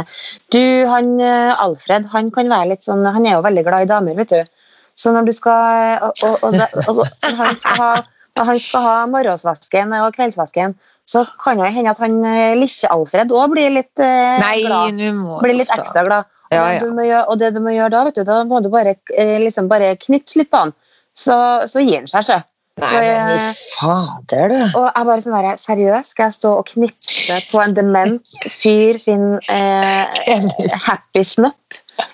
Du, 0.54 0.62
han 0.88 1.10
eh, 1.20 1.52
Alfred, 1.52 2.06
han 2.14 2.30
kan 2.32 2.48
være 2.48 2.70
litt 2.70 2.86
sånn 2.86 3.04
Han 3.04 3.28
er 3.28 3.36
jo 3.36 3.42
veldig 3.44 3.64
glad 3.66 3.84
i 3.84 3.90
damer, 3.90 4.16
vet 4.16 4.32
du. 4.32 4.70
Så 4.96 5.12
når 5.12 5.28
du 5.28 5.34
skal 5.36 6.06
Og, 6.06 6.22
og, 6.24 6.46
og, 6.48 6.56
og 6.86 6.96
så, 6.96 7.04
han 7.42 7.60
skal 7.60 7.82
ha 7.82 7.90
når 8.36 8.48
han 8.50 8.58
skal 8.60 8.82
ha 8.84 8.96
morgensvasken 9.08 9.92
og 9.96 10.16
kveldsvasken, 10.16 10.74
så 11.08 11.22
kan 11.40 11.60
det 11.60 11.70
hende 11.72 11.92
at 11.94 12.00
han 12.02 12.18
eh, 12.20 12.56
lille-Alfred 12.58 13.32
òg 13.32 13.54
blir 13.54 13.70
litt 13.72 14.02
eh, 14.02 14.40
Nei, 14.42 14.58
glad. 14.66 14.98
Blir 15.40 15.56
litt 15.56 15.72
ekstra 15.72 16.02
glad. 16.04 16.26
Og, 16.26 16.34
Ja, 16.52 16.66
ja. 16.76 16.82
Gjøre, 16.84 17.22
og 17.32 17.40
det 17.40 17.54
du 17.56 17.62
må 17.64 17.72
gjøre 17.74 17.94
da, 17.94 18.02
vet 18.06 18.18
du, 18.18 18.26
da 18.28 18.42
må 18.46 18.60
du 18.62 18.68
bare, 18.70 18.94
eh, 19.16 19.38
liksom 19.42 19.70
bare 19.70 19.94
knipse 20.02 20.38
litt 20.38 20.52
på 20.52 20.66
han. 20.66 20.74
Så, 21.16 21.36
så 21.70 21.82
gir 21.82 22.02
han 22.02 22.10
seg, 22.10 22.26
sjø. 22.28 22.38
Nei, 22.76 23.00
men 23.00 23.54
fader, 23.56 24.52
du. 24.52 24.60
Og 24.76 24.86
jeg 24.90 25.06
bare 25.08 25.22
sånn 25.24 25.36
der, 25.38 25.56
Seriøst, 25.60 26.10
skal 26.12 26.24
jeg 26.28 26.36
stå 26.36 26.50
og 26.58 26.66
knipse 26.68 27.36
på 27.48 27.56
en 27.62 27.72
dement 27.76 28.22
fyr 28.52 28.98
sin 29.00 29.24
eh, 29.52 30.04
happy 30.86 31.22
snopp, 31.24 31.66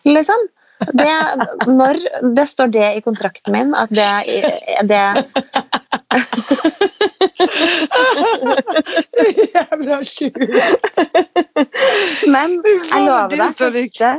liksom? 0.07 0.41
Det, 0.99 1.07
når 1.71 1.95
det 2.35 2.49
står 2.51 2.67
det 2.75 2.97
i 2.97 3.01
kontrakten 3.03 3.53
min, 3.55 3.75
at 3.79 3.91
det, 3.95 4.11
det 4.91 5.03
Jævla 9.53 9.99
sjukt. 10.07 10.41
Men 12.31 12.49
jeg 12.67 13.03
lover 13.07 13.37
deg, 13.37 13.55
første, 13.59 14.11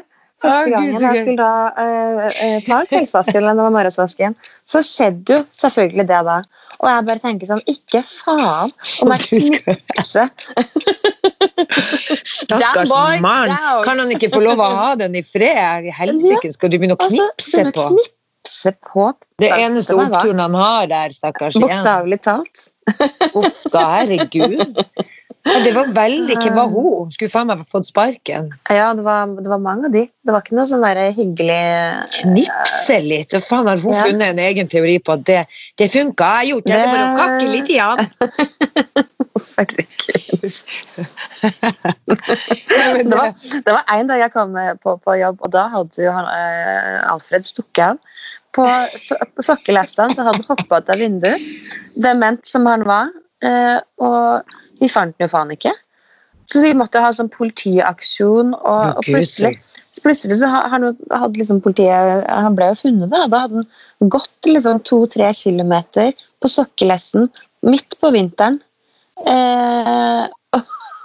første 0.43 0.73
gangen 0.73 1.01
jeg 1.01 1.23
skulle 1.23 1.39
da 1.39 1.53
eh, 1.83 2.25
eh, 2.45 2.57
ta 2.67 2.81
kveldsvasken 2.89 3.39
eller 3.41 3.57
det 3.57 3.65
var 3.67 3.75
morgensvasken, 3.77 4.37
så 4.69 4.83
skjedde 4.85 5.39
jo 5.39 5.45
selvfølgelig 5.55 6.07
det 6.11 6.21
da. 6.29 6.37
Og 6.83 6.89
jeg 6.89 7.05
bare 7.07 7.23
tenker 7.23 7.47
sånn, 7.47 7.61
ikke 7.71 8.01
faen 8.03 8.73
om 9.05 9.13
jeg 9.13 9.27
knipser 9.29 10.33
Stakkars 12.27 12.91
mann! 13.23 13.53
Kan 13.85 14.01
han 14.01 14.11
ikke 14.13 14.29
få 14.33 14.41
lov 14.43 14.59
å 14.61 14.67
ha 14.77 14.89
den 14.99 15.15
i 15.15 15.23
fred? 15.25 15.87
I 15.87 15.93
helsike 15.95 16.51
skal 16.55 16.73
du 16.73 16.77
begynne 16.79 16.97
å 16.97 17.03
Altså, 17.03 17.29
knipse 17.39 17.63
på? 17.71 17.87
knipse 18.43 18.73
på 18.91 19.07
Det 19.39 19.49
eneste 19.55 19.95
oppturen 19.95 20.39
han 20.43 20.55
har 20.59 20.87
der, 20.91 21.15
stakkars. 21.15 21.59
Bokstavelig 21.63 22.19
talt. 22.25 22.67
Uff 23.33 23.63
da, 23.71 23.85
herregud. 24.01 24.83
Ja, 25.43 25.57
det 25.59 25.73
var 25.75 25.89
veldig 25.91 26.37
Hvem 26.39 26.55
var 26.55 26.69
hun? 26.71 26.85
Hun 27.03 27.09
skulle 27.11 27.27
faen 27.33 27.47
meg 27.49 27.65
fått 27.67 27.83
sparken. 27.89 28.45
Ja, 28.71 28.93
det 28.95 29.03
var, 29.03 29.27
det 29.35 29.49
var 29.51 29.59
mange 29.59 29.85
av 29.89 29.93
de. 29.95 30.05
Det 30.23 30.31
var 30.31 30.39
ikke 30.45 30.55
noe 30.55 30.63
sånn 30.69 30.85
der 30.85 31.11
hyggelig 31.11 31.57
Knipse 32.21 33.01
litt. 33.03 33.35
Faen 33.43 33.67
har 33.67 33.75
hun 33.83 33.91
Ja. 33.91 34.03
funnet 34.07 34.29
en 34.31 34.39
egen 34.39 34.67
teori 34.71 34.95
på 35.03 35.11
at 35.17 35.25
det, 35.27 35.41
det 35.81 35.89
funka? 35.91 36.23
Jeg 36.23 36.39
har 36.39 36.47
gjort 36.53 36.63
det. 36.69 36.71
Det 36.71 36.79
er 36.79 36.93
bare 36.93 37.09
å 37.09 37.19
kakke 37.19 37.47
litt 37.51 37.67
igjen. 37.73 37.99
han. 37.99 38.07
herregud. 39.57 40.43
Det 43.03 43.15
var, 43.17 43.33
det 43.65 43.73
var 43.73 43.83
en 43.91 44.07
dag 44.09 44.19
jeg 44.21 44.31
kom 44.33 44.55
på, 44.83 44.93
på 45.03 45.15
jobb, 45.19 45.37
og 45.43 45.51
da 45.53 45.65
hadde 45.73 46.03
jo 46.05 46.11
han, 46.13 46.27
eh, 46.29 47.11
Alfred 47.11 47.45
stukket 47.47 47.85
av. 47.93 47.97
På, 48.53 48.65
so 49.01 49.17
på 49.33 49.41
sokkelestene 49.45 50.13
så 50.13 50.25
hadde 50.27 50.43
han 50.43 50.49
hoppa 50.53 50.79
ut 50.79 50.91
av 50.93 50.99
vinduet, 51.01 51.41
dement 51.97 52.41
som 52.47 52.67
han 52.69 52.83
var. 52.87 53.09
Eh, 53.43 53.79
og 54.03 54.23
vi 54.83 54.91
fant 54.91 55.15
den 55.15 55.27
jo 55.27 55.31
faen 55.31 55.55
ikke. 55.55 55.73
Så 56.51 56.63
vi 56.63 56.73
måtte 56.75 57.01
ha 57.03 57.13
sånn 57.15 57.31
politiaksjon, 57.31 58.51
og, 58.57 58.67
oh, 58.67 58.97
og 58.99 59.07
plutselig, 59.07 59.55
så 59.95 60.03
plutselig 60.03 60.39
så 60.41 60.49
ha- 60.51 60.67
han 60.73 60.89
hadde 60.91 61.39
liksom 61.39 61.61
politiet 61.63 62.27
Han 62.27 62.57
ble 62.57 62.71
jo 62.73 62.79
funnet, 62.81 63.09
da. 63.13 63.25
Da 63.31 63.45
hadde 63.45 63.63
han 63.63 64.13
gått 64.13 64.49
liksom 64.49 64.81
to-tre 64.83 65.31
kilometer 65.37 66.11
på 66.43 66.51
sokkelesten 66.51 67.29
midt 67.63 67.95
på 68.01 68.11
vinteren. 68.11 68.59
Eh, 69.29 70.25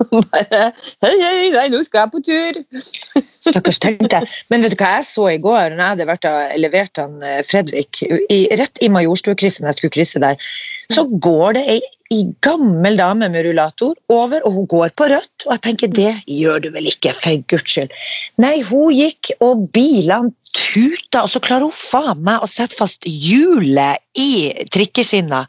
og 0.09 0.25
bare 0.33 0.73
Hei, 1.05 1.15
hei, 1.21 1.51
nei, 1.55 1.67
nå 1.71 1.85
skal 1.87 2.07
jeg 2.07 2.13
på 2.15 2.23
tur! 2.27 2.59
Stakkars, 3.49 3.79
tenkte 3.85 4.19
jeg. 4.19 4.33
Men 4.51 4.65
vet 4.65 4.75
du 4.75 4.81
hva 4.81 4.97
jeg 4.97 5.07
så 5.07 5.29
i 5.31 5.39
går? 5.43 5.77
Når 5.77 5.85
jeg 5.85 5.93
hadde 5.93 6.09
vært 6.09 6.29
og 6.33 6.59
levert 6.65 7.03
han 7.03 7.23
eh, 7.23 7.45
Fredrik 7.47 8.03
i, 8.09 8.41
rett 8.59 8.83
i 8.83 8.91
Majorstukrysset, 8.91 9.63
når 9.63 9.73
jeg 9.73 9.81
skulle 9.81 9.97
krysse 10.01 10.25
der, 10.25 10.51
så 10.91 11.07
går 11.07 11.61
det 11.61 11.65
ei 11.77 11.79
gammel 12.41 12.97
dame 12.97 13.29
med 13.29 13.45
rullator 13.45 13.95
over, 14.09 14.41
og 14.47 14.53
hun 14.57 14.67
går 14.71 14.95
på 14.97 15.09
rødt. 15.13 15.45
Og 15.47 15.53
jeg 15.53 15.63
tenker, 15.67 15.91
det 15.93 16.13
gjør 16.25 16.63
du 16.65 16.71
vel 16.73 16.89
ikke, 16.89 17.13
for 17.17 17.43
guds 17.53 17.69
skyld. 17.69 17.93
Nei, 18.41 18.59
hun 18.65 18.95
gikk, 18.97 19.33
og 19.45 19.69
bilene 19.77 20.33
tuta, 20.57 21.23
og 21.23 21.29
så 21.31 21.43
klarer 21.45 21.69
hun 21.69 21.77
faen 21.77 22.25
meg 22.25 22.43
å 22.43 22.49
sette 22.49 22.79
fast 22.79 23.05
hjulet 23.05 24.01
i 24.19 24.51
trikkeskinna. 24.73 25.45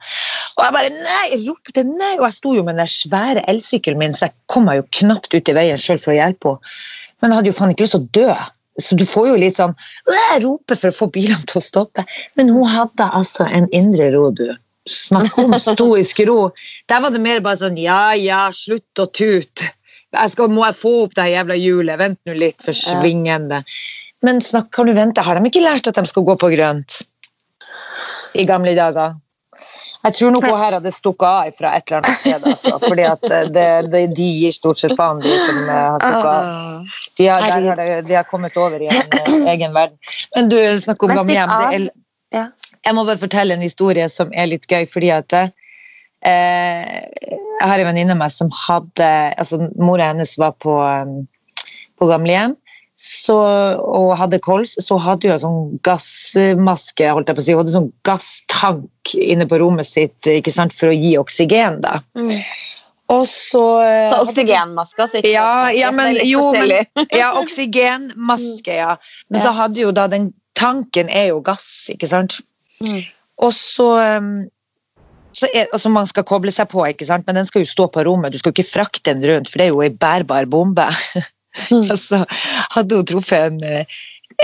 Og 0.58 0.66
jeg 0.66 0.76
bare 0.76 0.94
nei, 0.94 1.24
jeg 1.32 1.42
ropte 1.48 1.86
nei, 1.88 2.14
og 2.20 2.28
jeg 2.28 2.38
sto 2.42 2.54
jo 2.58 2.68
med 2.68 2.80
den 2.82 2.92
svære 2.92 3.46
elsykkelen 3.50 4.02
min, 4.02 4.16
så 4.16 4.28
jeg 4.28 4.36
kom 4.52 4.68
meg 4.68 4.82
jo 4.82 4.88
knapt 5.00 5.34
ut 5.34 5.52
i 5.52 5.56
veien 5.56 5.80
sjøl 5.80 6.02
for 6.02 6.14
å 6.14 6.20
hjelpe 6.20 6.56
henne. 6.56 6.78
Men 7.20 7.34
jeg 7.34 7.40
hadde 7.40 7.52
jo 7.52 7.58
faen 7.58 7.72
ikke 7.74 7.84
lyst 7.84 7.96
til 7.98 8.04
å 8.04 8.12
dø. 8.16 8.34
Så 8.80 8.96
du 8.96 9.04
får 9.04 9.26
jo 9.28 9.40
litt 9.42 9.58
sånn 9.58 9.74
jeg 10.08 10.44
rope 10.46 10.76
for 10.80 10.88
å 10.88 10.96
få 10.96 11.10
bilene 11.12 11.44
til 11.50 11.60
å 11.60 11.64
stoppe. 11.64 12.06
Men 12.40 12.52
hun 12.54 12.68
hadde 12.68 13.10
altså 13.12 13.48
en 13.48 13.68
indre 13.76 14.08
ro, 14.14 14.30
du. 14.32 14.48
Snakk 14.90 15.38
om 15.38 15.54
stoisk 15.62 16.20
ro. 16.28 16.40
Der 16.90 17.04
var 17.04 17.14
det 17.14 17.22
mer 17.22 17.44
bare 17.46 17.60
sånn 17.62 17.78
ja 17.80 18.16
ja, 18.18 18.48
slutt 18.56 19.02
å 19.02 19.06
tute. 19.06 19.70
Må 20.50 20.66
jeg 20.66 20.78
få 20.80 20.94
opp 21.06 21.16
det 21.18 21.30
jævla 21.30 21.58
hjulet? 21.60 22.00
Vent 22.02 22.20
nå 22.26 22.34
litt, 22.34 22.58
forsvingende. 22.66 23.62
Men 24.26 24.42
snakk, 24.42 24.72
kan 24.76 24.90
du 24.90 24.96
vente? 24.98 25.24
Har 25.24 25.38
de 25.38 25.48
ikke 25.48 25.64
lært 25.64 25.88
at 25.88 26.00
de 26.00 26.10
skal 26.10 26.26
gå 26.28 26.36
på 26.42 26.52
grønt? 26.56 27.02
I 28.34 28.46
gamle 28.50 28.74
dager. 28.78 29.18
Jeg 30.04 30.16
tror 30.16 30.32
nok 30.32 30.46
hun 30.48 30.56
her 30.56 30.76
hadde 30.78 30.92
stukket 30.96 31.26
av 31.28 31.56
fra 31.58 31.72
et 31.76 31.90
eller 31.90 32.00
annet 32.00 32.20
sted. 32.22 32.46
Altså, 32.48 32.74
fordi 32.86 33.06
at 33.10 33.26
eh, 33.28 33.48
det, 33.56 33.66
det, 33.92 34.04
de 34.16 34.28
gir 34.42 34.56
stort 34.56 34.80
sett 34.80 34.96
faen, 34.96 35.20
de 35.24 35.34
som 35.44 35.58
eh, 35.66 35.74
har 35.76 36.00
stukket 36.00 36.30
av. 36.32 37.00
De 37.20 37.28
har, 37.28 37.48
har 37.52 37.82
de, 37.82 37.88
de 38.08 38.16
har 38.16 38.28
kommet 38.30 38.56
over 38.60 38.86
i 38.86 38.88
en 38.88 39.18
eh, 39.20 39.52
egen 39.54 39.76
verden. 39.76 39.98
Men 40.38 40.52
du, 40.54 40.58
snakk 40.80 41.04
om 41.04 41.16
gamlehjem. 41.18 41.90
Det 42.30 42.44
er. 42.44 42.54
Jeg 42.86 42.96
må 42.96 43.06
bare 43.06 43.22
fortelle 43.22 43.56
en 43.56 43.66
historie 43.66 44.08
som 44.12 44.32
er 44.34 44.52
litt 44.52 44.68
gøy, 44.70 44.88
fordi 44.90 45.12
at 45.16 45.36
eh, 45.40 45.52
jeg 46.24 47.68
har 47.68 47.82
en 47.82 47.90
venninne 47.92 48.16
av 48.16 48.22
meg 48.22 48.34
som 48.34 48.52
hadde 48.68 49.10
altså 49.36 49.62
Mora 49.78 50.12
hennes 50.14 50.38
var 50.40 50.56
på, 50.64 50.80
på 52.00 52.10
gamlehjem 52.10 52.56
så, 53.00 53.38
og 53.80 54.18
hadde 54.20 54.42
kols, 54.44 54.74
så 54.84 54.98
hadde 55.00 55.32
hun 55.32 55.40
sånn 55.40 55.60
gassmaske, 55.88 57.08
holdt 57.16 57.30
jeg 57.32 57.38
på 57.38 57.44
å 57.44 57.46
si. 57.46 57.54
Hun 57.56 57.62
hadde 57.62 57.76
sånn 57.78 57.94
gasstank 58.08 59.14
inne 59.16 59.48
på 59.48 59.60
rommet 59.62 59.88
sitt 59.88 60.28
ikke 60.28 60.52
sant, 60.52 60.76
for 60.76 60.92
å 60.92 60.98
gi 60.98 61.14
oksygen. 61.22 61.80
da. 61.86 62.02
Mm. 62.20 62.34
Og 63.16 63.24
så 63.26 63.64
Så 64.12 64.20
oksygenmaske, 64.26 65.08
så 65.08 65.22
ikke 65.22 65.32
ja, 65.32 65.72
ja, 65.74 65.94
men, 65.96 66.20
jo, 66.28 66.44
men, 66.52 66.76
ja, 67.22 67.32
oksygenmaske, 67.42 68.76
ja. 68.82 68.98
Men 69.32 69.48
så 69.48 69.56
hadde 69.56 69.82
jo 69.86 69.96
da 69.96 70.10
den 70.12 70.34
tanken 70.60 71.08
er 71.08 71.32
jo 71.32 71.40
gass, 71.46 71.88
ikke 71.94 72.12
sant. 72.12 72.42
Mm. 72.84 73.02
Og 73.40 73.54
så, 73.56 73.88
så 75.32 75.48
er, 75.54 75.68
altså 75.72 75.90
man 75.94 76.08
skal 76.10 76.26
koble 76.28 76.52
seg 76.52 76.68
på, 76.72 76.84
ikke 76.90 77.08
sant? 77.08 77.28
men 77.28 77.40
den 77.40 77.48
skal 77.48 77.64
jo 77.64 77.70
stå 77.72 77.88
på 77.94 78.04
rommet. 78.08 78.34
Du 78.36 78.42
skal 78.42 78.52
ikke 78.56 78.68
frakte 78.68 79.14
den 79.14 79.24
rundt, 79.30 79.48
for 79.52 79.62
det 79.62 79.68
er 79.70 79.74
jo 79.74 79.84
ei 79.86 79.92
bærbar 79.96 80.50
bombe. 80.52 80.88
Mm. 81.72 81.82
Så 81.98 82.20
hadde 82.76 82.96
hun 83.00 83.06
truffet 83.10 83.48
en, 83.50 83.56
eh, 83.66 83.96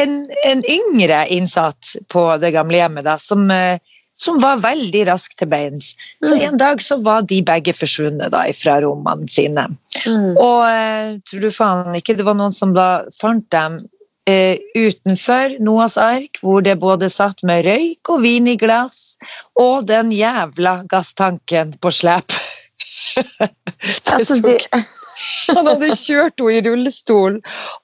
en, 0.01 0.15
en 0.49 0.63
yngre 0.65 1.19
innsatt 1.31 1.91
på 2.11 2.23
det 2.41 2.49
gamle 2.55 2.79
hjemmet 2.79 3.05
da, 3.05 3.13
som, 3.21 3.45
eh, 3.53 3.77
som 4.17 4.39
var 4.41 4.57
veldig 4.63 5.03
rask 5.11 5.35
til 5.37 5.47
beins. 5.51 5.91
Så 6.25 6.33
Mm. 6.33 6.41
en 6.47 6.57
dag 6.57 6.81
så 6.81 6.97
var 7.05 7.21
de 7.29 7.43
begge 7.45 7.75
forsvunnet 7.77 8.33
da 8.33 8.41
fra 8.57 8.79
rommene 8.81 9.29
sine. 9.29 9.67
Mm. 10.01 10.33
Og 10.33 10.65
eh, 10.65 11.13
tror 11.29 11.45
du 11.45 11.51
faen 11.53 11.95
ikke 11.95 12.17
det 12.17 12.25
var 12.25 12.35
noen 12.41 12.57
som 12.57 12.73
da 12.73 13.05
fant 13.21 13.45
dem 13.53 13.83
eh, 14.29 14.57
utenfor 14.75 15.57
Noas 15.63 15.97
ark, 16.01 16.39
hvor 16.41 16.63
det 16.65 16.77
både 16.81 17.09
satt 17.13 17.43
med 17.47 17.65
røyk 17.67 18.11
og 18.11 18.21
vin 18.25 18.47
i 18.49 18.57
glass, 18.59 19.15
og 19.59 19.87
den 19.89 20.11
jævla 20.15 20.81
gasstanken 20.91 21.75
på 21.81 21.93
slep. 21.93 22.35
Altså, 24.15 24.39
de, 24.41 24.55
han 25.47 25.67
hadde 25.67 25.95
kjørt 25.95 26.41
henne 26.41 26.57
i 26.57 26.61
rullestol, 26.65 27.37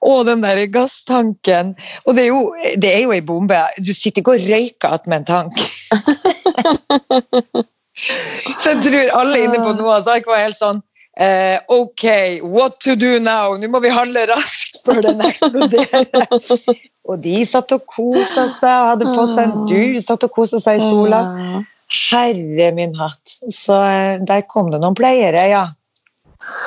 og 0.04 0.26
den 0.28 0.42
der 0.44 0.60
gasstanken. 0.72 1.74
Og 2.04 2.16
det 2.16 2.24
er 2.24 2.30
jo, 2.32 2.42
det 2.82 2.90
er 2.90 3.02
jo 3.04 3.14
ei 3.14 3.22
bombe. 3.24 3.60
Du 3.78 3.92
sitter 3.94 4.20
ikke 4.20 4.34
og 4.34 4.48
røyker 4.48 4.96
attmed 4.98 5.22
en 5.22 5.28
tank. 5.28 5.54
Så 7.94 8.72
jeg 8.72 8.82
tror 8.86 9.14
alle 9.20 9.42
inne 9.44 9.60
på 9.60 9.74
Noahs 9.76 10.08
ark 10.10 10.26
var 10.28 10.40
helt 10.42 10.58
sånn 10.58 10.80
eh, 11.20 11.58
OK, 11.68 12.04
what 12.42 12.80
to 12.80 12.96
do 12.96 13.18
now? 13.18 13.56
Nå 13.58 13.68
må 13.72 13.82
vi 13.84 13.92
handle 13.92 14.24
raskt 14.30 14.82
før 14.86 15.02
den 15.04 15.22
eksploderer. 15.24 16.08
Og 17.10 17.18
de 17.24 17.42
satt 17.46 17.72
og 17.74 17.82
kosa 17.90 18.46
seg 18.46 18.70
og 18.70 18.88
hadde 18.92 19.12
fått 19.16 19.32
seg 19.34 19.48
en 19.48 19.64
du, 19.66 19.98
satt 19.98 20.22
og 20.22 20.34
kosa 20.36 20.60
seg 20.62 20.78
i 20.78 20.84
sola. 20.86 21.22
Herre 21.92 22.68
min 22.76 22.94
hatt. 22.96 23.38
Så 23.50 23.76
eh, 23.84 24.22
der 24.22 24.44
kom 24.48 24.70
det 24.72 24.80
noen 24.82 24.96
pleiere, 24.96 25.42
ja. 25.50 25.64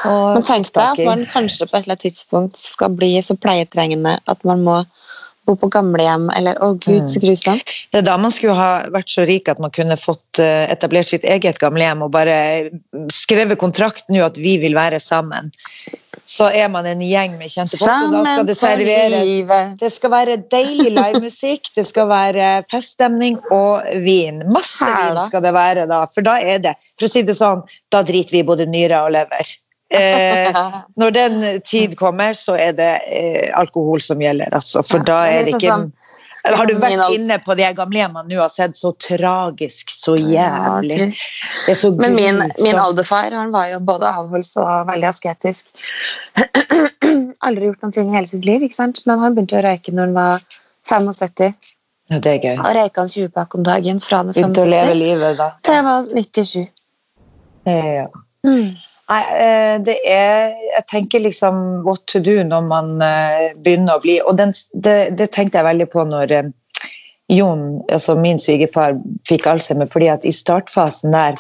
Og 0.07 0.37
Men 0.37 0.45
tenk 0.47 0.69
deg 0.75 0.83
at 0.83 1.01
man 1.07 1.23
kanskje 1.31 1.67
på 1.67 1.75
et 1.75 1.83
eller 1.83 1.95
annet 1.95 2.05
tidspunkt 2.05 2.59
skal 2.59 2.93
bli 2.95 3.15
så 3.23 3.35
pleietrengende 3.39 4.17
at 4.31 4.45
man 4.47 4.63
må 4.63 4.77
bo 5.45 5.55
på 5.59 5.69
gamlehjem, 5.73 6.29
eller 6.35 6.57
å 6.63 6.73
gud, 6.81 7.07
så 7.11 7.21
grusomt. 7.23 7.73
Det 7.93 8.01
er 8.01 8.07
da 8.07 8.15
man 8.21 8.33
skulle 8.33 8.55
ha 8.57 8.85
vært 8.93 9.11
så 9.13 9.25
rik 9.29 9.49
at 9.51 9.61
man 9.61 9.73
kunne 9.75 9.97
fått 9.99 10.41
eh, 10.41 10.65
etablert 10.73 11.11
sitt 11.11 11.25
eget 11.27 11.59
gamlehjem 11.61 12.03
og 12.05 12.13
bare 12.15 12.37
skrevet 13.13 13.59
kontrakt 13.61 14.09
nå 14.09 14.25
at 14.25 14.39
vi 14.41 14.57
vil 14.61 14.77
være 14.77 14.99
sammen. 15.03 15.51
Så 16.25 16.47
er 16.49 16.69
man 16.73 16.87
en 16.89 17.03
gjeng 17.05 17.35
med 17.37 17.51
kjente 17.53 17.77
folk, 17.77 18.07
og 18.07 18.15
da 18.15 18.23
skal 18.25 18.47
det 18.47 18.55
serveres. 18.57 19.75
Det 19.77 19.91
skal 19.93 20.13
være 20.13 20.37
deilig 20.53 20.95
livemusikk, 20.95 21.69
det 21.75 21.85
skal 21.85 22.09
være 22.09 22.47
feststemning 22.71 23.37
og 23.53 23.85
vin. 24.05 24.41
Masse 24.49 24.87
vin 24.89 25.21
skal 25.27 25.45
det 25.45 25.53
være 25.53 25.85
da, 25.91 26.01
for 26.09 26.25
da 26.25 26.39
er 26.41 26.63
det 26.65 26.73
For 26.95 27.05
å 27.05 27.11
si 27.11 27.21
det 27.27 27.37
sånn, 27.37 27.61
da 27.93 28.01
driter 28.05 28.33
vi 28.33 28.41
i 28.41 28.47
både 28.47 28.65
nyre 28.69 29.03
og 29.05 29.13
lever. 29.13 29.53
Eh, 29.95 30.79
når 31.01 31.13
den 31.15 31.43
tid 31.65 31.95
kommer, 31.99 32.33
så 32.37 32.55
er 32.59 32.73
det 32.77 32.93
eh, 33.09 33.51
alkohol 33.57 34.01
som 34.03 34.21
gjelder, 34.21 34.53
altså. 34.55 34.83
For 34.85 35.03
Ja, 35.03 35.07
da 35.11 35.19
er 35.27 35.43
det 35.45 35.53
liksom 35.53 35.61
ikke 35.61 35.75
sånn- 35.75 35.93
Har 36.59 36.67
du 36.69 36.75
vært 36.77 37.13
inne 37.15 37.39
på 37.41 37.55
de 37.57 37.65
gamlehjemmene 37.73 38.29
nå 38.29 38.43
og 38.43 38.51
sett 38.53 38.77
så 38.77 38.91
tragisk, 39.01 39.89
så 39.89 40.13
jævlig 40.13 41.07
er 41.09 41.73
så 41.73 41.89
Men 41.97 42.13
min, 42.13 42.37
min 42.61 42.77
oldefar 42.77 43.33
han 43.33 43.49
var 43.55 43.71
jo 43.71 43.79
både 43.81 44.11
avholds 44.11 44.51
og 44.61 44.85
veldig 44.91 45.09
asketisk. 45.09 45.65
Aldri 47.47 47.71
gjort 47.71 47.81
noen 47.81 47.95
ting 47.95 48.11
i 48.11 48.17
hele 48.19 48.29
sitt 48.29 48.45
liv, 48.45 48.61
ikke 48.61 48.77
sant? 48.77 49.01
men 49.09 49.23
han 49.23 49.33
begynte 49.33 49.57
å 49.57 49.65
røyke 49.65 49.93
når 49.95 50.11
han 50.11 50.13
var 50.19 50.45
75. 50.85 51.55
Ja, 52.13 52.19
det 52.21 52.31
er 52.35 52.41
gøy. 52.43 52.57
Og 52.61 52.71
røyka 52.77 53.01
han 53.01 53.09
20 53.09 53.29
pakk 53.33 53.55
om 53.57 53.63
dagen 53.65 53.99
fra 54.03 54.21
han 54.21 54.29
var 54.29 54.37
Begynte 54.37 54.61
å 54.61 54.69
leve 54.69 54.93
75 54.93 54.99
livet, 55.01 55.37
da. 55.41 55.47
til 55.65 55.73
jeg 55.79 55.85
var 55.89 56.09
97. 56.13 56.65
Ja. 57.65 58.05
Mm. 58.45 58.75
Nei, 59.05 59.21
eh, 59.37 59.75
det 59.85 59.99
er 60.09 60.55
Jeg 60.73 60.85
tenker 60.89 61.21
liksom 61.21 61.57
what 61.85 62.01
to 62.09 62.19
do 62.19 62.39
når 62.43 62.63
man 62.65 63.01
eh, 63.05 63.51
begynner 63.61 63.99
å 63.99 64.01
bli 64.01 64.17
Og 64.25 64.37
den, 64.39 64.53
det, 64.73 65.15
det 65.19 65.29
tenkte 65.35 65.59
jeg 65.59 65.67
veldig 65.67 65.87
på 65.93 66.05
når 66.09 66.33
eh, 66.33 66.53
Jon, 67.33 67.81
altså 67.89 68.13
min 68.21 68.37
svigerfar, 68.37 68.99
fikk 69.25 69.47
Alzheimer, 69.49 69.87
fordi 69.89 70.11
at 70.13 70.25
i 70.29 70.33
startfasen 70.35 71.09
der, 71.09 71.39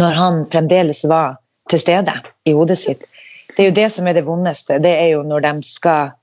når 0.00 0.16
han 0.16 0.38
fremdeles 0.48 1.02
var 1.04 1.34
til 1.68 1.82
stede 1.82 2.14
i 2.48 2.54
hodet 2.56 2.78
sitt 2.80 3.04
Det 3.52 3.66
er 3.66 3.68
jo 3.68 3.74
det 3.76 3.90
som 3.92 4.08
er 4.08 4.16
det 4.16 4.24
vondeste. 4.24 4.78
Det 4.80 4.94
er 4.96 5.10
jo 5.12 5.26
når 5.28 5.44
de 5.44 5.52
skal 5.68 6.14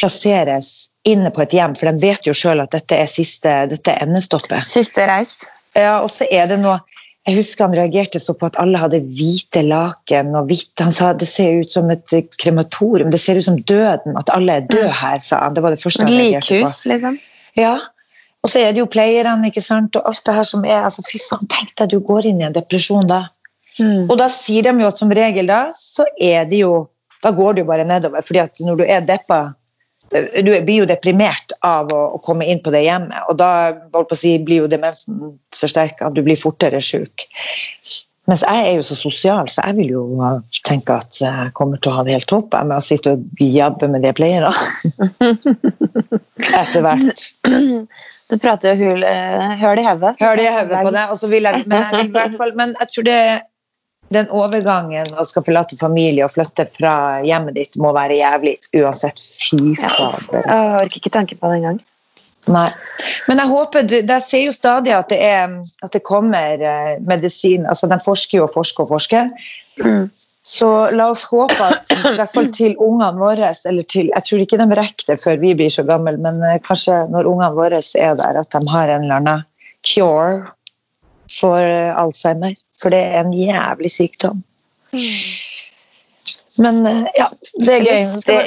plasseres 0.00 0.90
inne 1.06 1.30
på 1.30 1.44
et 1.44 1.54
hjem, 1.54 1.76
for 1.78 1.86
de 1.86 2.08
vet 2.08 2.26
jo 2.26 2.34
sjøl 2.34 2.64
at 2.64 2.74
dette 2.74 2.98
er 2.98 3.06
siste, 3.06 3.52
dette 3.70 3.94
er 3.94 4.02
endestoppet. 4.02 4.66
Siste 4.66 5.06
reis. 5.06 5.36
Ja, 5.78 6.00
og 6.02 6.10
så 6.10 6.26
er 6.26 6.50
det 6.50 6.58
noe 6.58 6.80
Jeg 7.28 7.38
husker 7.38 7.68
han 7.68 7.76
reagerte 7.76 8.18
så 8.18 8.34
på 8.34 8.48
at 8.48 8.56
alle 8.58 8.80
hadde 8.82 8.98
hvite 9.14 9.62
laken 9.62 10.32
og 10.34 10.48
hvitt. 10.50 10.74
Han 10.82 10.94
sa 10.94 11.12
det 11.14 11.28
ser 11.30 11.60
ut 11.62 11.70
som 11.70 11.90
et 11.94 12.14
eh, 12.16 12.24
krematorium, 12.42 13.12
det 13.14 13.20
ser 13.22 13.38
ut 13.38 13.46
som 13.46 13.60
døden, 13.62 14.16
at 14.18 14.32
alle 14.34 14.58
er 14.58 14.66
døde 14.66 14.90
her, 14.98 15.20
sa 15.22 15.44
han. 15.44 15.54
Det 15.54 15.62
var 15.62 15.76
det 15.76 15.82
første 15.82 16.02
han 16.02 16.10
reagerte 16.10 16.48
på. 16.50 16.58
likhus, 16.64 16.80
liksom. 16.90 17.20
Ja. 17.60 17.76
Og 18.42 18.50
så 18.50 18.58
er 18.58 18.74
det 18.74 18.82
jo 18.82 18.90
pleierne, 18.90 19.52
ikke 19.52 19.62
sant, 19.62 19.94
og 19.94 20.08
alt 20.10 20.24
det 20.26 20.34
her 20.34 20.48
som 20.48 20.66
er 20.66 20.82
altså 20.82 21.04
Fy 21.06 21.20
faen, 21.22 21.46
tenk 21.52 21.76
deg 21.78 21.92
du 21.92 22.00
går 22.02 22.26
inn 22.32 22.42
i 22.42 22.48
en 22.48 22.56
depresjon 22.56 23.06
da. 23.06 23.28
Mm. 23.78 24.10
Og 24.10 24.16
da 24.18 24.26
sier 24.32 24.66
de 24.66 24.74
jo 24.82 24.90
at 24.90 24.98
som 24.98 25.14
regel 25.14 25.46
da, 25.48 25.64
så 25.78 26.08
er 26.20 26.48
det 26.50 26.64
jo 26.64 26.88
Da 27.22 27.30
går 27.30 27.54
det 27.54 27.62
jo 27.62 27.66
bare 27.68 27.84
nedover, 27.86 28.24
fordi 28.26 28.40
at 28.42 28.60
når 28.66 28.80
du 28.80 28.82
er 28.82 29.04
deppa 29.06 29.52
du 30.12 30.52
blir 30.66 30.82
jo 30.82 30.88
deprimert 30.88 31.54
av 31.64 31.92
å, 31.92 32.02
å 32.16 32.22
komme 32.24 32.46
inn 32.50 32.62
på 32.62 32.72
det 32.74 32.84
hjemmet, 32.86 33.26
og 33.30 33.38
da 33.40 33.72
si, 34.18 34.36
blir 34.42 34.64
jo 34.64 34.70
demensen 34.70 35.36
forsterka, 35.56 36.10
du 36.12 36.22
blir 36.24 36.38
fortere 36.38 36.80
syk. 36.84 37.26
Mens 38.30 38.44
jeg 38.46 38.66
er 38.68 38.76
jo 38.76 38.84
så 38.86 38.94
sosial, 38.94 39.48
så 39.50 39.64
jeg 39.66 39.80
vil 39.80 39.88
jo 39.96 40.02
tenke 40.62 40.94
at 40.94 41.18
jeg 41.18 41.50
kommer 41.58 41.80
til 41.82 41.90
å 41.90 41.96
ha 41.96 42.04
det 42.06 42.14
helt 42.14 42.28
topp 42.30 42.54
jeg, 42.54 42.68
med 42.70 42.76
å 42.78 42.84
sitte 42.84 43.16
og 43.16 43.42
jabbe 43.42 43.88
med 43.90 44.04
de 44.06 44.12
pleierne. 44.14 44.52
Etter 46.60 46.84
hvert. 46.86 47.24
Du 48.30 48.36
prater 48.40 48.78
jo 48.78 48.94
eh, 49.02 49.56
høl 49.58 49.82
i 49.82 49.86
hodet. 49.88 50.14
Det 50.20 50.44
i 50.46 50.52
hodet 50.54 50.84
på 50.86 50.92
det, 50.94 51.06
og 51.10 51.18
så 51.18 51.32
vil 51.32 51.50
jeg, 51.50 51.64
men 51.66 51.82
jeg 51.82 51.96
vil 51.96 52.12
i 52.12 52.14
hvert 52.14 52.38
fall, 52.38 52.54
men 52.62 52.76
jeg 52.78 52.94
tror 52.94 53.08
det 53.10 53.18
den 54.12 54.28
overgangen 54.34 55.08
å 55.16 55.24
skal 55.28 55.44
forlate 55.46 55.78
familie 55.80 56.26
og 56.26 56.34
flytte 56.34 56.66
fra 56.74 56.94
hjemmet 57.24 57.56
ditt 57.56 57.78
må 57.80 57.94
være 57.96 58.18
jævlig 58.18 58.56
uansett. 58.76 59.22
Fy 59.22 59.74
fader. 59.80 60.42
Jeg 60.42 60.76
orker 60.82 61.00
ikke 61.00 61.14
tanke 61.14 61.38
på 61.38 61.48
det 61.52 61.62
engang. 61.62 61.80
Nei. 62.50 62.68
Men 63.28 63.38
jeg 63.38 63.48
håper, 63.52 63.82
du- 63.86 64.02
jeg 64.02 64.22
ser 64.22 64.44
jo 64.48 64.52
stadig 64.52 64.92
at 64.96 65.08
det, 65.08 65.20
er, 65.22 65.62
at 65.82 65.92
det 65.94 66.02
kommer 66.02 66.58
eh, 66.58 66.98
medisin, 67.06 67.66
altså 67.66 67.86
de 67.88 67.98
forsker 68.02 68.38
jo 68.40 68.44
og 68.48 68.52
forsker 68.56 68.82
og 68.82 68.88
forsker. 68.96 69.30
Mm. 69.78 70.10
Så 70.42 70.68
la 70.90 71.06
oss 71.12 71.22
håpe 71.30 71.62
at 71.62 71.92
i 71.94 72.16
hvert 72.18 72.32
fall 72.34 72.48
til 72.50 72.74
ungene 72.82 73.14
våre, 73.20 73.52
eller 73.70 73.86
til, 73.86 74.10
jeg 74.10 74.26
tror 74.26 74.42
ikke 74.42 74.58
de 74.58 74.66
rekker 74.74 75.12
det 75.12 75.20
før 75.22 75.38
vi 75.38 75.54
blir 75.54 75.70
så 75.70 75.86
gamle, 75.86 76.16
men 76.18 76.42
eh, 76.42 76.58
kanskje 76.66 77.04
når 77.14 77.30
ungene 77.30 77.54
våre 77.54 77.78
er 77.78 78.18
der, 78.18 78.40
at 78.42 78.50
de 78.50 78.62
har 78.74 78.90
en 78.90 79.06
eller 79.06 79.22
annen 79.22 79.46
cure 79.86 80.50
for 81.30 81.58
eh, 81.62 81.92
Alzheimer. 81.98 82.54
For 82.80 82.90
det 82.90 82.98
er 83.02 83.20
en 83.24 83.32
jævlig 83.36 83.90
sykdom. 83.94 84.42
Men 86.58 86.86
eh, 86.86 87.04
ja, 87.16 87.26
det 87.64 87.74
er 87.78 87.84
gøy. 87.86 88.02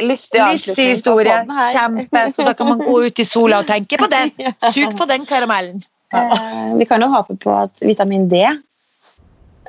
Lystig- 0.09 0.89
historie. 0.91 1.37
Kjempe. 1.73 2.25
Så 2.35 2.45
da 2.45 2.53
kan 2.53 2.67
man 2.69 2.83
gå 2.83 2.99
ut 3.07 3.19
i 3.19 3.25
sola 3.25 3.63
og 3.63 3.67
tenke 3.69 3.97
på 4.01 4.09
den. 4.11 4.31
Sug 4.73 4.95
på 4.99 5.07
den 5.09 5.25
karamellen. 5.25 5.81
Eh, 6.13 6.75
vi 6.79 6.85
kan 6.85 7.01
jo 7.01 7.09
håpe 7.11 7.35
på 7.41 7.55
at 7.63 7.81
vitamin 7.81 8.27
D, 8.29 8.43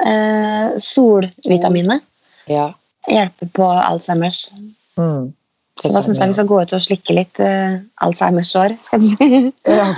eh, 0.06 0.76
solvitaminet, 0.78 2.02
Ja. 2.48 2.68
hjelper 3.08 3.48
på 3.54 3.64
Alzheimers. 3.70 4.50
Mm. 4.98 5.32
Så 5.76 5.90
nå 5.92 6.00
syns 6.00 6.16
jeg 6.22 6.30
vi 6.30 6.36
skal 6.38 6.46
gå 6.48 6.58
ut 6.64 6.70
og 6.72 6.84
slikke 6.86 7.14
litt 7.18 7.40
uh, 7.44 7.76
Alzheimers 8.04 8.48
sår, 8.54 8.74
skal 8.84 9.02
jeg 9.02 9.12
si. 9.12 9.40
Ja. 9.76 9.90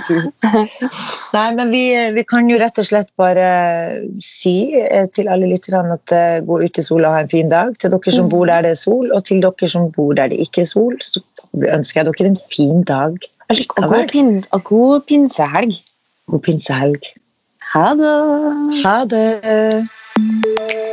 Nei, 1.37 1.45
men 1.55 1.71
vi, 1.71 1.83
vi 2.17 2.23
kan 2.27 2.49
jo 2.51 2.57
rett 2.59 2.81
og 2.81 2.87
slett 2.89 3.07
bare 3.19 3.45
si 4.23 4.73
uh, 4.75 5.05
til 5.15 5.31
alle 5.31 5.47
lytterne 5.47 5.95
at 5.95 6.15
uh, 6.15 6.41
gå 6.43 6.59
ut 6.65 6.81
i 6.81 6.83
sola 6.83 7.13
og 7.13 7.15
ha 7.15 7.23
en 7.23 7.31
fin 7.31 7.51
dag. 7.51 7.71
Til 7.79 7.95
dere 7.95 8.15
som 8.15 8.27
bor 8.31 8.49
der 8.51 8.67
det 8.67 8.73
er 8.75 8.81
sol, 8.81 9.07
og 9.15 9.23
til 9.29 9.39
dere 9.45 9.71
som 9.71 9.87
bor 9.95 10.11
der 10.19 10.33
det 10.33 10.41
ikke 10.43 10.65
er 10.65 10.71
sol, 10.73 10.99
så 10.99 11.23
ønsker 11.55 12.01
jeg 12.01 12.09
dere 12.11 12.33
en 12.33 12.41
fin 12.51 12.83
dag 12.83 13.15
Og 13.49 13.87
god, 13.87 14.03
pins 14.11 14.51
og 14.51 14.63
god 14.67 15.07
pinsehelg. 15.07 15.79
God 16.29 16.43
pinsehelg. 16.45 17.09
Ha 17.71 17.87
det! 17.95 18.13
Ha 18.83 18.97
det. 19.15 20.88